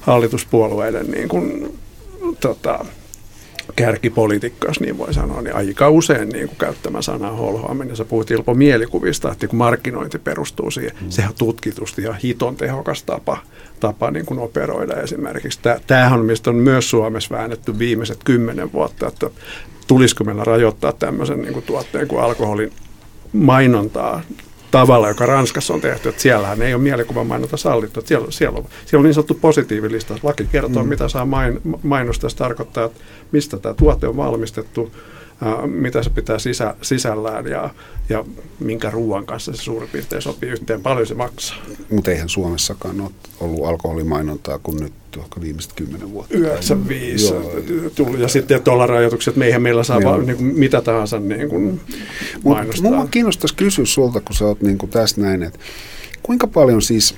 hallituspuolueiden 0.02 1.12
niin 1.12 1.30
kuin, 1.30 1.80
tota, 2.40 2.86
kärkipolitiikka, 3.76 4.68
jos 4.68 4.80
niin 4.80 4.98
voi 4.98 5.14
sanoa, 5.14 5.42
niin 5.42 5.56
aika 5.56 5.90
usein 5.90 6.30
niin 6.30 6.48
kuin 6.48 6.58
käyttämä 6.58 7.02
sana 7.02 7.32
holhoaminen. 7.32 7.96
Sä 7.96 8.06
puhut 8.06 8.32
Ilpo 8.32 8.54
mielikuvista, 8.54 9.32
että 9.32 9.48
kun 9.48 9.58
markkinointi 9.58 10.20
perustuu 10.20 10.72
siihen, 10.72 10.92
mm. 11.02 11.10
sehän 11.10 11.32
on 11.32 11.36
tutkitusti 11.38 12.04
ja 12.04 12.14
hiton 12.14 12.56
tehokas 12.56 13.04
tapa, 13.04 13.38
tapa 13.80 14.12
niin 14.12 14.26
kuin 14.26 14.40
operoida 14.40 14.94
esimerkiksi. 14.94 15.60
Tämähän 15.88 16.20
on, 16.20 16.26
mistä 16.26 16.50
on 16.50 16.56
myös 16.56 16.90
Suomessa 16.90 17.36
väännetty 17.36 17.80
viimeiset 17.80 18.20
kymmenen 18.24 18.74
vuotta, 18.74 19.08
että 19.08 19.30
tulisiko 19.88 20.24
meillä 20.24 20.44
rajoittaa 20.44 20.94
tämmöisen 20.94 21.42
niin 21.42 21.54
kuin 21.54 21.66
tuotteen 21.66 22.08
kuin 22.08 22.24
alkoholin 22.24 22.72
mainontaa 23.34 24.22
tavalla, 24.74 25.08
joka 25.08 25.26
Ranskassa 25.26 25.74
on 25.74 25.82
tehty, 25.82 26.10
että 26.10 26.22
siellähän 26.22 26.62
ei 26.62 26.74
ole 26.74 26.84
mielikuvamainonta 26.84 27.58
sallittu. 27.58 28.00
Että 28.00 28.08
siellä, 28.08 28.28
siellä, 28.30 28.58
on, 28.58 28.66
siellä 28.86 29.02
on 29.02 29.04
niin 29.04 29.14
sanottu 29.14 29.34
positiivilista, 29.34 30.16
laki 30.24 30.48
kertoo, 30.52 30.84
mm. 30.84 30.90
mitä 30.90 31.08
saa 31.08 31.26
main, 31.26 31.62
mainostaa. 31.84 32.30
Se 32.30 32.36
tarkoittaa, 32.36 32.86
että 32.86 33.00
mistä 33.32 33.58
tämä 33.58 33.74
tuote 33.74 34.08
on 34.08 34.18
valmistettu, 34.18 34.92
mitä 35.66 36.04
se 36.04 36.10
pitää 36.10 36.40
sisä, 36.40 36.76
sisällään 36.82 37.48
ja, 37.48 37.70
ja 38.10 38.26
minkä 38.60 38.90
ruoan 38.90 39.26
kanssa 39.26 39.54
se 39.54 39.64
suurin 39.64 39.90
piirtein 39.90 40.22
sopii 40.22 40.50
yhteen, 40.50 40.82
paljon 40.82 41.08
se 41.08 41.14
maksaa. 41.14 41.58
Mutta 41.90 42.12
eihän 42.12 42.30
Suomessakaan 42.30 43.02
ole 43.02 43.12
ollut 43.40 43.66
alkoholimainontaa 43.66 44.60
kuin 44.64 44.78
nyt 44.84 44.94
ehkä 45.18 45.42
viimeiset 45.42 45.74
kymmenen 45.74 46.12
vuotta. 46.12 46.38
95 46.38 47.34
tullut. 47.96 48.20
Ja 48.20 48.28
sitten 48.28 48.62
tuolla 48.62 48.88
rajoitukset, 48.88 49.32
että 49.32 49.40
meihän 49.40 49.62
meillä 49.62 49.84
saa 49.84 50.04
vaan, 50.04 50.26
niin 50.26 50.38
kuin, 50.38 50.60
mitä 50.60 50.82
tahansa 50.82 51.20
niin 51.20 51.50
kuin 51.50 51.82
mainostaa. 52.44 52.92
Mua 52.92 53.08
kiinnostaisi 53.08 53.56
kysyä 53.56 53.86
sulta, 53.86 54.22
kun 54.22 54.36
sä 54.36 54.46
oot 54.46 54.62
niin 54.62 54.78
kuin 54.78 54.90
tässä 54.90 55.22
näin, 55.22 55.44
että 55.44 55.60
kuinka 56.24 56.48
paljon 56.48 56.82
siis 56.82 57.16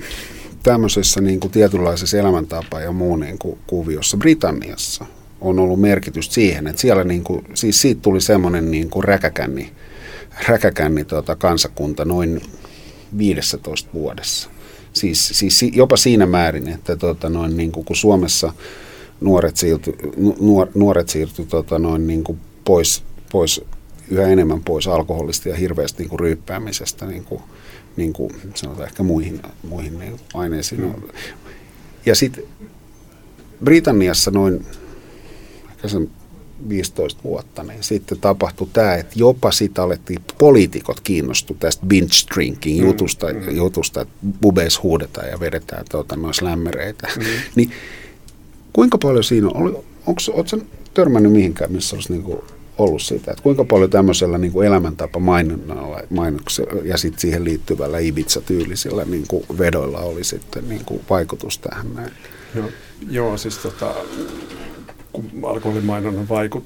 tämmöisessä 0.62 1.20
niin 1.20 1.40
kuin 1.40 1.50
tietynlaisessa 1.50 2.18
elämäntapa 2.18 2.80
ja 2.80 2.92
muu 2.92 3.16
niin 3.16 3.38
kuin 3.38 3.58
kuviossa 3.66 4.16
Britanniassa 4.16 5.06
on 5.40 5.58
ollut 5.58 5.80
merkitystä 5.80 6.34
siihen, 6.34 6.66
että 6.66 6.82
siellä 6.82 7.04
niin 7.04 7.24
kuin, 7.24 7.44
siis 7.54 7.82
siitä 7.82 8.00
tuli 8.00 8.20
semmoinen 8.20 8.70
niin 8.70 8.90
kuin 8.90 9.04
räkäkänni, 9.04 9.72
räkäkänni 10.48 11.04
tuota, 11.04 11.36
kansakunta 11.36 12.04
noin 12.04 12.40
15 13.18 13.90
vuodessa. 13.94 14.50
Siis, 14.92 15.28
siis 15.28 15.62
jopa 15.72 15.96
siinä 15.96 16.26
määrin, 16.26 16.68
että 16.68 16.96
tuota, 16.96 17.28
noin, 17.28 17.56
niin 17.56 17.72
kuin, 17.72 17.84
kun 17.84 17.96
Suomessa 17.96 18.52
nuoret 19.20 19.56
siirtyi 19.56 19.94
nuor, 20.40 20.68
nuoret 20.74 21.08
siirty, 21.08 21.44
tuota, 21.44 21.78
noin, 21.78 22.06
niin 22.06 22.24
kuin 22.24 22.40
pois, 22.64 23.04
pois, 23.32 23.64
yhä 24.10 24.28
enemmän 24.28 24.62
pois 24.62 24.88
alkoholista 24.88 25.48
ja 25.48 25.56
hirveästi 25.56 26.02
niin 26.02 26.10
kuin 26.10 26.20
ryyppäämisestä 26.20 27.06
niin 27.06 27.24
kuin, 27.24 27.42
niin 27.96 28.12
kuin, 28.12 28.32
sanotaan 28.54 28.88
ehkä 28.88 29.02
muihin, 29.02 29.42
muihin 29.68 29.98
niin 29.98 30.20
aineisiin. 30.34 30.80
Mm. 30.80 30.92
Ja 32.06 32.14
sitten 32.14 32.44
Britanniassa 33.64 34.30
noin 34.30 34.66
ehkä 35.76 35.88
sen 35.88 36.10
15 36.68 37.20
vuotta, 37.24 37.62
niin 37.62 37.82
sitten 37.82 38.18
tapahtui 38.20 38.68
tämä, 38.72 38.94
että 38.94 39.12
jopa 39.16 39.52
sitä 39.52 39.82
alettiin, 39.82 40.20
poliitikot 40.38 41.00
kiinnostu 41.00 41.56
tästä 41.60 41.86
binge 41.86 42.14
drinking 42.34 42.80
mm, 42.80 42.86
jutusta, 42.86 43.26
mm. 43.26 43.56
jutusta 43.56 44.00
että 44.00 44.14
bubeis 44.42 44.82
huudetaan 44.82 45.28
ja 45.28 45.40
vedetään 45.40 45.84
tuota, 45.90 46.16
noissa 46.16 46.44
lämmereitä. 46.44 47.08
Mm. 47.16 47.24
niin 47.56 47.70
kuinka 48.72 48.98
paljon 48.98 49.24
siinä 49.24 49.48
on, 49.48 49.84
oletko 50.06 50.56
törmännyt 50.94 51.32
mihinkään, 51.32 51.72
missä 51.72 51.96
olisi 51.96 52.12
niinku 52.12 52.44
ollut 52.78 53.02
sitä, 53.02 53.30
että 53.30 53.42
kuinka 53.42 53.64
paljon 53.64 53.90
tämmöisellä 53.90 54.38
niin 54.38 54.52
kuin 54.52 54.66
elämäntapa 54.66 55.18
mainonnalla, 55.18 56.00
mainoksella 56.10 56.82
ja 56.84 56.96
sitten 56.96 57.20
siihen 57.20 57.44
liittyvällä 57.44 57.98
Ibiza-tyylisillä 57.98 59.04
niin 59.04 59.24
kuin 59.28 59.44
vedoilla 59.58 59.98
oli 59.98 60.24
sitten 60.24 60.68
niin 60.68 60.84
kuin 60.84 61.00
vaikutus 61.10 61.58
tähän 61.58 61.94
näin? 61.94 62.12
No, 62.54 62.68
joo, 63.10 63.36
siis 63.36 63.58
tota, 63.58 63.94
kun 65.16 65.30
alkoholimainonnan 65.42 66.28
vaikut, 66.28 66.64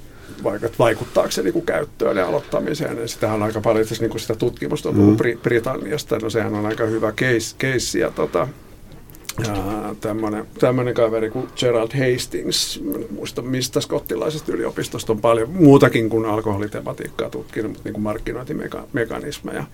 se 1.30 1.42
niin 1.42 1.62
käyttöön 1.62 2.16
ja 2.16 2.26
aloittamiseen. 2.28 2.98
Ja 2.98 3.08
sitähän 3.08 3.36
on 3.36 3.42
aika 3.42 3.60
paljon 3.60 3.86
niin 4.00 4.10
kuin 4.10 4.20
sitä 4.20 4.34
tutkimusta 4.34 4.88
on 4.88 4.94
tullut 4.94 5.18
mm. 5.18 5.40
Britanniasta. 5.42 6.18
No 6.18 6.30
sehän 6.30 6.54
on 6.54 6.66
aika 6.66 6.84
hyvä 6.84 7.12
case, 7.12 7.56
case 7.56 7.98
ja 7.98 8.10
tota, 8.10 8.48
tämmöinen 10.60 10.94
kaveri 10.94 11.30
kuin 11.30 11.48
Gerald 11.56 11.90
Hastings, 11.92 12.80
muista 13.10 13.42
mistä 13.42 13.80
skottilaisesta 13.80 14.52
yliopistosta 14.52 15.12
on 15.12 15.20
paljon 15.20 15.50
muutakin 15.50 16.10
kuin 16.10 16.26
alkoholitematiikkaa 16.26 17.30
tutkinut, 17.30 17.70
mutta 17.72 17.84
niin 17.84 17.94
kuin 17.94 18.02
markkinointimekanismeja. 18.02 19.64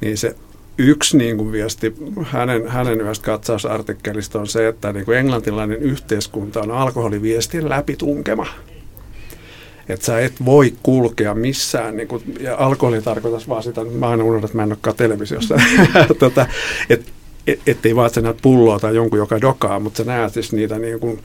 Niin 0.00 0.18
se 0.18 0.36
yksi 0.78 1.16
niin 1.16 1.36
kuin 1.36 1.52
viesti 1.52 1.94
hänen, 2.22 2.68
hänen 2.68 3.00
yhdestä 3.00 3.24
katsausartikkelista 3.24 4.40
on 4.40 4.46
se, 4.46 4.68
että 4.68 4.92
niin 4.92 5.04
kuin 5.04 5.18
englantilainen 5.18 5.82
yhteiskunta 5.82 6.60
on 6.60 6.70
alkoholiviestin 6.70 7.68
läpitunkema. 7.68 8.46
Että 9.88 10.06
sä 10.06 10.20
et 10.20 10.44
voi 10.44 10.74
kulkea 10.82 11.34
missään, 11.34 11.96
niin 11.96 12.08
kuin, 12.08 12.22
ja 12.40 12.56
alkoholi 12.56 13.02
tarkoittaisi 13.02 13.48
vaan 13.48 13.62
sitä, 13.62 13.84
mä 13.84 14.08
aina 14.08 14.24
unohdan, 14.24 14.44
että 14.44 14.56
mä 14.56 14.62
en 14.62 14.68
olekaan 14.68 14.96
televisiossa, 14.96 15.60
tota, 16.18 16.46
että 16.90 17.12
et, 17.46 17.60
ettei 17.66 17.96
vaan, 17.96 18.06
että 18.06 18.14
sä 18.14 18.20
näet 18.20 18.38
pulloa 18.42 18.78
tai 18.78 18.94
jonkun, 18.94 19.18
joka 19.18 19.40
dokaa, 19.40 19.80
mutta 19.80 19.96
sä 19.96 20.04
näet 20.04 20.32
siis 20.32 20.52
niitä 20.52 20.78
niin 20.78 21.00
kuin, 21.00 21.20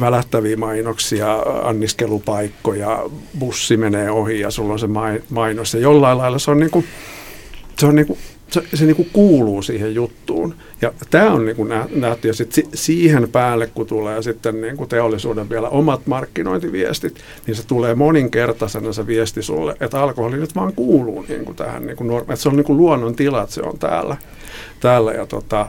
välättäviä 0.00 0.56
mainoksia, 0.56 1.36
anniskelupaikkoja, 1.62 3.04
bussi 3.38 3.76
menee 3.76 4.10
ohi 4.10 4.40
ja 4.40 4.50
sulla 4.50 4.72
on 4.72 4.78
se 4.78 4.88
mainos. 5.30 5.74
Ja 5.74 5.80
jollain 5.80 6.18
lailla 6.18 6.38
se 6.38 6.50
on 6.50 6.58
niin 6.58 6.70
kuin, 6.70 6.84
se 7.78 7.86
on 7.86 7.94
niin 7.94 8.06
kuin 8.06 8.18
se, 8.48 8.62
se 8.74 8.84
niin 8.84 8.96
kuin 8.96 9.08
kuuluu 9.12 9.62
siihen 9.62 9.94
juttuun. 9.94 10.54
Ja 10.82 10.92
tämä 11.10 11.30
on 11.30 11.44
niin 11.44 11.56
kuin 11.56 11.68
nähty, 11.94 12.28
ja 12.28 12.34
sitten 12.34 12.64
siihen 12.74 13.28
päälle, 13.32 13.66
kun 13.66 13.86
tulee 13.86 14.22
sitten 14.22 14.60
niin 14.60 14.76
kuin 14.76 14.88
teollisuuden 14.88 15.50
vielä 15.50 15.68
omat 15.68 16.06
markkinointiviestit, 16.06 17.18
niin 17.46 17.54
se 17.54 17.66
tulee 17.66 17.94
moninkertaisena 17.94 18.92
se 18.92 19.06
viesti 19.06 19.42
sulle, 19.42 19.76
että 19.80 20.02
alkoholi 20.02 20.36
nyt 20.36 20.54
vaan 20.54 20.72
kuuluu 20.72 21.24
niin 21.28 21.44
kuin 21.44 21.56
tähän, 21.56 21.86
niin 21.86 21.96
kuin 21.96 22.20
että 22.20 22.36
se 22.36 22.48
on 22.48 22.56
niin 22.56 22.76
luonnon 22.76 23.14
tila, 23.14 23.42
että 23.42 23.54
se 23.54 23.62
on 23.62 23.78
täällä. 23.78 24.16
täällä 24.80 25.12
ja 25.12 25.26
tota, 25.26 25.66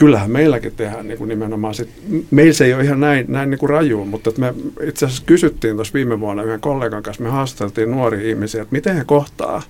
kyllähän 0.00 0.30
meilläkin 0.30 0.72
tehdään 0.76 1.08
niin 1.08 1.18
kuin 1.18 1.28
nimenomaan, 1.28 1.74
sit, 1.74 1.88
meillä 2.30 2.52
se 2.52 2.64
ei 2.64 2.74
ole 2.74 2.84
ihan 2.84 3.00
näin, 3.00 3.24
näin 3.28 3.50
niin 3.50 3.58
kuin 3.58 3.70
raju, 3.70 4.04
mutta 4.04 4.32
me 4.38 4.54
itse 4.82 5.06
asiassa 5.06 5.22
kysyttiin 5.26 5.76
tuossa 5.76 5.94
viime 5.94 6.20
vuonna 6.20 6.42
yhden 6.42 6.60
kollegan 6.60 7.02
kanssa, 7.02 7.22
me 7.22 7.28
haastateltiin 7.28 7.90
nuoria 7.90 8.28
ihmisiä, 8.28 8.62
että 8.62 8.72
miten 8.72 8.96
he 8.96 9.04
kohtaa 9.04 9.62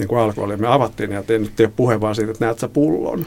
niin 0.00 0.08
kuin 0.08 0.18
alkoholia. 0.18 0.56
Me 0.56 0.68
avattiin 0.68 1.12
ja 1.12 1.22
tein 1.22 1.42
nyt 1.42 1.60
ei 1.60 1.68
puhe 1.68 2.00
vaan 2.00 2.14
siitä, 2.14 2.30
että 2.30 2.44
näet 2.44 2.58
sä 2.58 2.68
pullon. 2.68 3.26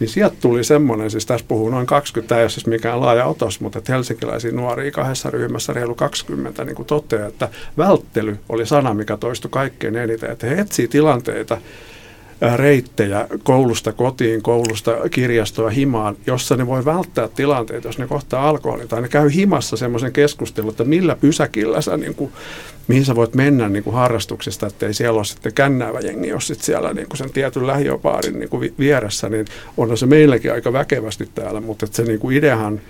Niin 0.00 0.10
sieltä 0.10 0.36
tuli 0.40 0.64
semmoinen, 0.64 1.10
siis 1.10 1.26
tässä 1.26 1.46
puhuu 1.48 1.70
noin 1.70 1.86
20, 1.86 2.28
tämä 2.28 2.38
ei 2.38 2.44
ole 2.44 2.50
siis 2.50 2.66
mikään 2.66 3.00
laaja 3.00 3.26
otos, 3.26 3.60
mutta 3.60 3.78
että 3.78 3.92
helsinkiläisiä 3.92 4.52
nuoria 4.52 4.90
kahdessa 4.90 5.30
ryhmässä 5.30 5.72
reilu 5.72 5.94
20 5.94 6.64
niin 6.64 6.76
kuin 6.76 6.86
toteaa, 6.86 7.28
että 7.28 7.48
välttely 7.78 8.38
oli 8.48 8.66
sana, 8.66 8.94
mikä 8.94 9.16
toistui 9.16 9.50
kaikkein 9.50 9.96
eniten, 9.96 10.30
että 10.30 10.46
he 10.46 10.60
etsii 10.60 10.88
tilanteita, 10.88 11.58
reittejä 12.56 13.26
koulusta 13.42 13.92
kotiin, 13.92 14.42
koulusta 14.42 14.96
kirjastoa 15.10 15.70
himaan, 15.70 16.16
jossa 16.26 16.56
ne 16.56 16.66
voi 16.66 16.84
välttää 16.84 17.28
tilanteita, 17.28 17.88
jos 17.88 17.98
ne 17.98 18.06
kohtaa 18.06 18.48
alkoholin. 18.48 18.88
Tai 18.88 19.02
ne 19.02 19.08
käy 19.08 19.30
himassa 19.34 19.76
semmoisen 19.76 20.12
keskustelun, 20.12 20.70
että 20.70 20.84
millä 20.84 21.16
pysäkillä 21.16 21.80
sä, 21.80 21.96
niin 21.96 22.14
kuin, 22.14 22.32
mihin 22.92 23.04
sä 23.04 23.16
voit 23.16 23.34
mennä 23.34 23.68
niin 23.68 23.84
kuin 23.84 23.94
harrastuksesta, 23.94 24.66
ettei 24.66 24.94
siellä 24.94 25.16
ole 25.16 25.24
sitten 25.24 25.52
kännäävä 25.52 26.00
jengi, 26.00 26.28
jos 26.28 26.46
sit 26.46 26.60
siellä 26.60 26.94
niin 26.94 27.08
kuin 27.08 27.18
sen 27.18 27.30
tietyn 27.30 27.66
lähiöpaarin 27.66 28.38
niin 28.38 28.48
kuin 28.48 28.74
vieressä, 28.78 29.28
niin 29.28 29.46
on 29.76 29.98
se 29.98 30.06
meilläkin 30.06 30.52
aika 30.52 30.72
väkevästi 30.72 31.28
täällä, 31.34 31.60
mutta 31.60 31.86
että 31.86 31.96
se 31.96 32.02
niin 32.02 32.18
kuin 32.18 32.36
ideahan 32.36 32.80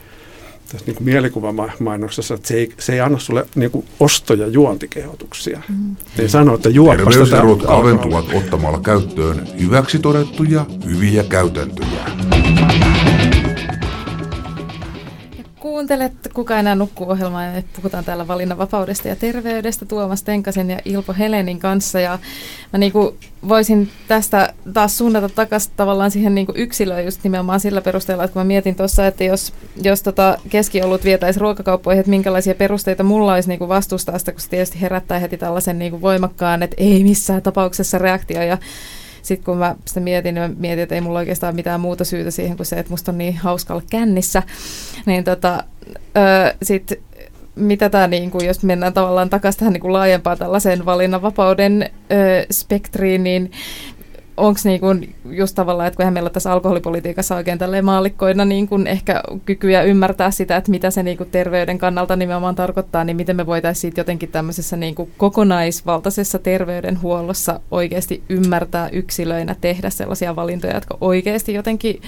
tässä 0.72 0.86
niin 0.86 1.04
mielikuvamainoksessa, 1.04 2.34
että 2.34 2.48
se 2.48 2.54
ei, 2.54 2.72
se 2.78 2.92
ei 2.92 3.00
anna 3.00 3.18
sulle 3.18 3.46
niin 3.54 3.70
kuin 3.70 3.86
osto- 4.00 4.34
ja 4.34 4.46
juontikehotuksia. 4.46 5.62
Mm. 5.68 5.96
Ei 6.18 6.28
sano, 6.28 6.54
että 6.54 6.68
Terveyserot 6.96 7.62
kaventuvat 7.62 8.24
ottamalla 8.34 8.80
käyttöön 8.80 9.48
hyväksi 9.60 9.98
todettuja 9.98 10.66
hyviä 10.84 11.24
käytäntöjä. 11.24 12.04
Kuuntelet 15.72 16.12
Kuka 16.34 16.58
enää 16.58 16.74
nukkuu 16.74 17.10
ohjelmaa 17.10 17.44
ja 17.44 17.62
puhutaan 17.76 18.04
täällä 18.04 18.28
valinnanvapaudesta 18.28 19.08
ja 19.08 19.16
terveydestä 19.16 19.84
Tuomas 19.84 20.22
Tenkasen 20.22 20.70
ja 20.70 20.78
Ilpo 20.84 21.14
Helenin 21.18 21.58
kanssa. 21.58 22.00
Ja 22.00 22.18
mä 22.72 22.78
niinku 22.78 23.16
voisin 23.48 23.90
tästä 24.08 24.54
taas 24.72 24.98
suunnata 24.98 25.28
takaisin 25.28 25.72
tavallaan 25.76 26.10
siihen 26.10 26.34
niinku 26.34 26.52
yksilöön 26.56 27.04
just 27.04 27.24
nimenomaan 27.24 27.60
sillä 27.60 27.80
perusteella, 27.80 28.24
että 28.24 28.32
kun 28.32 28.40
mä 28.40 28.44
mietin 28.44 28.76
tuossa, 28.76 29.06
että 29.06 29.24
jos, 29.24 29.52
jos 29.82 30.02
tota 30.02 30.38
keskiolut 30.48 31.04
vietäisi 31.04 31.40
ruokakauppoihin, 31.40 32.00
että 32.00 32.10
minkälaisia 32.10 32.54
perusteita 32.54 33.02
mulla 33.02 33.34
olisi 33.34 33.48
niinku 33.48 33.68
vastustaa 33.68 34.18
sitä, 34.18 34.32
kun 34.32 34.40
se 34.40 34.50
tietysti 34.50 34.80
herättää 34.80 35.18
heti 35.18 35.38
tällaisen 35.38 35.78
niinku 35.78 36.00
voimakkaan, 36.00 36.62
että 36.62 36.76
ei 36.78 37.02
missään 37.02 37.42
tapauksessa 37.42 37.98
reaktio 37.98 38.42
ja 38.42 38.58
sitten 39.22 39.44
kun 39.44 39.58
mä 39.58 39.76
sitä 39.84 40.00
mietin, 40.00 40.34
niin 40.34 40.50
mä 40.50 40.56
mietin, 40.58 40.82
että 40.82 40.94
ei 40.94 41.00
mulla 41.00 41.18
oikeastaan 41.18 41.54
mitään 41.54 41.80
muuta 41.80 42.04
syytä 42.04 42.30
siihen 42.30 42.56
kuin 42.56 42.66
se, 42.66 42.78
että 42.78 42.90
musta 42.90 43.12
on 43.12 43.18
niin 43.18 43.36
hauska 43.36 43.74
olla 43.74 43.84
kännissä. 43.90 44.42
Niin 45.06 45.24
tota, 45.24 45.64
sitten 46.62 46.98
mitä 47.54 47.88
tämä, 47.90 48.06
niin 48.06 48.30
kuin, 48.30 48.46
jos 48.46 48.62
mennään 48.62 48.92
tavallaan 48.92 49.30
takaisin 49.30 49.58
tähän 49.58 49.72
niin 49.72 49.80
kuin 49.80 49.92
laajempaan 49.92 50.38
tällaiseen 50.38 50.84
valinnanvapauden 50.84 51.82
ö, 51.82 52.46
spektriin, 52.50 53.24
niin 53.24 53.50
onko 54.36 54.60
niin 54.64 54.80
kuin 54.80 55.14
just 55.24 55.54
tavallaan, 55.54 55.86
että 55.86 56.04
kun 56.04 56.12
meillä 56.12 56.30
tässä 56.30 56.52
alkoholipolitiikassa 56.52 57.36
oikein 57.36 57.58
tälleen 57.58 57.84
maallikkoina 57.84 58.44
niin 58.44 58.68
kuin 58.68 58.86
ehkä 58.86 59.22
kykyä 59.44 59.82
ymmärtää 59.82 60.30
sitä, 60.30 60.56
että 60.56 60.70
mitä 60.70 60.90
se 60.90 61.02
niin 61.02 61.16
kuin 61.16 61.30
terveyden 61.30 61.78
kannalta 61.78 62.16
nimenomaan 62.16 62.54
tarkoittaa, 62.54 63.04
niin 63.04 63.16
miten 63.16 63.36
me 63.36 63.46
voitaisiin 63.46 63.80
siitä 63.80 64.00
jotenkin 64.00 64.28
tämmöisessä 64.28 64.76
niin 64.76 64.94
kuin 64.94 65.12
kokonaisvaltaisessa 65.16 66.38
terveydenhuollossa 66.38 67.60
oikeasti 67.70 68.22
ymmärtää 68.28 68.88
yksilöinä 68.88 69.56
tehdä 69.60 69.90
sellaisia 69.90 70.36
valintoja, 70.36 70.74
jotka 70.74 70.98
oikeasti 71.00 71.54
jotenkin 71.54 72.02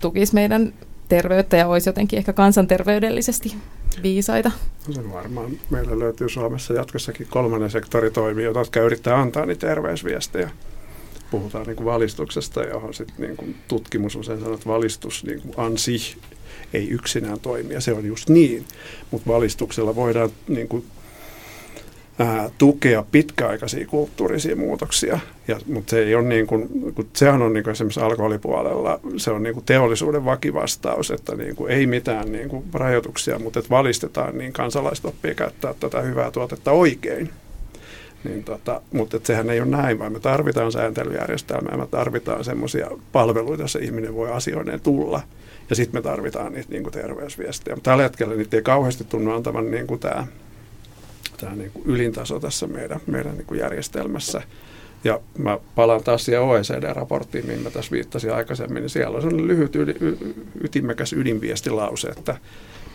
tukisi 0.00 0.34
meidän 0.34 0.72
terveyttä 1.08 1.56
ja 1.56 1.68
olisi 1.68 1.88
jotenkin 1.88 2.18
ehkä 2.18 2.32
kansanterveydellisesti 2.32 3.54
viisaita. 4.02 4.50
No 4.88 4.94
se 4.94 5.12
varmaan 5.12 5.50
meillä 5.70 5.98
löytyy 5.98 6.28
Suomessa 6.28 6.74
jatkossakin 6.74 7.26
kolmannen 7.30 7.70
sektori 7.70 8.10
toimijoita, 8.10 8.58
jotka 8.58 8.80
yrittää 8.80 9.20
antaa 9.20 9.46
niitä 9.46 9.66
terveysviestejä 9.66 10.50
puhutaan 11.30 11.66
niin 11.66 11.76
kuin 11.76 11.84
valistuksesta, 11.86 12.62
johon 12.62 12.94
sit 12.94 13.18
niin 13.18 13.36
kuin 13.36 13.56
tutkimus 13.68 14.16
usein 14.16 14.40
sanoo, 14.40 14.54
että 14.54 14.68
valistus 14.68 15.24
niin 15.24 15.40
kuin 15.40 15.54
ansi 15.56 16.16
ei 16.72 16.88
yksinään 16.90 17.40
toimi, 17.40 17.74
ja 17.74 17.80
se 17.80 17.92
on 17.92 18.04
just 18.04 18.28
niin. 18.28 18.64
Mutta 19.10 19.30
valistuksella 19.30 19.96
voidaan 19.96 20.30
niin 20.48 20.68
kuin, 20.68 20.84
ää, 22.18 22.50
tukea 22.58 23.04
pitkäaikaisia 23.12 23.86
kulttuurisia 23.86 24.56
muutoksia, 24.56 25.18
mutta 25.66 25.90
se 25.90 25.98
ei 25.98 26.14
ole 26.14 26.24
niin 26.24 26.46
kuin, 26.46 26.92
kun 26.94 27.08
sehän 27.16 27.42
on 27.42 27.52
niin 27.52 27.64
kuin 27.64 27.72
esimerkiksi 27.72 28.00
alkoholipuolella, 28.00 29.00
se 29.16 29.30
on 29.30 29.42
niin 29.42 29.54
kuin 29.54 29.66
teollisuuden 29.66 30.24
vakivastaus, 30.24 31.10
että 31.10 31.34
niin 31.36 31.56
kuin 31.56 31.72
ei 31.72 31.86
mitään 31.86 32.32
niin 32.32 32.48
kuin 32.48 32.64
rajoituksia, 32.72 33.38
mutta 33.38 33.58
että 33.58 33.70
valistetaan, 33.70 34.38
niin 34.38 34.52
kansalaiset 34.52 35.04
oppii 35.04 35.34
käyttää 35.34 35.74
tätä 35.80 36.00
hyvää 36.00 36.30
tuotetta 36.30 36.70
oikein. 36.72 37.30
Niin 38.24 38.44
tota, 38.44 38.80
mutta 38.92 39.20
sehän 39.22 39.50
ei 39.50 39.60
ole 39.60 39.68
näin, 39.68 39.98
vaan 39.98 40.12
me 40.12 40.20
tarvitaan 40.20 40.72
sääntelyjärjestelmää, 40.72 41.76
me 41.76 41.86
tarvitaan 41.86 42.44
semmoisia 42.44 42.90
palveluita, 43.12 43.62
joissa 43.62 43.78
ihminen 43.78 44.14
voi 44.14 44.30
asioineen 44.30 44.80
tulla. 44.80 45.20
Ja 45.70 45.76
sitten 45.76 45.98
me 45.98 46.02
tarvitaan 46.02 46.52
niitä 46.52 46.70
niin 46.70 46.82
kuin 46.82 46.92
terveysviestejä. 46.92 47.76
Tällä 47.82 48.02
hetkellä 48.02 48.34
niitä 48.34 48.56
ei 48.56 48.62
kauheasti 48.62 49.04
tunnu 49.04 49.32
antavan 49.32 49.70
niin 49.70 49.86
kuin 49.86 50.00
tämä, 50.00 50.26
tämä 51.40 51.54
niin 51.54 51.70
kuin 51.70 51.86
ylintaso 51.86 52.40
tässä 52.40 52.66
meidän, 52.66 53.00
meidän 53.06 53.36
niin 53.36 53.46
kuin 53.46 53.60
järjestelmässä. 53.60 54.42
Ja 55.04 55.20
mä 55.38 55.58
palaan 55.74 56.04
taas 56.04 56.24
siihen 56.24 56.42
OECD-raporttiin, 56.42 57.46
mihin 57.46 57.62
mä 57.62 57.70
tässä 57.70 57.90
viittasin 57.90 58.34
aikaisemmin, 58.34 58.80
niin 58.80 58.90
siellä 58.90 59.16
on 59.16 59.22
sellainen 59.22 59.48
lyhyt 59.48 59.76
yli, 59.76 59.96
y, 60.00 60.16
ytimekäs 60.64 61.12
ydinviestilause, 61.12 62.08
että 62.08 62.36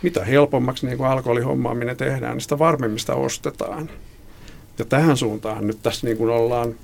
mitä 0.02 0.24
helpommaksi 0.24 0.86
niin 0.86 1.04
alkoholihommaaminen 1.04 1.96
tehdään, 1.96 2.32
niin 2.32 2.40
sitä 2.40 2.58
varmemmista 2.58 3.14
ostetaan. 3.14 3.90
Ja 4.80 4.84
tähän 4.84 5.16
suuntaan 5.16 5.66
nyt 5.66 5.78
tässä 5.82 6.06
niin 6.06 6.16
kuin 6.16 6.30
ollaan 6.30 6.74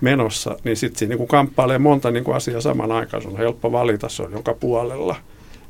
menossa, 0.00 0.58
niin 0.64 0.76
sitten 0.76 0.98
siinä 0.98 1.10
niin 1.10 1.18
kuin 1.18 1.28
kamppailee 1.28 1.78
monta 1.78 2.10
niin 2.10 2.24
kuin 2.24 2.36
asiaa 2.36 2.60
saman 2.60 2.92
aikaan. 2.92 3.22
Se 3.22 3.28
on 3.28 3.36
helppo 3.36 3.72
valita, 3.72 4.08
se 4.08 4.22
on 4.22 4.32
joka 4.32 4.54
puolella. 4.54 5.16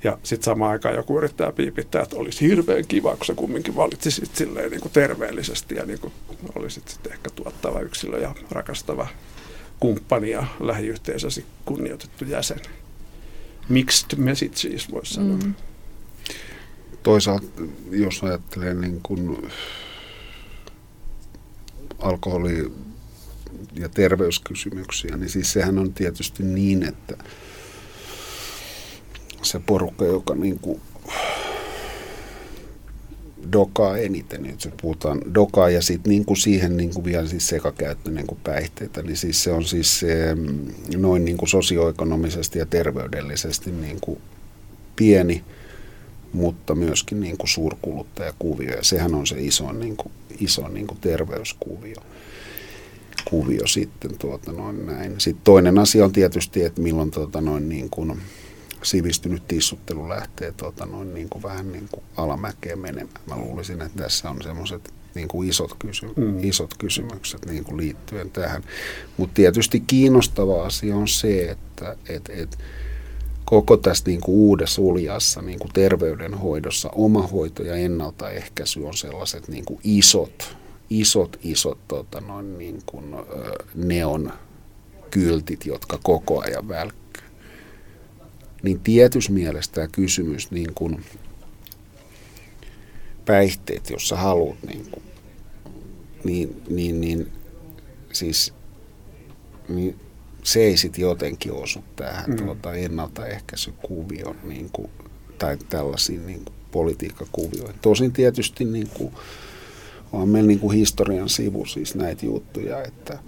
Ja 0.04 0.18
sitten 0.22 0.44
samaan 0.44 0.72
aikaan 0.72 0.94
joku 0.94 1.18
yrittää 1.18 1.52
piipittää, 1.52 2.02
että 2.02 2.16
olisi 2.16 2.48
hirveän 2.48 2.86
kiva, 2.88 3.16
kun 3.16 3.26
sä 3.26 3.34
kumminkin 3.34 3.76
valitsisit 3.76 4.36
silleen 4.36 4.70
niin 4.70 4.80
kuin 4.80 4.92
terveellisesti 4.92 5.74
ja 5.74 5.86
niin 5.86 5.98
kuin 6.00 6.12
olisit 6.54 6.88
sitten 6.88 7.12
ehkä 7.12 7.30
tuottava 7.30 7.80
yksilö 7.80 8.18
ja 8.18 8.34
rakastava 8.50 9.06
kumppani 9.80 10.30
ja 10.30 10.46
lähiyhteisösi 10.60 11.44
kunnioitettu 11.64 12.24
jäsen. 12.24 12.60
Mixed 13.68 14.18
messages 14.18 14.92
voisi 14.92 15.14
sanoa. 15.14 15.36
Mm. 15.36 15.54
Toisaalta, 17.02 17.46
jos 17.90 18.24
ajattelee 18.24 18.74
niin 18.74 19.00
kuin 19.02 19.50
alkoholi- 21.98 22.72
ja 23.74 23.88
terveyskysymyksiä, 23.88 25.16
niin 25.16 25.30
siis 25.30 25.52
sehän 25.52 25.78
on 25.78 25.92
tietysti 25.92 26.42
niin, 26.42 26.82
että 26.82 27.16
se 29.42 29.60
porukka, 29.66 30.04
joka 30.04 30.34
niin 30.34 30.58
kuin 30.58 30.80
dokaa 33.52 33.96
eniten, 33.96 34.42
nyt 34.42 34.60
se 34.60 34.72
puhutaan 34.82 35.20
dokaa 35.34 35.70
ja 35.70 35.82
sitten 35.82 36.10
niin 36.10 36.24
kuin 36.24 36.36
siihen 36.36 36.76
niin 36.76 36.94
kuin 36.94 37.04
vielä 37.04 37.28
siis 37.28 37.48
sekakäyttö 37.48 38.10
niin 38.10 38.26
kuin 38.26 38.38
päihteitä, 38.44 39.02
niin 39.02 39.16
siis 39.16 39.42
se 39.42 39.52
on 39.52 39.64
siis 39.64 40.00
se, 40.00 40.34
mm, 40.34 40.66
noin 40.96 41.24
niin 41.24 41.36
kuin 41.36 41.48
sosioekonomisesti 41.48 42.58
ja 42.58 42.66
terveydellisesti 42.66 43.70
niin 43.70 43.98
kuin 44.00 44.18
pieni, 44.96 45.44
mutta 46.36 46.74
myöskin 46.74 47.20
niin 47.20 47.38
kuin 47.38 47.48
suurkuluttajakuvio 47.48 48.76
ja 48.76 48.84
sehän 48.84 49.14
on 49.14 49.26
se 49.26 49.36
iso 49.38 49.72
niin 49.72 49.96
kuin 49.96 50.12
iso 50.40 50.68
niin 50.68 50.86
kuin 50.86 51.00
terveyskuvio 51.00 52.02
kuvio 53.30 53.66
sitten 53.66 54.18
tuota 54.18 54.52
noin 54.52 54.86
näin. 54.86 55.20
Sitten 55.20 55.44
toinen 55.44 55.78
asia 55.78 56.04
on 56.04 56.12
tietysti, 56.12 56.64
että 56.64 56.82
milloin 56.82 57.10
tuota 57.10 57.40
noin 57.40 57.68
niin 57.68 57.90
kuin 57.90 58.20
sivistynyt 58.82 59.48
tissuttelu 59.48 60.08
lähtee 60.08 60.52
tuota 60.52 60.86
noin 60.86 61.14
niin 61.14 61.28
kuin 61.28 61.42
vähän 61.42 61.72
niin 61.72 61.88
kuin 61.92 62.04
alamäkeen 62.16 62.78
menemään. 62.78 63.20
Mä 63.28 63.36
luulisin, 63.36 63.82
että 63.82 64.02
tässä 64.02 64.30
on 64.30 64.42
semmoiset 64.42 64.94
niin 65.14 65.28
kuin 65.28 65.48
isot, 65.48 65.76
kysy- 65.78 66.12
mm. 66.16 66.44
isot 66.44 66.74
kysymykset 66.78 67.46
niin 67.46 67.64
kuin 67.64 67.76
liittyen 67.76 68.30
tähän. 68.30 68.62
Mutta 69.16 69.34
tietysti 69.34 69.80
kiinnostava 69.80 70.66
asia 70.66 70.96
on 70.96 71.08
se, 71.08 71.50
että 71.50 71.96
et, 72.08 72.22
et, 72.28 72.58
koko 73.46 73.76
tässä 73.76 74.04
niin 74.06 74.20
kuin 74.20 74.34
uudessa 74.34 74.82
uljassa 74.82 75.42
niin 75.42 75.58
kuin 75.58 75.70
terveydenhoidossa 75.72 76.90
omahoito 76.94 77.62
ja 77.62 77.74
ennaltaehkäisy 77.74 78.84
on 78.84 78.96
sellaiset 78.96 79.48
niin 79.48 79.64
kuin 79.64 79.80
isot, 79.84 80.56
isot, 80.90 81.38
isot 81.42 81.78
tota 81.88 82.20
noin, 82.20 82.58
niin 82.58 82.78
kuin, 82.86 83.14
neon 83.74 84.32
kyltit, 85.10 85.66
jotka 85.66 85.98
koko 86.02 86.40
ajan 86.40 86.68
välkkyy. 86.68 87.24
Niin 88.62 88.80
tietyssä 88.80 89.32
mielessä 89.32 89.72
tämä 89.72 89.88
kysymys 89.88 90.50
niin 90.50 90.74
kuin 90.74 91.04
päihteet, 93.24 93.90
jos 93.90 94.08
sä 94.08 94.16
haluat, 94.16 94.56
niin, 94.66 94.86
kuin, 94.90 95.04
niin, 96.24 96.62
niin, 96.68 97.00
niin 97.00 97.32
siis 98.12 98.54
niin 99.68 100.05
se 100.46 100.60
ei 100.60 100.76
sitten 100.76 101.02
jotenkin 101.02 101.52
osu 101.52 101.84
tähän 101.96 102.30
mm. 102.30 102.36
tuota, 102.36 102.74
ennaltaehkäisykuvioon 102.74 104.36
niin 104.44 104.68
kuin, 104.72 104.90
tai 105.38 105.56
tällaisiin 105.68 106.26
niin 106.26 106.44
kuin, 106.44 106.56
politiikkakuvioihin. 106.72 107.78
Tosin 107.82 108.12
tietysti 108.12 108.64
niin 108.64 108.88
kuin, 108.94 109.14
on 110.12 110.28
meillä 110.28 110.48
niin 110.48 110.58
kuin 110.58 110.76
historian 110.76 111.28
sivu 111.28 111.66
siis 111.66 111.94
näitä 111.94 112.26
juttuja, 112.26 112.82
että 112.82 113.18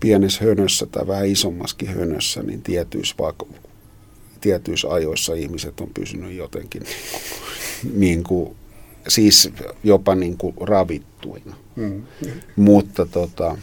pienessä 0.00 0.44
hönössä 0.44 0.86
tai 0.86 1.06
vähän 1.06 1.26
isommaskin 1.26 1.88
hönössä, 1.88 2.42
niin 2.42 2.62
tietyissä, 2.62 3.14
vaikka, 3.18 3.46
tietyissä 4.40 4.88
ajoissa 4.88 5.34
ihmiset 5.34 5.80
on 5.80 5.90
pysynyt 5.94 6.32
jotenkin 6.32 6.82
niin 7.94 8.22
kuin, 8.22 8.56
siis 9.08 9.50
jopa 9.84 10.14
niin 10.14 10.38
kuin 10.38 10.54
ravittuina. 10.60 11.56
Mm. 11.76 12.02
Mutta 12.56 13.06
tota, 13.06 13.58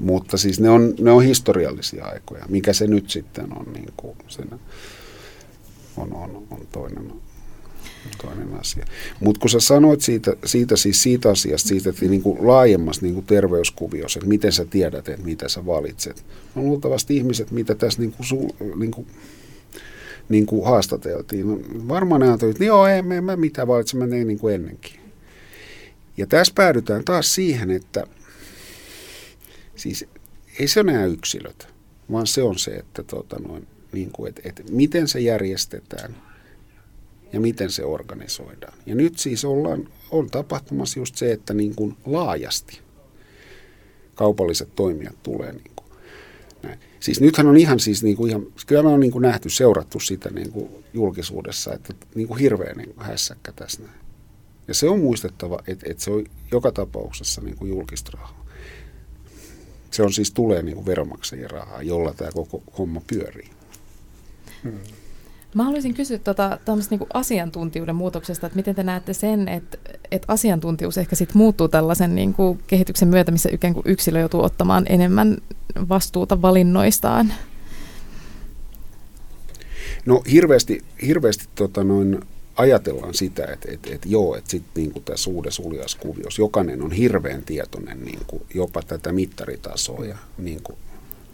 mutta 0.00 0.36
siis 0.36 0.60
ne 0.60 0.70
on, 0.70 0.94
ne 1.00 1.10
on 1.10 1.22
historiallisia 1.22 2.04
aikoja. 2.04 2.44
Mikä 2.48 2.72
se 2.72 2.86
nyt 2.86 3.10
sitten 3.10 3.58
on, 3.58 3.72
niin 3.72 3.92
kuin 3.96 4.16
sen 4.28 4.48
on, 5.96 6.12
on, 6.12 6.46
on 6.50 6.66
toinen, 6.72 7.12
toinen 8.22 8.54
asia. 8.60 8.84
Mutta 9.20 9.40
kun 9.40 9.50
sä 9.50 9.60
sanoit 9.60 10.00
siitä, 10.00 10.36
siitä, 10.44 10.76
siis 10.76 11.02
siitä 11.02 11.30
asiasta, 11.30 11.68
siitä, 11.68 11.90
että 11.90 12.04
niin 12.04 12.22
laajemmassa 12.38 13.02
niin 13.02 13.24
terveyskuviossa, 13.24 14.18
että 14.18 14.28
miten 14.28 14.52
sä 14.52 14.64
tiedät, 14.64 15.08
että 15.08 15.26
mitä 15.26 15.48
sä 15.48 15.66
valitset. 15.66 16.24
On 16.56 16.64
luultavasti 16.64 17.16
ihmiset, 17.16 17.50
mitä 17.50 17.74
tässä 17.74 18.00
niin 18.00 18.12
kuin, 18.12 18.26
su, 18.26 18.56
niin 18.76 18.90
kuin, 18.90 19.06
niin 20.28 20.46
kuin 20.46 20.64
haastateltiin. 20.64 21.48
No, 21.48 21.58
varmaan 21.88 22.20
ne 22.20 22.28
ajattelivat, 22.28 22.56
että 22.56 22.64
joo, 22.64 22.86
ei 22.86 23.02
mä, 23.02 23.20
mä 23.20 23.36
mitä 23.36 23.66
valitsen, 23.66 23.98
mä 23.98 24.06
niin 24.06 24.38
kuin 24.38 24.54
ennenkin. 24.54 25.00
Ja 26.16 26.26
tässä 26.26 26.52
päädytään 26.56 27.04
taas 27.04 27.34
siihen, 27.34 27.70
että– 27.70 28.04
Siis 29.78 30.04
ei 30.58 30.68
se 30.68 30.80
ole 30.80 30.92
nämä 30.92 31.04
yksilöt, 31.04 31.68
vaan 32.12 32.26
se 32.26 32.42
on 32.42 32.58
se, 32.58 32.70
että 32.70 33.02
tota 33.02 33.38
noin, 33.38 33.66
niin 33.92 34.10
kuin, 34.12 34.28
että, 34.28 34.42
että 34.44 34.62
miten 34.70 35.08
se 35.08 35.20
järjestetään 35.20 36.16
ja 37.32 37.40
miten 37.40 37.70
se 37.70 37.84
organisoidaan. 37.84 38.78
Ja 38.86 38.94
nyt 38.94 39.18
siis 39.18 39.44
ollaan, 39.44 39.88
on 40.10 40.30
tapahtumassa 40.30 41.00
just 41.00 41.16
se, 41.16 41.32
että 41.32 41.54
niin 41.54 41.74
kuin 41.74 41.96
laajasti 42.06 42.80
kaupalliset 44.14 44.74
toimijat 44.74 45.22
tulee 45.22 45.52
niin 45.52 45.72
kuin 45.76 45.88
näin. 46.62 46.78
Siis 47.00 47.20
nythän 47.20 47.46
on 47.46 47.56
ihan 47.56 47.80
siis 47.80 48.02
niin 48.02 48.16
kuin 48.16 48.30
ihan, 48.30 48.46
kyllä 48.66 48.82
me 48.82 48.88
on 48.88 49.00
niin 49.00 49.12
kuin 49.12 49.22
nähty, 49.22 49.50
seurattu 49.50 50.00
sitä 50.00 50.30
niin 50.30 50.52
kuin 50.52 50.84
julkisuudessa, 50.92 51.74
että 51.74 51.94
niin 52.14 52.28
kuin 52.28 52.40
hirveä 52.40 52.74
niin 52.74 52.94
kuin 52.94 53.06
hässäkkä 53.06 53.52
tässä 53.52 53.82
näin. 53.82 53.98
Ja 54.68 54.74
se 54.74 54.88
on 54.88 55.00
muistettava, 55.00 55.58
että, 55.66 55.86
että 55.90 56.04
se 56.04 56.10
on 56.10 56.24
joka 56.52 56.72
tapauksessa 56.72 57.40
niin 57.40 57.56
kuin 57.56 57.68
julkista 57.68 58.10
rahaa. 58.14 58.47
Se 59.90 60.02
on 60.02 60.12
siis 60.12 60.30
tulee 60.30 60.62
niin 60.62 60.74
kuin 60.74 60.86
veronmaksajien 60.86 61.50
rahaa, 61.50 61.82
jolla 61.82 62.14
tämä 62.14 62.30
koko 62.32 62.62
homma 62.78 63.00
pyörii. 63.06 63.50
Hmm. 64.62 64.78
Mä 65.54 65.64
haluaisin 65.64 65.94
kysyä 65.94 66.18
tuota, 66.18 66.58
niin 66.90 67.00
asiantuntijuuden 67.14 67.96
muutoksesta, 67.96 68.46
että 68.46 68.56
miten 68.56 68.74
te 68.74 68.82
näette 68.82 69.14
sen, 69.14 69.48
että, 69.48 69.78
että 70.10 70.32
asiantuntijuus 70.32 70.98
ehkä 70.98 71.16
sit 71.16 71.34
muuttuu 71.34 71.68
tällaisen 71.68 72.14
niin 72.14 72.34
kuin 72.34 72.58
kehityksen 72.66 73.08
myötä, 73.08 73.32
missä 73.32 73.48
ikään 73.52 73.74
kuin 73.74 73.84
yksilö 73.86 74.20
joutuu 74.20 74.44
ottamaan 74.44 74.86
enemmän 74.88 75.38
vastuuta 75.88 76.42
valinnoistaan? 76.42 77.32
No 80.06 80.22
hirveästi, 80.32 80.84
hirveästi 81.06 81.44
tota 81.54 81.84
noin, 81.84 82.20
ajatellaan 82.58 83.14
sitä, 83.14 83.44
että, 83.44 83.72
että, 83.72 83.94
että 83.94 84.08
joo, 84.08 84.36
että 84.36 84.50
sitten 84.50 84.82
niin 84.82 85.04
tässä 85.04 85.30
uudessa 85.30 85.62
uljaskuviossa 85.62 86.42
jokainen 86.42 86.82
on 86.82 86.92
hirveän 86.92 87.42
tietoinen 87.42 88.04
niin 88.04 88.20
kuin 88.26 88.42
jopa 88.54 88.82
tätä 88.82 89.12
mittaritasoa 89.12 90.04
ja 90.04 90.16
niin 90.38 90.62
kuin 90.62 90.78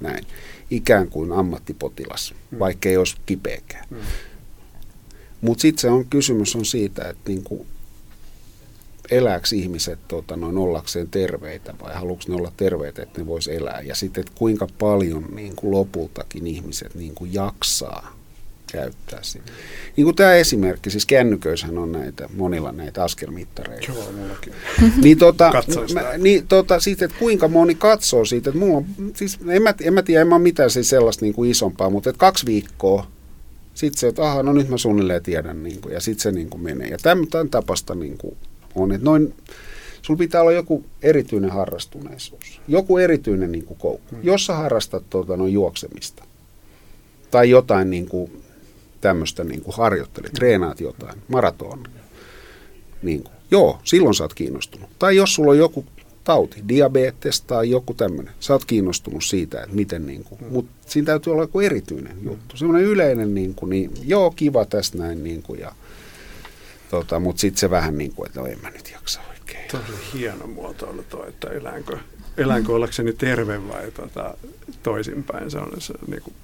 näin. 0.01 0.27
Ikään 0.71 1.09
kuin 1.09 1.33
ammattipotilas, 1.33 2.35
mm. 2.51 2.59
vaikka 2.59 2.89
ei 2.89 2.97
olisi 2.97 3.17
kipeäkään. 3.27 3.87
Mm. 3.91 3.97
Mutta 5.41 5.63
sitten 5.63 5.81
se 5.81 5.89
on, 5.89 6.07
kysymys 6.07 6.57
on 6.57 6.65
siitä, 6.65 7.09
että 7.09 7.31
niin 7.31 7.45
kuin 7.45 7.67
elääkö 9.11 9.47
ihmiset 9.55 9.99
tota, 10.09 10.37
noin 10.37 10.59
ollakseen 10.59 11.09
terveitä 11.09 11.75
vai 11.83 11.95
haluatko 11.95 12.25
ne 12.29 12.35
olla 12.35 12.53
terveitä, 12.57 13.03
että 13.03 13.21
ne 13.21 13.27
vois 13.27 13.49
elää. 13.49 13.81
Ja 13.81 13.95
sitten, 13.95 14.21
että 14.21 14.33
kuinka 14.39 14.67
paljon 14.79 15.29
niin 15.31 15.57
kuin 15.57 15.71
lopultakin 15.71 16.47
ihmiset 16.47 16.95
niin 16.95 17.15
kuin 17.15 17.35
jaksaa 17.35 18.24
käyttää 18.75 19.19
sitä. 19.23 19.53
Niin 19.97 20.05
kuin 20.05 20.17
tämä 20.17 20.35
esimerkki, 20.35 20.91
siis 20.91 21.07
kännyköissähän 21.07 21.79
on 21.79 21.93
näitä, 21.93 22.29
monilla 22.37 22.73
näitä 22.73 23.05
askelmittareita. 23.05 23.93
Joo, 23.93 24.13
mullakin. 24.13 24.53
niin 25.03 25.19
tota, 25.19 25.53
mä, 25.95 26.19
niin 26.19 26.47
tota, 26.47 26.81
siitä, 26.81 27.05
että 27.05 27.19
kuinka 27.19 27.49
moni 27.49 27.75
katsoo 27.75 28.25
siitä, 28.25 28.51
että 28.51 28.61
mulla 28.61 28.77
on, 28.77 28.87
siis 29.15 29.39
en 29.49 29.63
mä, 29.63 29.75
en 29.83 29.95
mä 29.95 30.03
tiedä, 30.03 30.21
en 30.21 30.29
mä 30.29 30.39
mitään 30.39 30.71
siis 30.71 30.89
sellaista 30.89 31.25
niin 31.25 31.35
kuin 31.35 31.51
isompaa, 31.51 31.91
mutta 31.91 32.11
että 32.11 32.21
kaksi 32.21 32.47
viikkoa, 32.47 33.07
sitten 33.75 34.01
se, 34.01 34.09
että 34.09 34.23
aha, 34.23 34.43
no 34.43 34.53
nyt 34.53 34.69
mä 34.69 34.79
suunnilleen 34.79 35.23
tiedän, 35.23 35.63
niin 35.63 35.81
kuin, 35.81 35.93
ja 35.93 36.01
sitten 36.01 36.23
se 36.23 36.33
niin 36.33 36.51
kuin 36.51 36.63
menee. 36.63 36.89
Ja 36.89 36.99
tämän, 37.03 37.27
tämän 37.27 37.49
tapasta 37.49 37.95
niin 37.95 38.19
kuin 38.19 38.37
on, 38.75 38.93
että 38.93 39.05
noin, 39.05 39.35
sulla 40.03 40.19
pitää 40.19 40.41
olla 40.41 40.53
joku 40.53 40.85
erityinen 41.03 41.51
harrastuneisuus, 41.51 42.61
joku 42.69 42.99
erityinen 42.99 43.53
niin 43.53 43.65
kuin 43.65 43.79
koukku. 43.79 44.15
Hmm. 44.15 44.25
Jos 44.25 44.47
sä 44.47 44.55
harrastat 44.55 45.11
tuota, 45.11 45.37
noin 45.37 45.53
juoksemista, 45.53 46.25
tai 47.31 47.51
jotain 47.51 47.91
niin 47.91 48.09
kuin 48.09 48.44
tämmöistä 49.05 49.45
niin 49.45 49.61
kuin 49.61 49.77
harjoittelet, 49.77 50.33
treenaat 50.33 50.81
jotain, 50.81 51.23
maraton, 51.29 51.85
niin 53.03 53.23
kuin, 53.23 53.35
joo, 53.51 53.79
silloin 53.85 54.15
sä 54.15 54.25
oot 54.25 54.35
kiinnostunut. 54.35 54.91
Tai 54.99 55.17
jos 55.17 55.35
sulla 55.35 55.51
on 55.51 55.59
joku 55.59 55.85
tauti, 56.25 56.63
diabetes 56.69 57.41
tai 57.41 57.71
joku 57.71 57.95
tämmöinen, 57.95 58.35
sä 58.41 58.53
oot 58.53 58.65
kiinnostunut 58.65 59.25
siitä, 59.25 59.63
että 59.63 59.77
miten, 59.77 60.07
niin 60.07 60.25
kuin, 60.25 60.41
mutta 60.51 60.73
siinä 60.87 61.07
täytyy 61.07 61.33
olla 61.33 61.43
joku 61.43 61.61
erityinen 61.61 62.17
juttu. 62.23 62.57
Semmoinen 62.57 62.87
yleinen, 62.87 63.35
niin, 63.35 63.55
kuin, 63.55 63.71
niin 63.71 63.91
joo, 64.05 64.31
kiva 64.31 64.65
tästä 64.65 64.99
näin, 64.99 65.25
niin 65.25 65.43
kuin, 65.43 65.61
ja, 65.61 65.73
tota, 66.91 67.21
mutta 67.21 67.41
sitten 67.41 67.61
se 67.61 67.71
vähän 67.71 67.99
niin 67.99 68.15
kuin, 68.15 68.27
että 68.27 68.41
no 68.41 68.47
en 68.47 68.59
mä 68.63 68.71
nyt 68.71 68.91
jaksa 68.93 69.21
oikein. 69.31 69.69
Tosi 69.71 69.93
hieno 70.15 70.47
muotoilu 70.47 71.03
toi, 71.03 71.29
että 71.29 71.49
eläinkö, 71.49 71.99
eläinkö 72.37 72.73
ollakseni 72.73 73.13
terve 73.13 73.69
vai 73.69 73.91
tota, 73.91 74.35
toisinpäin. 74.83 75.51
Se 75.51 75.59
on 75.59 75.73
se, 75.79 75.95
niin 76.07 76.23
kuin 76.23 76.35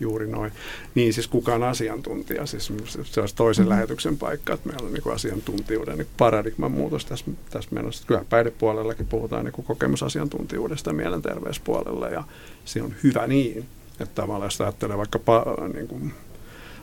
juuri 0.00 0.26
noin. 0.26 0.52
Niin 0.94 1.12
siis 1.12 1.28
kukaan 1.28 1.62
asiantuntija, 1.62 2.46
siis 2.46 2.72
se 3.02 3.20
olisi 3.20 3.36
toisen 3.36 3.62
mm-hmm. 3.62 3.70
lähetyksen 3.70 4.18
paikka, 4.18 4.54
että 4.54 4.68
meillä 4.68 4.86
on 4.86 4.92
niin 4.92 5.14
asiantuntijuuden 5.14 5.98
niin 5.98 6.08
paradigman 6.16 6.72
muutos 6.72 7.04
tässä, 7.04 7.26
tässä 7.50 7.70
menossa. 7.72 8.06
Kyllä 8.06 8.24
päihdepuolellakin 8.30 9.06
puhutaan 9.06 9.44
niin 9.44 9.64
kokemusasiantuntijuudesta 9.66 10.92
mielenterveyspuolella 10.92 12.08
ja 12.08 12.24
se 12.64 12.82
on 12.82 12.94
hyvä 13.02 13.26
niin, 13.26 13.66
että 14.00 14.14
tavallaan 14.14 14.46
jos 14.46 14.60
ajattelee 14.60 14.98
vaikka 14.98 15.18
pa, 15.18 15.44
niin 15.74 15.88
kuin 15.88 16.12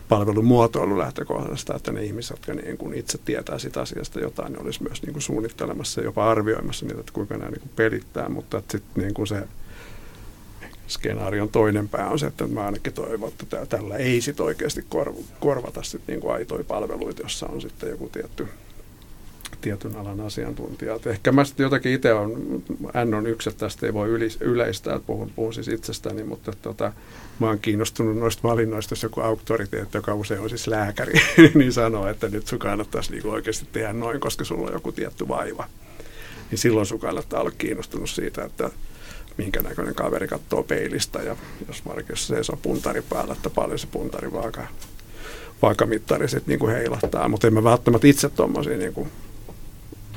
palvelumuotoilu 0.10 0.98
lähtökohdasta, 0.98 1.76
että 1.76 1.92
ne 1.92 2.04
ihmiset, 2.04 2.38
jotka 2.38 2.54
niin 2.54 2.78
kuin 2.78 2.94
itse 2.94 3.18
tietää 3.18 3.60
sitä 3.60 3.82
asiasta 3.82 4.20
jotain, 4.20 4.54
ne 4.54 4.60
olisi 4.60 4.84
myös 4.84 5.02
niin 5.02 5.14
kuin 5.14 5.24
suunnittelemassa 5.24 6.02
ja 6.02 6.06
jopa 6.06 6.32
arvioimassa 6.32 6.86
niitä, 6.86 7.00
että 7.00 7.14
kuinka 7.14 7.38
nämä 7.38 7.52
niin 7.52 7.62
kuin 7.62 7.72
pelittää, 7.76 8.30
mutta 8.30 8.58
että 8.58 8.72
sitten 8.72 9.04
niin 9.04 9.14
kuin 9.14 9.28
se 9.28 9.44
skenaarion 10.94 11.50
toinen 11.50 11.90
pää 11.90 12.10
on 12.10 12.20
se, 12.20 12.28
että 12.28 12.48
mä 12.48 12.66
ainakin 12.66 12.94
toivon, 12.94 13.30
että 13.30 13.66
tällä 13.66 13.98
ei 13.98 14.22
sit 14.22 14.40
oikeasti 14.40 14.86
korvata 15.40 15.84
sit 15.84 16.02
niin 16.08 16.20
kuin 16.20 16.34
aitoja 16.34 16.64
palveluita, 16.64 17.22
jossa 17.22 17.46
on 17.46 17.62
sitten 17.62 17.90
joku 17.90 18.10
tietty 18.10 18.48
tietyn 19.64 19.96
alan 19.96 20.22
asiantuntija. 20.22 20.96
Et 20.96 21.08
ehkä 21.08 21.32
mä 21.32 21.46
sitten 21.46 21.64
jotakin 21.64 21.92
itse 21.92 22.14
on, 22.14 22.64
N 23.06 23.14
on 23.14 23.28
yksi, 23.28 23.50
että 23.50 23.60
tästä 23.60 23.86
ei 23.86 23.94
voi 23.94 24.10
yleistää, 24.40 24.96
että 24.96 25.08
puhun, 25.08 25.32
puhun 25.36 25.54
siis 25.54 25.68
itsestäni, 25.68 26.24
mutta 26.24 26.52
tota, 26.62 26.94
mä 27.40 27.48
oon 27.48 27.60
kiinnostunut 27.60 28.18
noista 28.18 28.44
valinnoista, 28.44 28.92
jos 28.92 29.04
joku 29.04 29.22
auktoriteetti, 29.22 29.98
joka 29.98 30.14
usein 30.14 30.40
on 30.40 30.50
siis 30.50 30.68
lääkäri, 30.68 31.14
niin 31.54 31.74
sanoo, 31.74 32.08
että 32.08 32.30
nyt 32.30 32.48
sun 32.48 32.60
kannattaisi 32.60 33.12
niinku 33.12 33.30
oikeasti 33.30 33.68
tehdä 33.72 33.94
noin, 33.94 34.20
koska 34.20 34.44
sulla 34.44 34.68
on 34.68 34.74
joku 34.74 34.92
tietty 34.92 35.28
vaiva. 35.28 35.70
Niin 36.52 36.60
silloin 36.60 36.86
sun 36.86 37.00
kannattaa 37.00 37.42
olla 37.42 37.52
kiinnostunut 37.58 38.10
siitä, 38.10 38.44
että 38.44 38.70
minkä 39.38 39.62
näköinen 39.62 39.96
kaveri 39.96 40.28
katsoo 40.28 40.64
peilistä 40.64 41.20
ja 41.20 41.36
jos 41.68 41.86
Markissa 41.86 42.28
seisoo 42.28 42.60
puntari 42.62 43.02
päällä, 43.02 43.34
että 43.34 43.50
paljon 43.50 43.80
se 43.80 43.88
puntari 43.88 44.34
vaaka, 44.34 44.68
vaakamittari 45.62 46.30
sitten 46.30 46.60
niin 46.60 46.70
heilahtaa, 46.70 47.30
mutta 47.30 47.48
en 47.48 47.54
mä 47.54 47.64
välttämättä 47.64 48.08
itse 48.08 48.30
tuommoisia 48.30 48.78
niin 48.78 49.12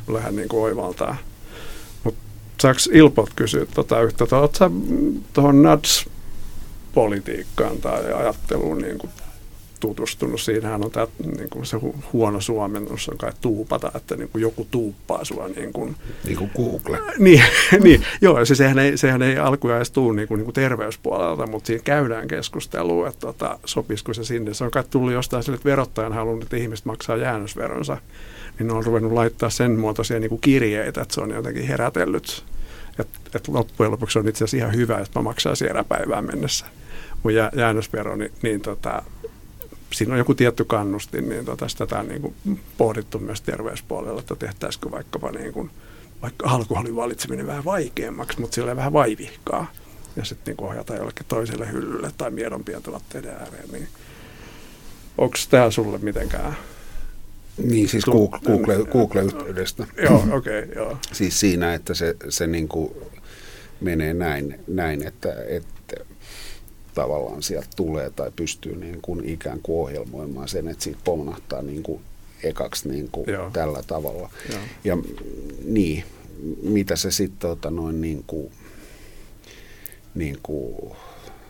lähde 0.09 0.31
niin 0.31 0.49
oivaltaa. 0.53 1.17
Mutta 2.05 2.21
saaks 2.63 2.87
Ilpot 2.93 3.31
kysyä 3.37 3.67
tota 3.75 4.03
yhtä, 4.03 4.25
oletko 4.25 4.71
tuohon 5.33 5.63
NADS 5.63 6.09
politiikkaan 6.95 7.79
tai 7.79 8.13
ajatteluun 8.13 8.79
niin 8.79 8.99
kuin 8.99 9.13
tutustunut. 9.81 10.41
Siinähän 10.41 10.85
on 10.85 10.91
tämä 10.91 11.07
niin 11.37 11.51
kuin 11.51 11.67
se 11.67 11.77
hu- 11.77 11.97
huono 12.13 12.41
suomennus 12.41 13.09
on 13.09 13.19
kai 13.19 13.33
tuupata, 13.41 13.93
että 13.95 14.17
niin 14.17 14.29
kuin 14.29 14.43
joku 14.43 14.67
tuuppaa 14.71 15.25
sua. 15.25 15.49
Niin 15.49 15.73
kuin, 15.73 15.97
niin 16.25 16.37
kuin 16.37 16.51
Google. 16.57 16.99
Niin, 17.19 17.43
niin 17.83 18.03
joo, 18.21 18.45
se, 18.45 18.55
sehän, 18.55 18.79
ei, 18.79 18.97
sehän 18.97 19.23
ei 19.23 19.39
alkuja 19.39 19.77
edes 19.77 19.91
tule 19.91 20.17
niin 20.17 20.29
kuin, 20.29 20.39
niin 20.39 20.45
kuin 20.45 20.55
terveyspuolelta, 20.55 21.47
mutta 21.47 21.67
siinä 21.67 21.83
käydään 21.83 22.29
keskustelua, 22.29 23.09
että 23.09 23.21
tota, 23.21 23.59
sopisiko 23.65 24.15
se 24.15 24.25
sinne. 24.25 24.55
Se 24.55 24.65
on 24.65 24.71
kai 24.71 24.85
tullut 24.91 25.13
jostain 25.13 25.43
sille, 25.43 25.57
että 25.57 25.69
verottajan 25.69 26.13
halunnut, 26.13 26.43
että 26.43 26.57
ihmiset 26.57 26.87
maksaa 26.87 27.17
jäännösveronsa, 27.17 27.97
niin 28.59 28.67
ne 28.67 28.73
on 28.73 28.85
ruvennut 28.85 29.13
laittaa 29.13 29.51
sen 29.51 29.79
muotoisia 29.79 30.21
niin 30.21 30.31
kuin 30.31 30.41
kirjeitä, 30.41 31.01
että 31.01 31.15
se 31.15 31.21
on 31.21 31.31
jotenkin 31.31 31.67
herätellyt. 31.67 32.45
Että 32.99 33.19
et 33.35 33.49
loppujen 33.49 33.93
lopuksi 33.93 34.19
on 34.19 34.29
itse 34.29 34.45
asiassa 34.45 34.57
ihan 34.57 34.75
hyvä, 34.75 34.99
että 34.99 35.19
mä 35.19 35.23
maksaisin 35.23 35.69
eräpäivään 35.69 36.25
mennessä 36.25 36.67
mun 37.23 37.35
jää, 37.35 37.51
jäännösvero, 37.57 38.17
niin, 38.17 38.33
niin 38.43 38.61
tota, 38.61 39.03
siinä 39.93 40.13
on 40.13 40.19
joku 40.19 40.35
tietty 40.35 40.65
kannustin, 40.65 41.29
niin 41.29 41.45
tota, 41.45 41.69
sitä 41.69 41.99
on 41.99 42.09
niin 42.09 42.23
kuin 42.23 42.35
pohdittu 42.79 43.19
myös 43.19 43.41
terveyspuolella, 43.41 44.21
että 44.21 44.37
tehtäisikö 44.37 44.91
vaikkapa 44.91 45.31
niin 45.31 45.53
kuin, 45.53 45.71
vaikka 46.23 46.51
alkoholin 46.51 46.97
valitseminen 46.97 47.47
vähän 47.47 47.65
vaikeammaksi, 47.65 48.41
mutta 48.41 48.55
sillä 48.55 48.77
vähän 48.77 48.93
vaivihkaa. 48.93 49.73
Ja 50.17 50.25
sitten 50.25 50.57
niin 50.57 50.69
ohjata 50.69 50.95
jollekin 50.95 51.27
toiselle 51.29 51.73
hyllylle 51.73 52.11
tai 52.19 52.31
miedompien 52.31 52.83
tuotteiden 52.83 53.31
ääreen. 53.31 53.69
Niin 53.73 53.89
onko 55.19 55.37
tämä 55.51 55.71
sulle 55.71 55.99
mitenkään 55.99 56.57
niin, 57.59 57.89
siis 57.89 58.05
Google, 58.05 58.39
Google, 58.47 58.85
Google-yhteydestä. 58.85 59.87
Joo, 60.05 60.27
okei, 60.33 60.63
okay, 60.63 60.75
joo. 60.75 60.99
Siis 61.13 61.41
siinä, 61.41 61.75
että 61.75 61.95
se, 61.95 62.17
se 62.29 62.47
niin 62.47 62.69
kuin 62.69 62.93
menee 63.81 64.15
näin, 64.15 64.61
näin 64.69 65.07
että, 65.07 65.29
että 65.49 65.76
tavallaan 66.97 67.43
sieltä 67.43 67.69
tulee 67.77 68.11
tai 68.11 68.31
pystyy 68.37 68.77
niin 68.77 68.99
kuin 69.03 69.29
ikään 69.29 69.61
kuin 69.63 69.81
ohjelmoimaan 69.81 70.49
sen, 70.49 70.69
että 70.69 70.85
siitä 70.85 71.01
pomnahtaa 71.05 71.63
niin 71.63 71.83
kuin 71.83 72.01
ekaksi 72.43 72.89
niin 72.89 73.09
kuin 73.13 73.27
tällä 73.53 73.83
tavalla. 73.87 74.31
Joo. 74.53 74.61
Ja 74.85 74.99
niin, 75.65 76.05
mitä 76.63 76.97
se 76.97 77.11
sitten 77.11 77.39
tota 77.39 77.71
noin 77.71 78.01
niin 78.01 78.25
kuin, 78.27 78.53
niin 80.15 80.39
kuin 80.43 80.97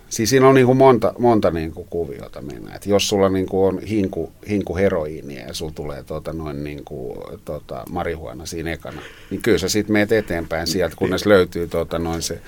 Siis 0.08 0.30
siinä 0.30 0.48
on 0.48 0.54
niin 0.54 0.66
kuin 0.66 0.78
monta, 0.78 1.14
monta 1.18 1.50
niin 1.50 1.72
kuin 1.72 1.86
kuviota 1.90 2.42
mennä. 2.42 2.74
Et 2.74 2.86
jos 2.86 3.08
sulla 3.08 3.28
niin 3.28 3.46
kuin 3.46 3.68
on 3.68 3.82
hinku, 3.82 4.32
hinku 4.48 4.76
heroiinia 4.76 5.46
ja 5.46 5.54
sulla 5.54 5.72
tulee 5.74 6.04
tota 6.04 6.32
noin 6.32 6.64
niin 6.64 6.84
kuin, 6.84 7.18
tota 7.44 7.84
marihuana 7.90 8.46
siinä 8.46 8.72
ekana, 8.72 9.02
niin 9.30 9.42
kyllä 9.42 9.58
sä 9.58 9.68
sitten 9.68 9.92
meet 9.92 10.12
eteenpäin 10.12 10.66
sieltä, 10.66 10.96
kunnes 10.96 11.26
löytyy 11.26 11.68
tota 11.68 11.98
noin 11.98 12.22
se, 12.22 12.40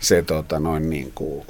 se 0.00 0.22
tota 0.22 0.60
noin 0.60 0.90
niin 0.90 1.12
kuin 1.14 1.46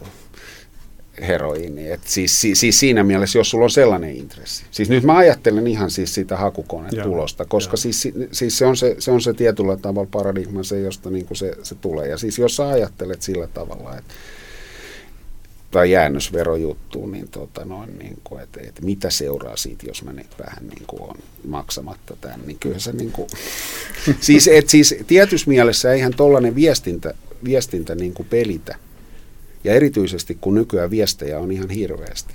heroiini. 1.20 1.90
Et 1.90 2.00
siis, 2.04 2.40
siis, 2.40 2.60
siis 2.60 2.80
siinä 2.80 3.02
mielessä, 3.02 3.38
jos 3.38 3.50
sulla 3.50 3.64
on 3.64 3.70
sellainen 3.70 4.16
intressi. 4.16 4.64
Siis 4.70 4.88
nyt 4.88 5.04
mä 5.04 5.16
ajattelen 5.16 5.66
ihan 5.66 5.90
siis 5.90 6.14
sitä 6.14 6.36
hakukonetulosta, 6.36 7.44
koska 7.44 7.76
siis, 7.76 8.08
siis 8.32 8.58
se, 8.58 8.66
on 8.66 8.76
se, 8.76 8.96
se 8.98 9.10
on 9.10 9.20
se 9.20 9.32
tietyllä 9.32 9.76
tavalla 9.76 10.08
paradigma, 10.12 10.62
se 10.62 10.80
josta 10.80 11.10
niin 11.10 11.26
kuin 11.26 11.36
se, 11.36 11.54
se 11.62 11.74
tulee. 11.74 12.08
Ja 12.08 12.18
siis 12.18 12.38
jos 12.38 12.56
sä 12.56 12.68
ajattelet 12.68 13.22
sillä 13.22 13.46
tavalla, 13.46 13.98
että 13.98 14.14
tai 15.72 15.90
jäännösverojuttuun, 15.90 17.12
niin, 17.12 17.28
tota 17.28 17.64
noin, 17.64 17.98
niin 17.98 18.18
kuin, 18.24 18.42
että, 18.42 18.60
että 18.62 18.82
mitä 18.82 19.10
seuraa 19.10 19.56
siitä, 19.56 19.86
jos 19.86 20.04
mä 20.04 20.12
nyt 20.12 20.38
vähän 20.38 20.66
niin 20.68 20.86
kuin 20.86 21.02
on 21.02 21.16
maksamatta 21.46 22.16
tämän, 22.20 22.40
niin 22.46 22.58
kyllä 22.58 22.78
se 22.78 22.92
niin 22.92 23.12
kuin, 23.12 23.28
siis, 24.20 24.48
et, 24.48 24.68
siis 24.68 24.94
tietyssä 25.06 25.50
mielessä 25.50 25.92
eihän 25.92 26.14
tollainen 26.16 26.54
viestintä, 26.54 27.14
viestintä 27.44 27.94
niin 27.94 28.14
kuin 28.14 28.28
pelitä, 28.28 28.76
ja 29.64 29.74
erityisesti 29.74 30.38
kun 30.40 30.54
nykyään 30.54 30.90
viestejä 30.90 31.38
on 31.38 31.52
ihan 31.52 31.70
hirveästi, 31.70 32.34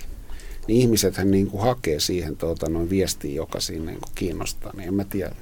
niin 0.68 0.82
ihmisethän 0.82 1.32
niin 1.32 1.48
kuin 1.48 1.64
hakee 1.64 2.00
siihen 2.00 2.38
tuota, 2.38 2.70
noin 2.70 2.90
viestiin, 2.90 3.36
joka 3.36 3.60
siinä 3.60 3.86
niin 3.86 4.00
kuin 4.00 4.12
kiinnostaa, 4.16 4.74
niin 4.78 4.88
en 4.88 4.94
mä 4.94 5.04
tiedä. 5.04 5.36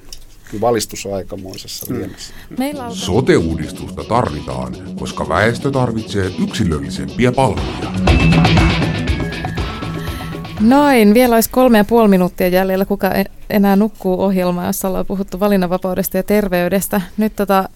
Kyllä 0.50 0.60
valistus 0.60 1.06
on 1.06 1.14
aikamoisessa 1.14 1.86
mm. 1.90 1.98
liemessä. 1.98 2.34
Meillä 2.58 2.86
on... 2.86 2.96
Sote-uudistusta 2.96 4.04
tarvitaan, 4.04 4.76
koska 4.98 5.28
väestö 5.28 5.70
tarvitsee 5.70 6.30
yksilöllisempiä 6.42 7.32
palveluja. 7.32 7.92
Noin, 10.60 11.14
vielä 11.14 11.34
olisi 11.34 11.50
kolme 11.50 11.78
ja 11.78 11.84
puoli 11.84 12.08
minuuttia 12.08 12.48
jäljellä, 12.48 12.84
kuka 12.84 13.10
enää 13.50 13.76
nukkuu 13.76 14.22
ohjelmaa, 14.22 14.66
jossa 14.66 14.88
ollaan 14.88 15.06
puhuttu 15.06 15.40
valinnanvapaudesta 15.40 16.16
ja 16.16 16.22
terveydestä. 16.22 17.00
Nyt 17.16 17.36
tota, 17.36 17.68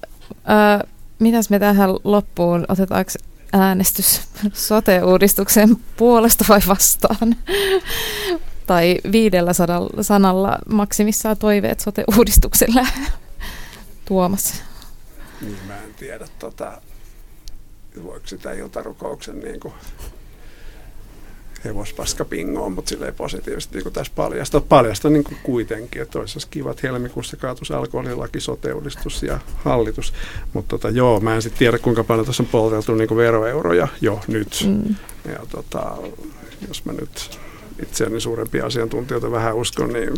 ää, 0.45 0.85
mitäs 1.19 1.51
me 1.51 1.59
tähän 1.59 1.91
loppuun, 2.05 2.65
otetaanko 2.69 3.11
äänestys 3.53 4.21
sote-uudistuksen 4.53 5.77
puolesta 5.97 6.45
vai 6.49 6.61
vastaan? 6.69 7.37
tai 8.67 8.99
viidellä 9.13 9.53
sadalla, 9.53 10.03
sanalla 10.03 10.59
maksimissaan 10.69 11.37
toiveet 11.37 11.81
sote-uudistukselle 11.81 12.87
Tuomas? 14.05 14.63
Niin, 15.41 15.59
mä 15.67 15.77
en 15.77 15.95
tiedä, 15.95 16.29
tota, 16.39 16.83
voiko 18.05 18.27
sitä 18.27 18.53
iltarukouksen 18.53 19.41
niin 19.41 19.61
kuin 19.61 19.75
hevospaska 21.65 22.25
pingoon, 22.25 22.73
mutta 22.73 22.89
silleen 22.89 23.15
positiivisesti 23.15 23.75
niin 23.75 23.83
kuin 23.83 23.93
tässä 23.93 24.13
paljasta. 24.17 24.61
Paljasta 24.61 25.11
niin 25.11 25.25
kuin 25.25 25.39
kuitenkin, 25.43 26.03
että 26.03 26.19
olisi 26.19 26.49
kivat 26.51 26.83
helmikuussa 26.83 27.37
kaatus 27.37 27.71
alkoholilaki, 27.71 28.41
sote 28.41 28.69
ja 29.27 29.41
hallitus. 29.65 30.13
Mutta 30.53 30.69
tota, 30.69 30.91
joo, 30.91 31.21
mä 31.21 31.35
en 31.35 31.43
sitten 31.43 31.59
tiedä 31.59 31.79
kuinka 31.79 32.05
paljon 32.05 32.27
tässä 32.27 32.43
on 32.43 32.49
polteltu 32.49 32.95
niin 32.95 33.09
kuin 33.09 33.19
veroeuroja 33.19 33.89
jo 34.01 34.21
nyt. 34.29 34.67
Mm. 34.67 34.95
Ja 35.33 35.41
tota, 35.49 35.97
jos 36.69 36.85
mä 36.85 36.93
nyt 36.93 37.39
itseäni 37.83 38.21
suurempia 38.21 38.67
asiantuntijoita 38.67 39.31
vähän 39.31 39.55
uskon, 39.55 39.93
niin 39.93 40.15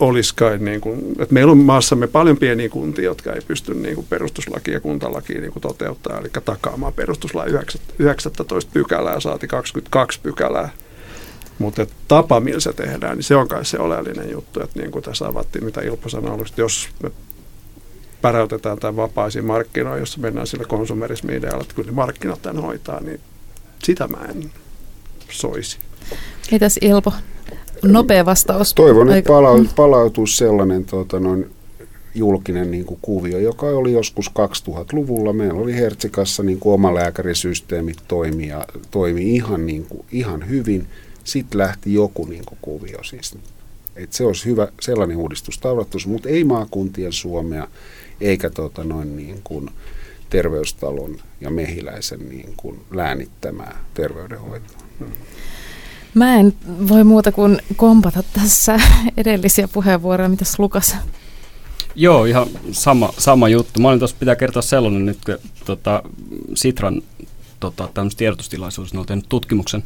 olisi 0.00 0.34
kai, 0.34 0.58
niin 0.58 0.80
kuin, 0.80 0.98
että 1.18 1.34
meillä 1.34 1.52
on 1.52 1.58
maassamme 1.58 2.06
paljon 2.06 2.36
pieniä 2.36 2.68
kuntia, 2.68 3.04
jotka 3.04 3.32
ei 3.32 3.40
pysty 3.40 3.74
niin 3.74 3.94
kuin 3.94 4.06
perustuslakia 4.10 4.74
ja 4.74 4.80
kuntalakia 4.80 5.40
niin 5.40 5.52
kuin 5.52 5.60
toteuttaa, 5.60 6.18
eli 6.18 6.28
takaamaan 6.44 6.92
perustuslain 6.92 7.50
19 7.98 8.70
pykälää, 8.72 9.20
saati 9.20 9.46
22 9.46 10.20
pykälää. 10.22 10.68
Mutta 11.58 11.86
tapa, 12.08 12.40
millä 12.40 12.60
se 12.60 12.72
tehdään, 12.72 13.16
niin 13.16 13.24
se 13.24 13.36
on 13.36 13.48
kai 13.48 13.64
se 13.64 13.78
oleellinen 13.78 14.30
juttu, 14.30 14.62
että 14.62 14.80
niin 14.80 14.90
kuin 14.90 15.02
tässä 15.02 15.26
avattiin, 15.26 15.64
mitä 15.64 15.80
Ilpo 15.80 16.08
sanoi 16.08 16.30
alusta, 16.30 16.60
jos 16.60 16.88
me 17.02 17.10
päräytetään 18.22 18.78
tämän 18.78 18.96
vapaisiin 18.96 19.44
markkinoihin, 19.44 20.00
jossa 20.00 20.20
mennään 20.20 20.46
sillä 20.46 20.64
konsumerismi-idealla, 20.64 21.62
että 21.62 21.74
kyllä 21.74 21.92
markkinat 21.92 22.42
tämän 22.42 22.62
hoitaa, 22.62 23.00
niin 23.00 23.20
sitä 23.84 24.08
mä 24.08 24.18
en 24.28 24.50
soisi. 25.30 25.78
Mitäs 26.50 26.78
Ilpo? 26.80 27.12
Nopea 27.92 28.24
vastaus. 28.24 28.74
Toivon, 28.74 29.12
että 29.12 29.28
palau- 29.28 29.68
palautuisi 29.76 30.36
sellainen 30.36 30.84
tuota, 30.84 31.20
noin 31.20 31.50
julkinen 32.14 32.70
niin 32.70 32.84
kuin 32.84 32.98
kuvio, 33.02 33.38
joka 33.38 33.66
oli 33.66 33.92
joskus 33.92 34.30
2000-luvulla. 34.30 35.32
Meillä 35.32 35.60
oli 35.60 35.74
Hertsikassa 35.74 36.42
niin 36.42 36.58
kuin 36.58 36.74
oma 36.74 36.94
lääkärisysteemi 36.94 37.92
toimi, 38.08 38.48
ja, 38.48 38.64
toimi 38.90 39.34
ihan, 39.34 39.66
niin 39.66 39.86
kuin, 39.88 40.04
ihan 40.12 40.48
hyvin. 40.48 40.86
Sitten 41.24 41.58
lähti 41.58 41.94
joku 41.94 42.24
niin 42.24 42.44
kuin 42.44 42.58
kuvio. 42.62 43.04
Siis, 43.04 43.38
et 43.96 44.12
se 44.12 44.24
olisi 44.24 44.44
hyvä 44.44 44.68
sellainen 44.80 45.16
uudistus 45.16 45.58
tavoittus, 45.58 46.06
mutta 46.06 46.28
ei 46.28 46.44
maakuntien 46.44 47.12
Suomea 47.12 47.68
eikä 48.20 48.50
tota, 48.50 48.84
noin 48.84 49.16
niin 49.16 49.40
kuin, 49.44 49.70
terveystalon 50.30 51.16
ja 51.40 51.50
mehiläisen 51.50 52.28
niin 52.28 52.54
kuin 52.56 52.80
läänittämää 52.90 53.84
terveydenhoitoa. 53.94 54.78
Mä 56.16 56.36
en 56.36 56.54
voi 56.88 57.04
muuta 57.04 57.32
kuin 57.32 57.58
kompata 57.76 58.22
tässä 58.32 58.80
edellisiä 59.16 59.68
puheenvuoroja, 59.68 60.28
mitä 60.28 60.44
Lukas? 60.58 60.96
Joo, 61.94 62.24
ihan 62.24 62.46
sama, 62.72 63.12
sama 63.18 63.48
juttu. 63.48 63.80
Mä 63.80 63.88
olin 63.88 63.98
tuossa 63.98 64.16
pitää 64.20 64.36
kertoa 64.36 64.62
sellainen 64.62 65.06
nyt, 65.06 65.18
kun 65.26 65.38
tota, 65.64 66.02
Sitran 66.54 67.02
tota, 67.60 67.88
tiedotustilaisuudessa, 68.16 68.96
ne 68.96 69.00
on 69.00 69.06
tehnyt 69.06 69.28
tutkimuksen, 69.28 69.84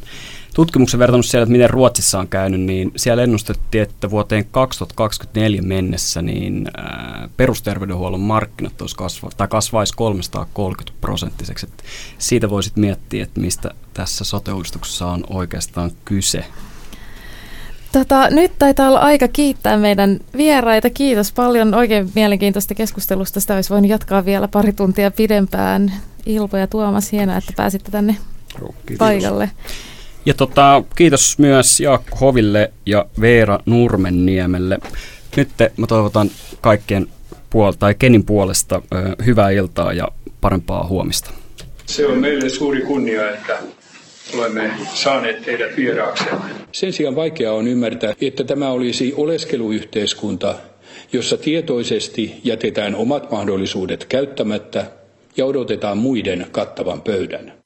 tutkimuksen 0.53 0.99
vertannut 0.99 1.25
siellä, 1.25 1.43
että 1.43 1.51
miten 1.51 1.69
Ruotsissa 1.69 2.19
on 2.19 2.27
käynyt, 2.27 2.61
niin 2.61 2.91
siellä 2.95 3.23
ennustettiin, 3.23 3.81
että 3.81 4.09
vuoteen 4.09 4.45
2024 4.51 5.61
mennessä 5.61 6.21
niin 6.21 6.67
ää, 6.77 7.29
perusterveydenhuollon 7.37 8.19
markkinat 8.19 8.81
olisi 8.81 8.95
kasva, 8.95 9.29
tai 9.37 9.47
kasvaisi 9.47 9.93
330 9.95 11.01
prosenttiseksi. 11.01 11.65
Et 11.65 11.83
siitä 12.17 12.49
voisit 12.49 12.75
miettiä, 12.75 13.23
että 13.23 13.41
mistä 13.41 13.71
tässä 13.93 14.23
sote 14.23 14.51
on 14.51 15.23
oikeastaan 15.29 15.91
kyse. 16.05 16.45
Tota, 17.91 18.29
nyt 18.29 18.51
taitaa 18.59 18.87
olla 18.87 18.99
aika 18.99 19.27
kiittää 19.27 19.77
meidän 19.77 20.19
vieraita. 20.37 20.89
Kiitos 20.89 21.31
paljon 21.31 21.73
oikein 21.73 22.11
mielenkiintoista 22.15 22.75
keskustelusta. 22.75 23.39
Sitä 23.39 23.55
olisi 23.55 23.69
voinut 23.69 23.89
jatkaa 23.89 24.25
vielä 24.25 24.47
pari 24.47 24.73
tuntia 24.73 25.11
pidempään. 25.11 25.93
Ilpo 26.25 26.57
ja 26.57 26.67
Tuomas, 26.67 27.11
hienoa, 27.11 27.37
että 27.37 27.53
pääsitte 27.55 27.91
tänne 27.91 28.15
Joo, 28.59 28.75
paikalle. 28.97 29.51
Ja 30.25 30.33
tota, 30.33 30.83
kiitos 30.95 31.39
myös 31.39 31.79
Jaakko 31.79 32.17
Hoville 32.21 32.71
ja 32.85 33.05
Veera 33.21 33.59
Nurmenniemelle. 33.65 34.77
Nyt 35.35 35.49
mä 35.77 35.87
toivotan 35.87 36.31
kaikkien 36.61 37.07
puol- 37.49 37.75
tai 37.79 37.95
Kenin 37.99 38.25
puolesta 38.25 38.81
ö, 38.93 39.23
hyvää 39.25 39.49
iltaa 39.49 39.93
ja 39.93 40.07
parempaa 40.41 40.87
huomista. 40.87 41.31
Se 41.85 42.07
on 42.07 42.17
meille 42.17 42.49
suuri 42.49 42.81
kunnia, 42.81 43.29
että 43.31 43.57
olemme 44.37 44.71
saaneet 44.93 45.41
teidät 45.41 45.77
vieraaksemme. 45.77 46.39
Sen 46.71 46.93
sijaan 46.93 47.15
vaikea 47.15 47.53
on 47.53 47.67
ymmärtää, 47.67 48.13
että 48.21 48.43
tämä 48.43 48.69
olisi 48.69 49.13
oleskeluyhteiskunta, 49.17 50.55
jossa 51.13 51.37
tietoisesti 51.37 52.41
jätetään 52.43 52.95
omat 52.95 53.31
mahdollisuudet 53.31 54.05
käyttämättä 54.05 54.85
ja 55.37 55.45
odotetaan 55.45 55.97
muiden 55.97 56.47
kattavan 56.51 57.01
pöydän. 57.01 57.60